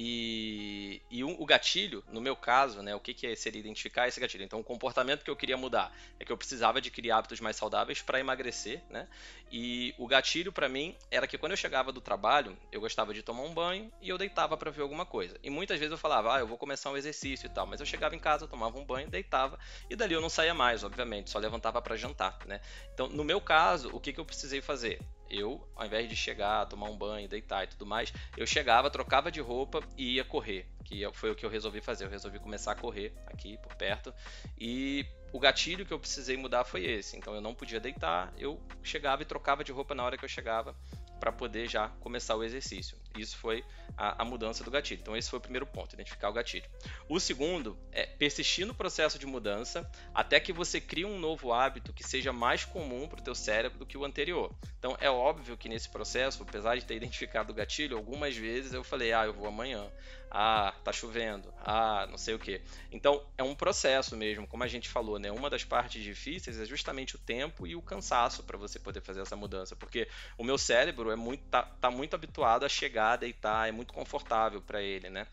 E, 0.00 1.02
e 1.10 1.24
o, 1.24 1.44
gatilho, 1.44 2.04
no 2.12 2.20
meu 2.20 2.36
caso, 2.36 2.82
né, 2.82 2.94
o 2.94 3.00
que, 3.00 3.12
que 3.12 3.34
seria 3.34 3.58
identificar 3.58 4.06
esse 4.06 4.20
gatilho? 4.20 4.44
Então, 4.44 4.60
o 4.60 4.62
comportamento 4.62 5.24
que 5.24 5.30
eu 5.30 5.34
queria 5.34 5.56
mudar 5.56 5.92
é 6.20 6.24
que 6.24 6.30
eu 6.30 6.36
precisava 6.36 6.78
adquirir 6.78 7.10
hábitos 7.10 7.40
mais 7.40 7.56
saudáveis 7.56 8.00
para 8.00 8.20
emagrecer, 8.20 8.80
né? 8.88 9.08
E 9.50 9.92
o 9.98 10.06
gatilho 10.06 10.52
para 10.52 10.68
mim 10.68 10.94
era 11.10 11.26
que 11.26 11.36
quando 11.36 11.50
eu 11.50 11.56
chegava 11.56 11.90
do 11.90 12.00
trabalho, 12.00 12.56
eu 12.70 12.80
gostava 12.80 13.12
de 13.12 13.24
tomar 13.24 13.42
um 13.42 13.52
banho 13.52 13.92
e 14.00 14.08
eu 14.08 14.16
deitava 14.16 14.56
para 14.56 14.70
ver 14.70 14.82
alguma 14.82 15.04
coisa. 15.04 15.36
E 15.42 15.50
muitas 15.50 15.80
vezes 15.80 15.90
eu 15.90 15.98
falava, 15.98 16.36
ah, 16.36 16.38
eu 16.38 16.46
vou 16.46 16.56
começar 16.56 16.92
um 16.92 16.96
exercício 16.96 17.46
e 17.46 17.50
tal, 17.50 17.66
mas 17.66 17.80
eu 17.80 17.86
chegava 17.86 18.14
em 18.14 18.20
casa, 18.20 18.46
tomava 18.46 18.78
um 18.78 18.84
banho, 18.84 19.10
deitava 19.10 19.58
e 19.90 19.96
dali 19.96 20.14
eu 20.14 20.20
não 20.20 20.28
saía 20.28 20.54
mais, 20.54 20.84
obviamente, 20.84 21.28
só 21.28 21.40
levantava 21.40 21.82
para 21.82 21.96
jantar, 21.96 22.38
né? 22.46 22.60
Então, 22.94 23.08
no 23.08 23.24
meu 23.24 23.40
caso, 23.40 23.90
o 23.92 23.98
que, 23.98 24.12
que 24.12 24.20
eu 24.20 24.24
precisei 24.24 24.60
fazer? 24.60 25.00
Eu, 25.30 25.68
ao 25.76 25.86
invés 25.86 26.08
de 26.08 26.16
chegar, 26.16 26.66
tomar 26.66 26.88
um 26.88 26.96
banho, 26.96 27.28
deitar 27.28 27.64
e 27.64 27.66
tudo 27.66 27.86
mais, 27.86 28.12
eu 28.36 28.46
chegava, 28.46 28.90
trocava 28.90 29.30
de 29.30 29.40
roupa 29.40 29.82
e 29.96 30.14
ia 30.14 30.24
correr, 30.24 30.66
que 30.84 31.08
foi 31.12 31.30
o 31.30 31.34
que 31.34 31.44
eu 31.44 31.50
resolvi 31.50 31.80
fazer. 31.80 32.04
Eu 32.04 32.10
resolvi 32.10 32.38
começar 32.38 32.72
a 32.72 32.74
correr 32.74 33.12
aqui 33.26 33.58
por 33.58 33.74
perto 33.74 34.12
e 34.58 35.06
o 35.32 35.38
gatilho 35.38 35.84
que 35.84 35.92
eu 35.92 35.98
precisei 35.98 36.36
mudar 36.36 36.64
foi 36.64 36.84
esse. 36.84 37.16
Então 37.16 37.34
eu 37.34 37.40
não 37.40 37.54
podia 37.54 37.80
deitar, 37.80 38.32
eu 38.38 38.60
chegava 38.82 39.22
e 39.22 39.24
trocava 39.24 39.62
de 39.62 39.72
roupa 39.72 39.94
na 39.94 40.04
hora 40.04 40.16
que 40.16 40.24
eu 40.24 40.28
chegava 40.28 40.74
para 41.18 41.32
poder 41.32 41.68
já 41.68 41.88
começar 42.00 42.36
o 42.36 42.44
exercício. 42.44 42.96
Isso 43.16 43.36
foi 43.36 43.64
a, 43.98 44.22
a, 44.22 44.24
mudança 44.24 44.62
do 44.62 44.70
gatilho. 44.70 45.00
Então 45.00 45.16
esse 45.16 45.28
foi 45.28 45.40
o 45.40 45.42
primeiro 45.42 45.66
ponto, 45.66 45.94
identificar 45.94 46.30
o 46.30 46.32
gatilho. 46.32 46.64
O 47.08 47.18
segundo 47.18 47.76
é 47.90 48.06
persistir 48.06 48.64
no 48.64 48.74
processo 48.74 49.18
de 49.18 49.26
mudança 49.26 49.90
até 50.14 50.38
que 50.38 50.52
você 50.52 50.80
crie 50.80 51.04
um 51.04 51.18
novo 51.18 51.52
hábito 51.52 51.92
que 51.92 52.04
seja 52.04 52.32
mais 52.32 52.64
comum 52.64 53.08
para 53.08 53.18
o 53.18 53.22
teu 53.22 53.34
cérebro 53.34 53.78
do 53.78 53.86
que 53.86 53.98
o 53.98 54.04
anterior. 54.04 54.54
Então 54.78 54.96
é 55.00 55.10
óbvio 55.10 55.56
que 55.56 55.68
nesse 55.68 55.88
processo, 55.88 56.42
apesar 56.42 56.76
de 56.76 56.84
ter 56.84 56.94
identificado 56.94 57.52
o 57.52 57.54
gatilho, 57.54 57.96
algumas 57.96 58.36
vezes 58.36 58.72
eu 58.72 58.84
falei, 58.84 59.12
ah, 59.12 59.26
eu 59.26 59.32
vou 59.32 59.48
amanhã. 59.48 59.90
Ah, 60.30 60.74
tá 60.84 60.92
chovendo. 60.92 61.52
Ah, 61.58 62.06
não 62.10 62.18
sei 62.18 62.34
o 62.34 62.38
que. 62.38 62.60
Então, 62.92 63.24
é 63.36 63.42
um 63.42 63.54
processo 63.54 64.16
mesmo, 64.16 64.46
como 64.46 64.62
a 64.62 64.68
gente 64.68 64.88
falou, 64.88 65.18
né? 65.18 65.30
Uma 65.32 65.48
das 65.48 65.64
partes 65.64 66.02
difíceis 66.02 66.58
é 66.60 66.66
justamente 66.66 67.16
o 67.16 67.18
tempo 67.18 67.66
e 67.66 67.74
o 67.74 67.80
cansaço 67.82 68.42
para 68.42 68.58
você 68.58 68.78
poder 68.78 69.00
fazer 69.00 69.22
essa 69.22 69.36
mudança, 69.36 69.74
porque 69.74 70.06
o 70.36 70.44
meu 70.44 70.58
cérebro 70.58 71.10
é 71.10 71.16
muito 71.16 71.44
tá, 71.44 71.62
tá 71.62 71.90
muito 71.90 72.14
habituado 72.14 72.64
a 72.64 72.68
chegar, 72.68 73.16
deitar, 73.16 73.68
é 73.68 73.72
muito 73.72 73.92
confortável 73.94 74.60
para 74.60 74.82
ele, 74.82 75.08
né? 75.08 75.26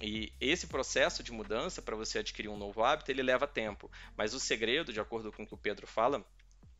E 0.00 0.32
esse 0.40 0.66
processo 0.66 1.22
de 1.22 1.30
mudança 1.30 1.80
para 1.80 1.94
você 1.94 2.18
adquirir 2.18 2.48
um 2.48 2.56
novo 2.56 2.82
hábito, 2.82 3.10
ele 3.10 3.22
leva 3.22 3.46
tempo. 3.46 3.90
Mas 4.16 4.34
o 4.34 4.40
segredo, 4.40 4.92
de 4.92 5.00
acordo 5.00 5.30
com 5.30 5.42
o 5.42 5.46
que 5.46 5.54
o 5.54 5.58
Pedro 5.58 5.86
fala, 5.86 6.24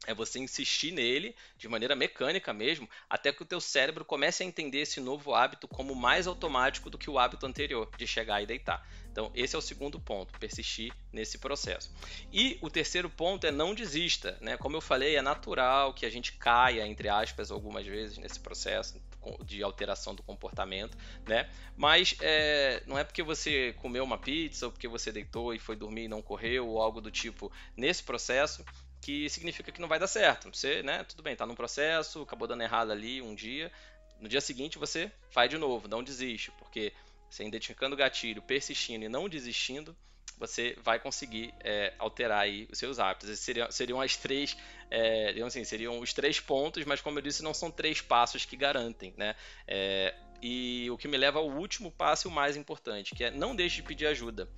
é 0.07 0.15
você 0.15 0.39
insistir 0.39 0.93
nele 0.93 1.35
de 1.59 1.69
maneira 1.69 1.95
mecânica 1.95 2.53
mesmo, 2.53 2.89
até 3.09 3.33
que 3.33 3.43
o 3.43 3.47
teu 3.47 3.61
cérebro 3.61 4.05
comece 4.05 4.43
a 4.43 4.47
entender 4.47 4.81
esse 4.81 5.01
novo 5.01 5.35
hábito 5.35 5.69
como 5.69 5.95
mais 5.95 6.27
automático 6.27 6.89
do 6.89 6.97
que 6.97 7.11
o 7.11 7.19
hábito 7.19 7.47
anterior 7.47 7.89
de 7.97 8.07
chegar 8.07 8.43
e 8.43 8.47
deitar. 8.47 8.87
Então, 9.11 9.31
esse 9.35 9.55
é 9.55 9.59
o 9.59 9.63
segundo 9.63 10.01
ponto, 10.01 10.33
persistir 10.39 10.93
nesse 11.13 11.39
processo. 11.39 11.93
E 12.33 12.59
o 12.63 12.71
terceiro 12.71 13.11
ponto 13.11 13.47
é 13.47 13.51
não 13.51 13.75
desista, 13.75 14.39
né? 14.41 14.57
Como 14.57 14.77
eu 14.77 14.81
falei, 14.81 15.17
é 15.17 15.23
natural 15.23 15.93
que 15.93 16.07
a 16.07 16.11
gente 16.11 16.33
caia, 16.33 16.87
entre 16.87 17.09
aspas, 17.09 17.51
algumas 17.51 17.85
vezes 17.85 18.17
nesse 18.19 18.39
processo 18.39 19.01
de 19.45 19.63
alteração 19.63 20.15
do 20.15 20.23
comportamento, 20.23 20.97
né? 21.27 21.51
Mas 21.77 22.17
é, 22.21 22.83
não 22.87 22.97
é 22.97 23.05
porque 23.05 23.23
você 23.23 23.75
comeu 23.75 24.03
uma 24.03 24.17
pizza 24.17 24.67
ou 24.67 24.73
porque 24.73 24.89
você 24.89 25.13
deitou 25.13 25.53
e 25.53 25.59
foi 25.59 25.77
dormir 25.77 26.05
e 26.05 26.09
não 26.09 26.23
correu 26.23 26.69
ou 26.69 26.81
algo 26.81 27.01
do 27.01 27.11
tipo 27.11 27.53
nesse 27.77 28.03
processo 28.03 28.65
que 29.01 29.29
significa 29.31 29.73
que 29.73 29.81
não 29.81 29.89
vai 29.89 29.99
dar 29.99 30.07
certo. 30.07 30.55
Você, 30.55 30.83
né, 30.83 31.05
tudo 31.05 31.23
bem, 31.23 31.35
tá 31.35 31.47
num 31.47 31.55
processo, 31.55 32.23
acabou 32.23 32.47
dando 32.47 32.63
errado 32.63 32.91
ali 32.91 33.23
um 33.23 33.35
dia, 33.35 33.73
no 34.21 34.29
dia 34.29 34.41
seguinte 34.41 34.79
você 34.79 35.11
faz 35.31 35.49
de 35.49 35.57
novo, 35.57 35.89
não 35.89 36.03
desiste, 36.03 36.51
porque 36.59 36.93
você 37.31 37.45
identificando 37.45 37.95
o 37.95 37.99
gatilho, 37.99 38.43
persistindo 38.43 39.05
e 39.05 39.09
não 39.09 39.29
desistindo, 39.29 39.97
você 40.37 40.77
vai 40.83 40.99
conseguir 40.99 41.55
é, 41.61 41.93
alterar 41.99 42.41
aí 42.41 42.67
os 42.73 42.79
seus 42.79 42.99
hábitos. 42.99 43.29
Esses 43.29 43.45
seriam, 43.45 43.71
seriam 43.71 44.01
as 44.01 44.17
três, 44.17 44.57
é, 44.91 45.35
assim, 45.43 45.63
seriam 45.65 45.99
os 46.01 46.13
três 46.13 46.41
pontos, 46.41 46.85
mas 46.85 47.01
como 47.01 47.19
eu 47.19 47.23
disse, 47.23 47.43
não 47.43 47.53
são 47.53 47.71
três 47.71 48.01
passos 48.01 48.45
que 48.45 48.57
garantem, 48.57 49.15
né? 49.17 49.37
É, 49.67 50.15
e 50.43 50.91
o 50.91 50.97
que 50.97 51.07
me 51.07 51.17
leva 51.17 51.39
ao 51.39 51.49
último 51.49 51.91
passo 51.91 52.27
e 52.27 52.31
o 52.31 52.33
mais 52.33 52.57
importante, 52.57 53.15
que 53.15 53.25
é 53.25 53.31
não 53.31 53.55
deixe 53.55 53.77
de 53.77 53.83
pedir 53.83 54.07
ajuda. 54.07 54.49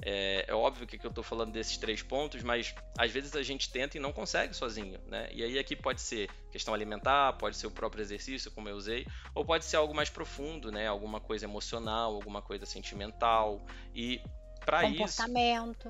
É, 0.00 0.44
é 0.48 0.54
óbvio 0.54 0.86
que 0.86 1.04
eu 1.04 1.08
estou 1.08 1.24
falando 1.24 1.52
desses 1.52 1.76
três 1.76 2.02
pontos, 2.02 2.42
mas 2.42 2.74
às 2.98 3.10
vezes 3.10 3.34
a 3.34 3.42
gente 3.42 3.70
tenta 3.70 3.96
e 3.96 4.00
não 4.00 4.12
consegue 4.12 4.54
sozinho, 4.54 5.00
né? 5.06 5.28
E 5.32 5.42
aí 5.42 5.58
aqui 5.58 5.74
pode 5.76 6.00
ser 6.00 6.28
questão 6.50 6.72
alimentar, 6.74 7.34
pode 7.34 7.56
ser 7.56 7.66
o 7.66 7.70
próprio 7.70 8.02
exercício, 8.02 8.50
como 8.50 8.68
eu 8.68 8.76
usei, 8.76 9.06
ou 9.34 9.44
pode 9.44 9.64
ser 9.64 9.76
algo 9.76 9.94
mais 9.94 10.10
profundo, 10.10 10.70
né? 10.70 10.86
Alguma 10.86 11.20
coisa 11.20 11.44
emocional, 11.44 12.14
alguma 12.14 12.42
coisa 12.42 12.66
sentimental 12.66 13.64
e 13.94 14.20
para 14.64 14.84
isso 14.88 15.22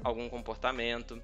algum 0.02 0.30
comportamento 0.30 1.22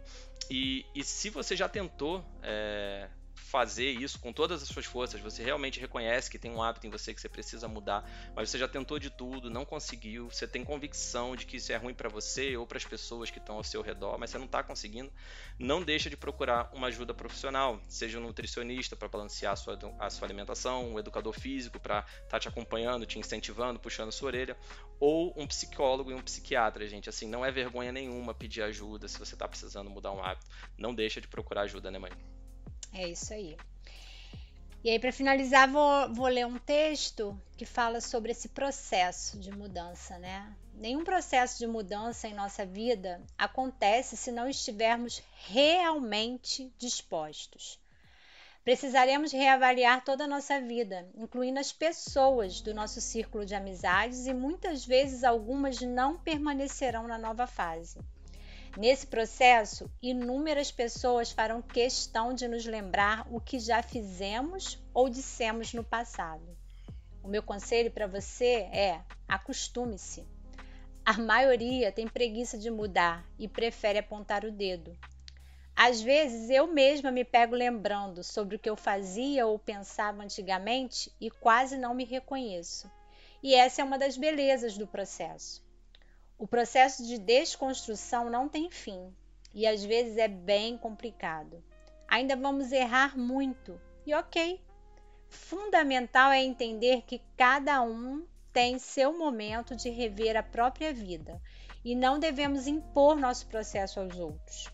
e, 0.50 0.84
e 0.94 1.02
se 1.04 1.30
você 1.30 1.56
já 1.56 1.68
tentou 1.68 2.24
é, 2.42 3.08
fazer 3.48 3.90
isso 3.90 4.18
com 4.18 4.30
todas 4.30 4.62
as 4.62 4.68
suas 4.68 4.84
forças, 4.84 5.20
você 5.22 5.42
realmente 5.42 5.80
reconhece 5.80 6.30
que 6.30 6.38
tem 6.38 6.50
um 6.50 6.62
hábito 6.62 6.86
em 6.86 6.90
você 6.90 7.14
que 7.14 7.20
você 7.20 7.30
precisa 7.30 7.66
mudar, 7.66 8.04
mas 8.36 8.50
você 8.50 8.58
já 8.58 8.68
tentou 8.68 8.98
de 8.98 9.08
tudo, 9.08 9.48
não 9.48 9.64
conseguiu, 9.64 10.28
você 10.30 10.46
tem 10.46 10.62
convicção 10.62 11.34
de 11.34 11.46
que 11.46 11.56
isso 11.56 11.72
é 11.72 11.76
ruim 11.76 11.94
para 11.94 12.10
você 12.10 12.54
ou 12.58 12.66
para 12.66 12.76
as 12.76 12.84
pessoas 12.84 13.30
que 13.30 13.38
estão 13.38 13.56
ao 13.56 13.64
seu 13.64 13.80
redor, 13.80 14.18
mas 14.18 14.28
você 14.28 14.36
não 14.36 14.44
está 14.44 14.62
conseguindo, 14.62 15.10
não 15.58 15.82
deixa 15.82 16.10
de 16.10 16.16
procurar 16.16 16.70
uma 16.74 16.88
ajuda 16.88 17.14
profissional, 17.14 17.80
seja 17.88 18.18
um 18.18 18.22
nutricionista 18.22 18.94
para 18.94 19.08
balancear 19.08 19.54
a 19.54 19.56
sua, 19.56 19.78
a 19.98 20.10
sua 20.10 20.26
alimentação, 20.26 20.92
um 20.92 20.98
educador 20.98 21.32
físico 21.32 21.80
para 21.80 22.00
estar 22.00 22.28
tá 22.28 22.38
te 22.38 22.48
acompanhando, 22.48 23.06
te 23.06 23.18
incentivando, 23.18 23.80
puxando 23.80 24.12
sua 24.12 24.26
orelha, 24.26 24.58
ou 25.00 25.32
um 25.36 25.46
psicólogo 25.46 26.10
e 26.10 26.14
um 26.14 26.20
psiquiatra, 26.20 26.86
gente. 26.86 27.08
Assim, 27.08 27.26
não 27.26 27.44
é 27.44 27.50
vergonha 27.50 27.92
nenhuma 27.92 28.34
pedir 28.34 28.62
ajuda 28.62 29.08
se 29.08 29.18
você 29.18 29.34
está 29.34 29.48
precisando 29.48 29.88
mudar 29.88 30.12
um 30.12 30.22
hábito. 30.22 30.46
Não 30.76 30.94
deixa 30.94 31.18
de 31.18 31.28
procurar 31.28 31.62
ajuda, 31.62 31.90
né, 31.90 31.98
mãe? 31.98 32.37
É 32.92 33.08
isso 33.08 33.32
aí. 33.32 33.56
E 34.82 34.90
aí, 34.90 34.98
para 34.98 35.12
finalizar, 35.12 35.68
vou, 35.68 36.14
vou 36.14 36.28
ler 36.28 36.46
um 36.46 36.56
texto 36.58 37.38
que 37.56 37.66
fala 37.66 38.00
sobre 38.00 38.30
esse 38.30 38.48
processo 38.48 39.38
de 39.38 39.50
mudança, 39.50 40.18
né? 40.18 40.54
Nenhum 40.72 41.02
processo 41.02 41.58
de 41.58 41.66
mudança 41.66 42.28
em 42.28 42.34
nossa 42.34 42.64
vida 42.64 43.20
acontece 43.36 44.16
se 44.16 44.30
não 44.30 44.48
estivermos 44.48 45.20
realmente 45.48 46.72
dispostos. 46.78 47.80
Precisaremos 48.62 49.32
reavaliar 49.32 50.04
toda 50.04 50.24
a 50.24 50.28
nossa 50.28 50.60
vida, 50.60 51.08
incluindo 51.16 51.58
as 51.58 51.72
pessoas 51.72 52.60
do 52.60 52.72
nosso 52.72 53.00
círculo 53.00 53.44
de 53.44 53.54
amizades, 53.54 54.26
e 54.26 54.34
muitas 54.34 54.84
vezes 54.84 55.24
algumas 55.24 55.80
não 55.80 56.16
permanecerão 56.18 57.08
na 57.08 57.18
nova 57.18 57.46
fase. 57.46 57.98
Nesse 58.76 59.06
processo, 59.06 59.90
inúmeras 60.00 60.70
pessoas 60.70 61.32
farão 61.32 61.60
questão 61.60 62.32
de 62.32 62.46
nos 62.46 62.64
lembrar 62.64 63.26
o 63.30 63.40
que 63.40 63.58
já 63.58 63.82
fizemos 63.82 64.78
ou 64.94 65.08
dissemos 65.08 65.72
no 65.72 65.82
passado. 65.82 66.56
O 67.22 67.28
meu 67.28 67.42
conselho 67.42 67.90
para 67.90 68.06
você 68.06 68.68
é: 68.72 69.00
acostume-se. 69.26 70.26
A 71.04 71.14
maioria 71.14 71.90
tem 71.90 72.06
preguiça 72.06 72.58
de 72.58 72.70
mudar 72.70 73.26
e 73.38 73.48
prefere 73.48 73.98
apontar 73.98 74.44
o 74.44 74.52
dedo. 74.52 74.96
Às 75.74 76.00
vezes 76.00 76.50
eu 76.50 76.66
mesma 76.66 77.10
me 77.10 77.24
pego 77.24 77.54
lembrando 77.54 78.24
sobre 78.24 78.56
o 78.56 78.58
que 78.58 78.68
eu 78.68 78.76
fazia 78.76 79.46
ou 79.46 79.58
pensava 79.58 80.22
antigamente 80.22 81.12
e 81.20 81.30
quase 81.30 81.78
não 81.78 81.94
me 81.94 82.04
reconheço. 82.04 82.90
E 83.42 83.54
essa 83.54 83.80
é 83.80 83.84
uma 83.84 83.96
das 83.96 84.16
belezas 84.16 84.76
do 84.76 84.86
processo. 84.86 85.64
O 86.38 86.46
processo 86.46 87.04
de 87.04 87.18
desconstrução 87.18 88.30
não 88.30 88.48
tem 88.48 88.70
fim 88.70 89.12
e 89.52 89.66
às 89.66 89.84
vezes 89.84 90.16
é 90.16 90.28
bem 90.28 90.78
complicado. 90.78 91.60
Ainda 92.06 92.36
vamos 92.36 92.70
errar 92.70 93.18
muito 93.18 93.80
e 94.06 94.14
ok. 94.14 94.62
Fundamental 95.28 96.30
é 96.30 96.42
entender 96.42 97.02
que 97.02 97.20
cada 97.36 97.82
um 97.82 98.24
tem 98.52 98.78
seu 98.78 99.18
momento 99.18 99.74
de 99.74 99.90
rever 99.90 100.36
a 100.36 100.42
própria 100.42 100.92
vida 100.94 101.42
e 101.84 101.96
não 101.96 102.20
devemos 102.20 102.68
impor 102.68 103.16
nosso 103.16 103.46
processo 103.48 103.98
aos 103.98 104.16
outros. 104.16 104.70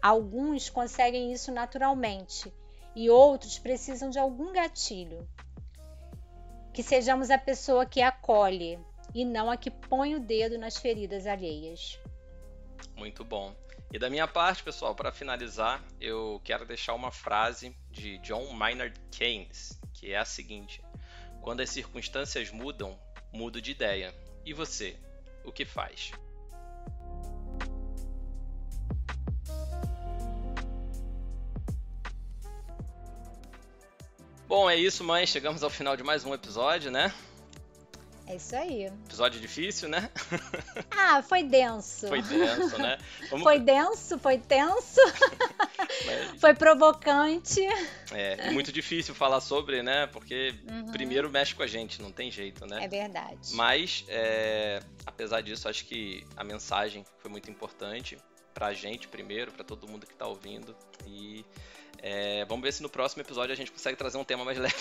Alguns 0.00 0.70
conseguem 0.70 1.32
isso 1.32 1.50
naturalmente 1.50 2.54
e 2.94 3.10
outros 3.10 3.58
precisam 3.58 4.08
de 4.08 4.20
algum 4.20 4.52
gatilho. 4.52 5.28
Que 6.72 6.82
sejamos 6.82 7.28
a 7.28 7.38
pessoa 7.38 7.84
que 7.84 8.00
acolhe, 8.00 8.78
e 9.14 9.24
não 9.24 9.50
a 9.50 9.56
que 9.56 9.70
põe 9.70 10.14
o 10.14 10.20
dedo 10.20 10.58
nas 10.58 10.76
feridas 10.76 11.26
alheias. 11.26 11.98
Muito 12.96 13.24
bom. 13.24 13.54
E 13.92 13.98
da 13.98 14.10
minha 14.10 14.28
parte, 14.28 14.62
pessoal, 14.62 14.94
para 14.94 15.10
finalizar, 15.10 15.82
eu 16.00 16.40
quero 16.44 16.66
deixar 16.66 16.94
uma 16.94 17.10
frase 17.10 17.74
de 17.90 18.18
John 18.18 18.52
Maynard 18.52 18.94
Keynes, 19.10 19.80
que 19.94 20.12
é 20.12 20.18
a 20.18 20.24
seguinte: 20.24 20.82
Quando 21.40 21.60
as 21.60 21.70
circunstâncias 21.70 22.50
mudam, 22.50 22.98
mudo 23.32 23.62
de 23.62 23.70
ideia. 23.70 24.14
E 24.44 24.52
você, 24.52 24.96
o 25.44 25.50
que 25.50 25.64
faz? 25.64 26.12
Bom, 34.46 34.68
é 34.68 34.76
isso, 34.76 35.04
mãe. 35.04 35.26
Chegamos 35.26 35.62
ao 35.62 35.70
final 35.70 35.96
de 35.96 36.02
mais 36.02 36.24
um 36.24 36.32
episódio, 36.32 36.90
né? 36.90 37.14
É 38.28 38.36
isso 38.36 38.54
aí. 38.54 38.84
Episódio 38.84 39.40
difícil, 39.40 39.88
né? 39.88 40.10
Ah, 40.90 41.22
foi 41.22 41.42
denso. 41.42 42.08
Foi 42.08 42.20
denso, 42.20 42.76
né? 42.78 42.98
Vamos... 43.30 43.42
Foi 43.42 43.58
denso, 43.58 44.18
foi 44.18 44.36
tenso. 44.36 45.00
Mas... 46.04 46.40
Foi 46.40 46.54
provocante. 46.54 47.60
É, 48.12 48.50
muito 48.50 48.70
difícil 48.70 49.14
falar 49.14 49.40
sobre, 49.40 49.82
né? 49.82 50.06
Porque 50.08 50.54
uhum. 50.68 50.92
primeiro 50.92 51.30
mexe 51.30 51.54
com 51.54 51.62
a 51.62 51.66
gente, 51.66 52.02
não 52.02 52.12
tem 52.12 52.30
jeito, 52.30 52.66
né? 52.66 52.84
É 52.84 52.88
verdade. 52.88 53.54
Mas, 53.54 54.04
é, 54.08 54.80
apesar 55.06 55.40
disso, 55.40 55.68
acho 55.68 55.86
que 55.86 56.26
a 56.36 56.44
mensagem 56.44 57.04
foi 57.18 57.30
muito 57.30 57.50
importante 57.50 58.18
pra 58.58 58.74
gente 58.74 59.06
primeiro, 59.06 59.52
para 59.52 59.62
todo 59.62 59.86
mundo 59.86 60.04
que 60.04 60.14
tá 60.14 60.26
ouvindo. 60.26 60.74
E 61.06 61.44
é, 62.02 62.44
vamos 62.46 62.64
ver 62.64 62.72
se 62.72 62.82
no 62.82 62.88
próximo 62.88 63.22
episódio 63.22 63.52
a 63.52 63.56
gente 63.56 63.70
consegue 63.70 63.96
trazer 63.96 64.18
um 64.18 64.24
tema 64.24 64.44
mais 64.44 64.58
leve. 64.58 64.74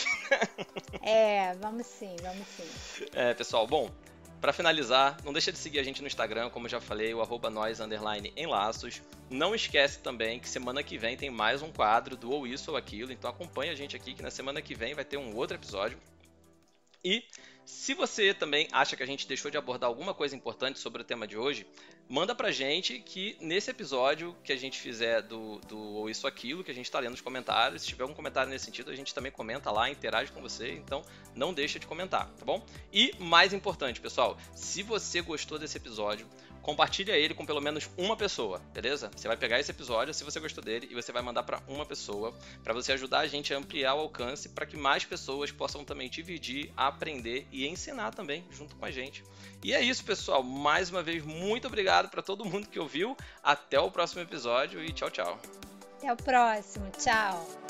é, 1.04 1.54
vamos 1.54 1.86
sim, 1.86 2.16
vamos 2.24 2.48
sim. 2.48 3.06
É, 3.14 3.36
pessoal, 3.36 3.68
bom, 3.68 3.92
para 4.42 4.52
finalizar, 4.52 5.16
não 5.24 5.32
deixa 5.32 5.52
de 5.52 5.60
seguir 5.60 5.78
a 5.78 5.84
gente 5.84 6.02
no 6.02 6.08
Instagram, 6.08 6.50
como 6.50 6.68
já 6.68 6.82
falei, 6.82 7.14
o 7.14 7.22
arroba 7.22 7.52
nós, 7.52 7.80
underline, 7.80 8.34
em 8.36 8.48
laços. 8.48 9.00
Não 9.30 9.54
esquece 9.54 10.00
também 10.00 10.40
que 10.40 10.50
semana 10.50 10.82
que 10.82 10.98
vem 10.98 11.16
tem 11.16 11.30
mais 11.30 11.62
um 11.62 11.72
quadro 11.72 12.18
do 12.18 12.32
ou 12.32 12.48
isso 12.48 12.72
ou 12.72 12.78
aquilo, 12.78 13.12
então 13.12 13.30
acompanha 13.30 13.74
a 13.74 13.76
gente 13.76 13.96
aqui 13.96 14.16
que 14.16 14.24
na 14.24 14.32
semana 14.32 14.60
que 14.60 14.74
vem 14.74 14.96
vai 14.96 15.06
ter 15.06 15.18
um 15.18 15.36
outro 15.36 15.56
episódio. 15.56 16.00
E 17.06 17.24
Se 17.68 17.94
você 17.94 18.34
também 18.34 18.66
acha 18.72 18.96
que 18.96 19.04
a 19.04 19.06
gente 19.06 19.28
deixou 19.28 19.52
de 19.52 19.58
abordar 19.58 19.90
alguma 19.90 20.14
coisa 20.14 20.34
importante 20.34 20.80
sobre 20.80 21.02
o 21.02 21.06
tema 21.06 21.28
de 21.28 21.38
hoje, 21.38 21.68
manda 22.08 22.34
pra 22.34 22.50
gente 22.50 22.98
que 23.00 23.36
nesse 23.42 23.70
episódio 23.70 24.34
que 24.42 24.54
a 24.54 24.56
gente 24.56 24.80
fizer 24.80 25.22
do, 25.24 25.60
do 25.68 25.78
ou 25.78 26.10
isso 26.10 26.26
aquilo, 26.26 26.64
que 26.64 26.72
a 26.72 26.74
gente 26.74 26.90
tá 26.90 26.98
lendo 26.98 27.12
nos 27.12 27.20
comentários, 27.20 27.82
se 27.82 27.90
tiver 27.90 28.04
algum 28.04 28.16
comentário 28.16 28.50
nesse 28.50 28.64
sentido, 28.64 28.90
a 28.90 28.96
gente 28.96 29.14
também 29.14 29.34
comenta 29.34 29.70
lá, 29.70 29.90
interage 29.90 30.32
com 30.32 30.42
você, 30.42 30.72
então 30.72 31.04
não 31.36 31.54
deixa 31.54 31.78
de 31.78 31.86
comentar, 31.86 32.30
tá 32.40 32.46
bom? 32.46 32.66
E 32.94 33.12
mais 33.20 33.52
importante, 33.52 34.00
pessoal, 34.00 34.38
se 34.56 34.82
você 34.82 35.20
gostou 35.20 35.60
desse 35.60 35.76
episódio, 35.76 36.26
compartilha 36.68 37.14
ele 37.14 37.34
com 37.34 37.46
pelo 37.46 37.62
menos 37.62 37.90
uma 37.98 38.18
pessoa, 38.18 38.62
beleza? 38.74 39.10
Você 39.16 39.26
vai 39.26 39.38
pegar 39.38 39.58
esse 39.58 39.72
episódio, 39.72 40.14
se 40.14 40.26
você 40.26 40.38
gostou 40.38 40.62
dele, 40.62 40.90
e 40.92 40.94
você 40.94 41.14
vai 41.14 41.22
mandar 41.22 41.44
para 41.44 41.62
uma 41.66 41.86
pessoa, 41.86 42.38
para 42.62 42.74
você 42.74 42.92
ajudar 42.92 43.20
a 43.20 43.28
gente 43.28 43.54
a 43.54 43.58
ampliar 43.58 43.96
o 43.96 44.02
alcance, 44.02 44.50
para 44.50 44.66
que 44.66 44.76
mais 44.76 45.06
pessoas 45.06 45.50
possam 45.50 45.86
também 45.86 46.10
dividir, 46.10 46.70
aprender 46.76 47.48
e 47.54 47.66
ensinar 47.66 48.14
também 48.14 48.44
junto 48.52 48.76
com 48.76 48.84
a 48.84 48.92
gente. 48.92 49.24
E 49.64 49.74
é 49.74 49.82
isso, 49.82 50.04
pessoal. 50.04 50.44
Mais 50.44 50.90
uma 50.90 51.02
vez, 51.02 51.24
muito 51.24 51.68
obrigado 51.68 52.10
para 52.10 52.22
todo 52.22 52.44
mundo 52.44 52.68
que 52.68 52.78
ouviu. 52.78 53.16
Até 53.42 53.80
o 53.80 53.90
próximo 53.90 54.22
episódio 54.22 54.84
e 54.84 54.92
tchau, 54.92 55.10
tchau. 55.10 55.40
Até 56.00 56.12
o 56.12 56.18
próximo. 56.18 56.92
Tchau. 56.98 57.67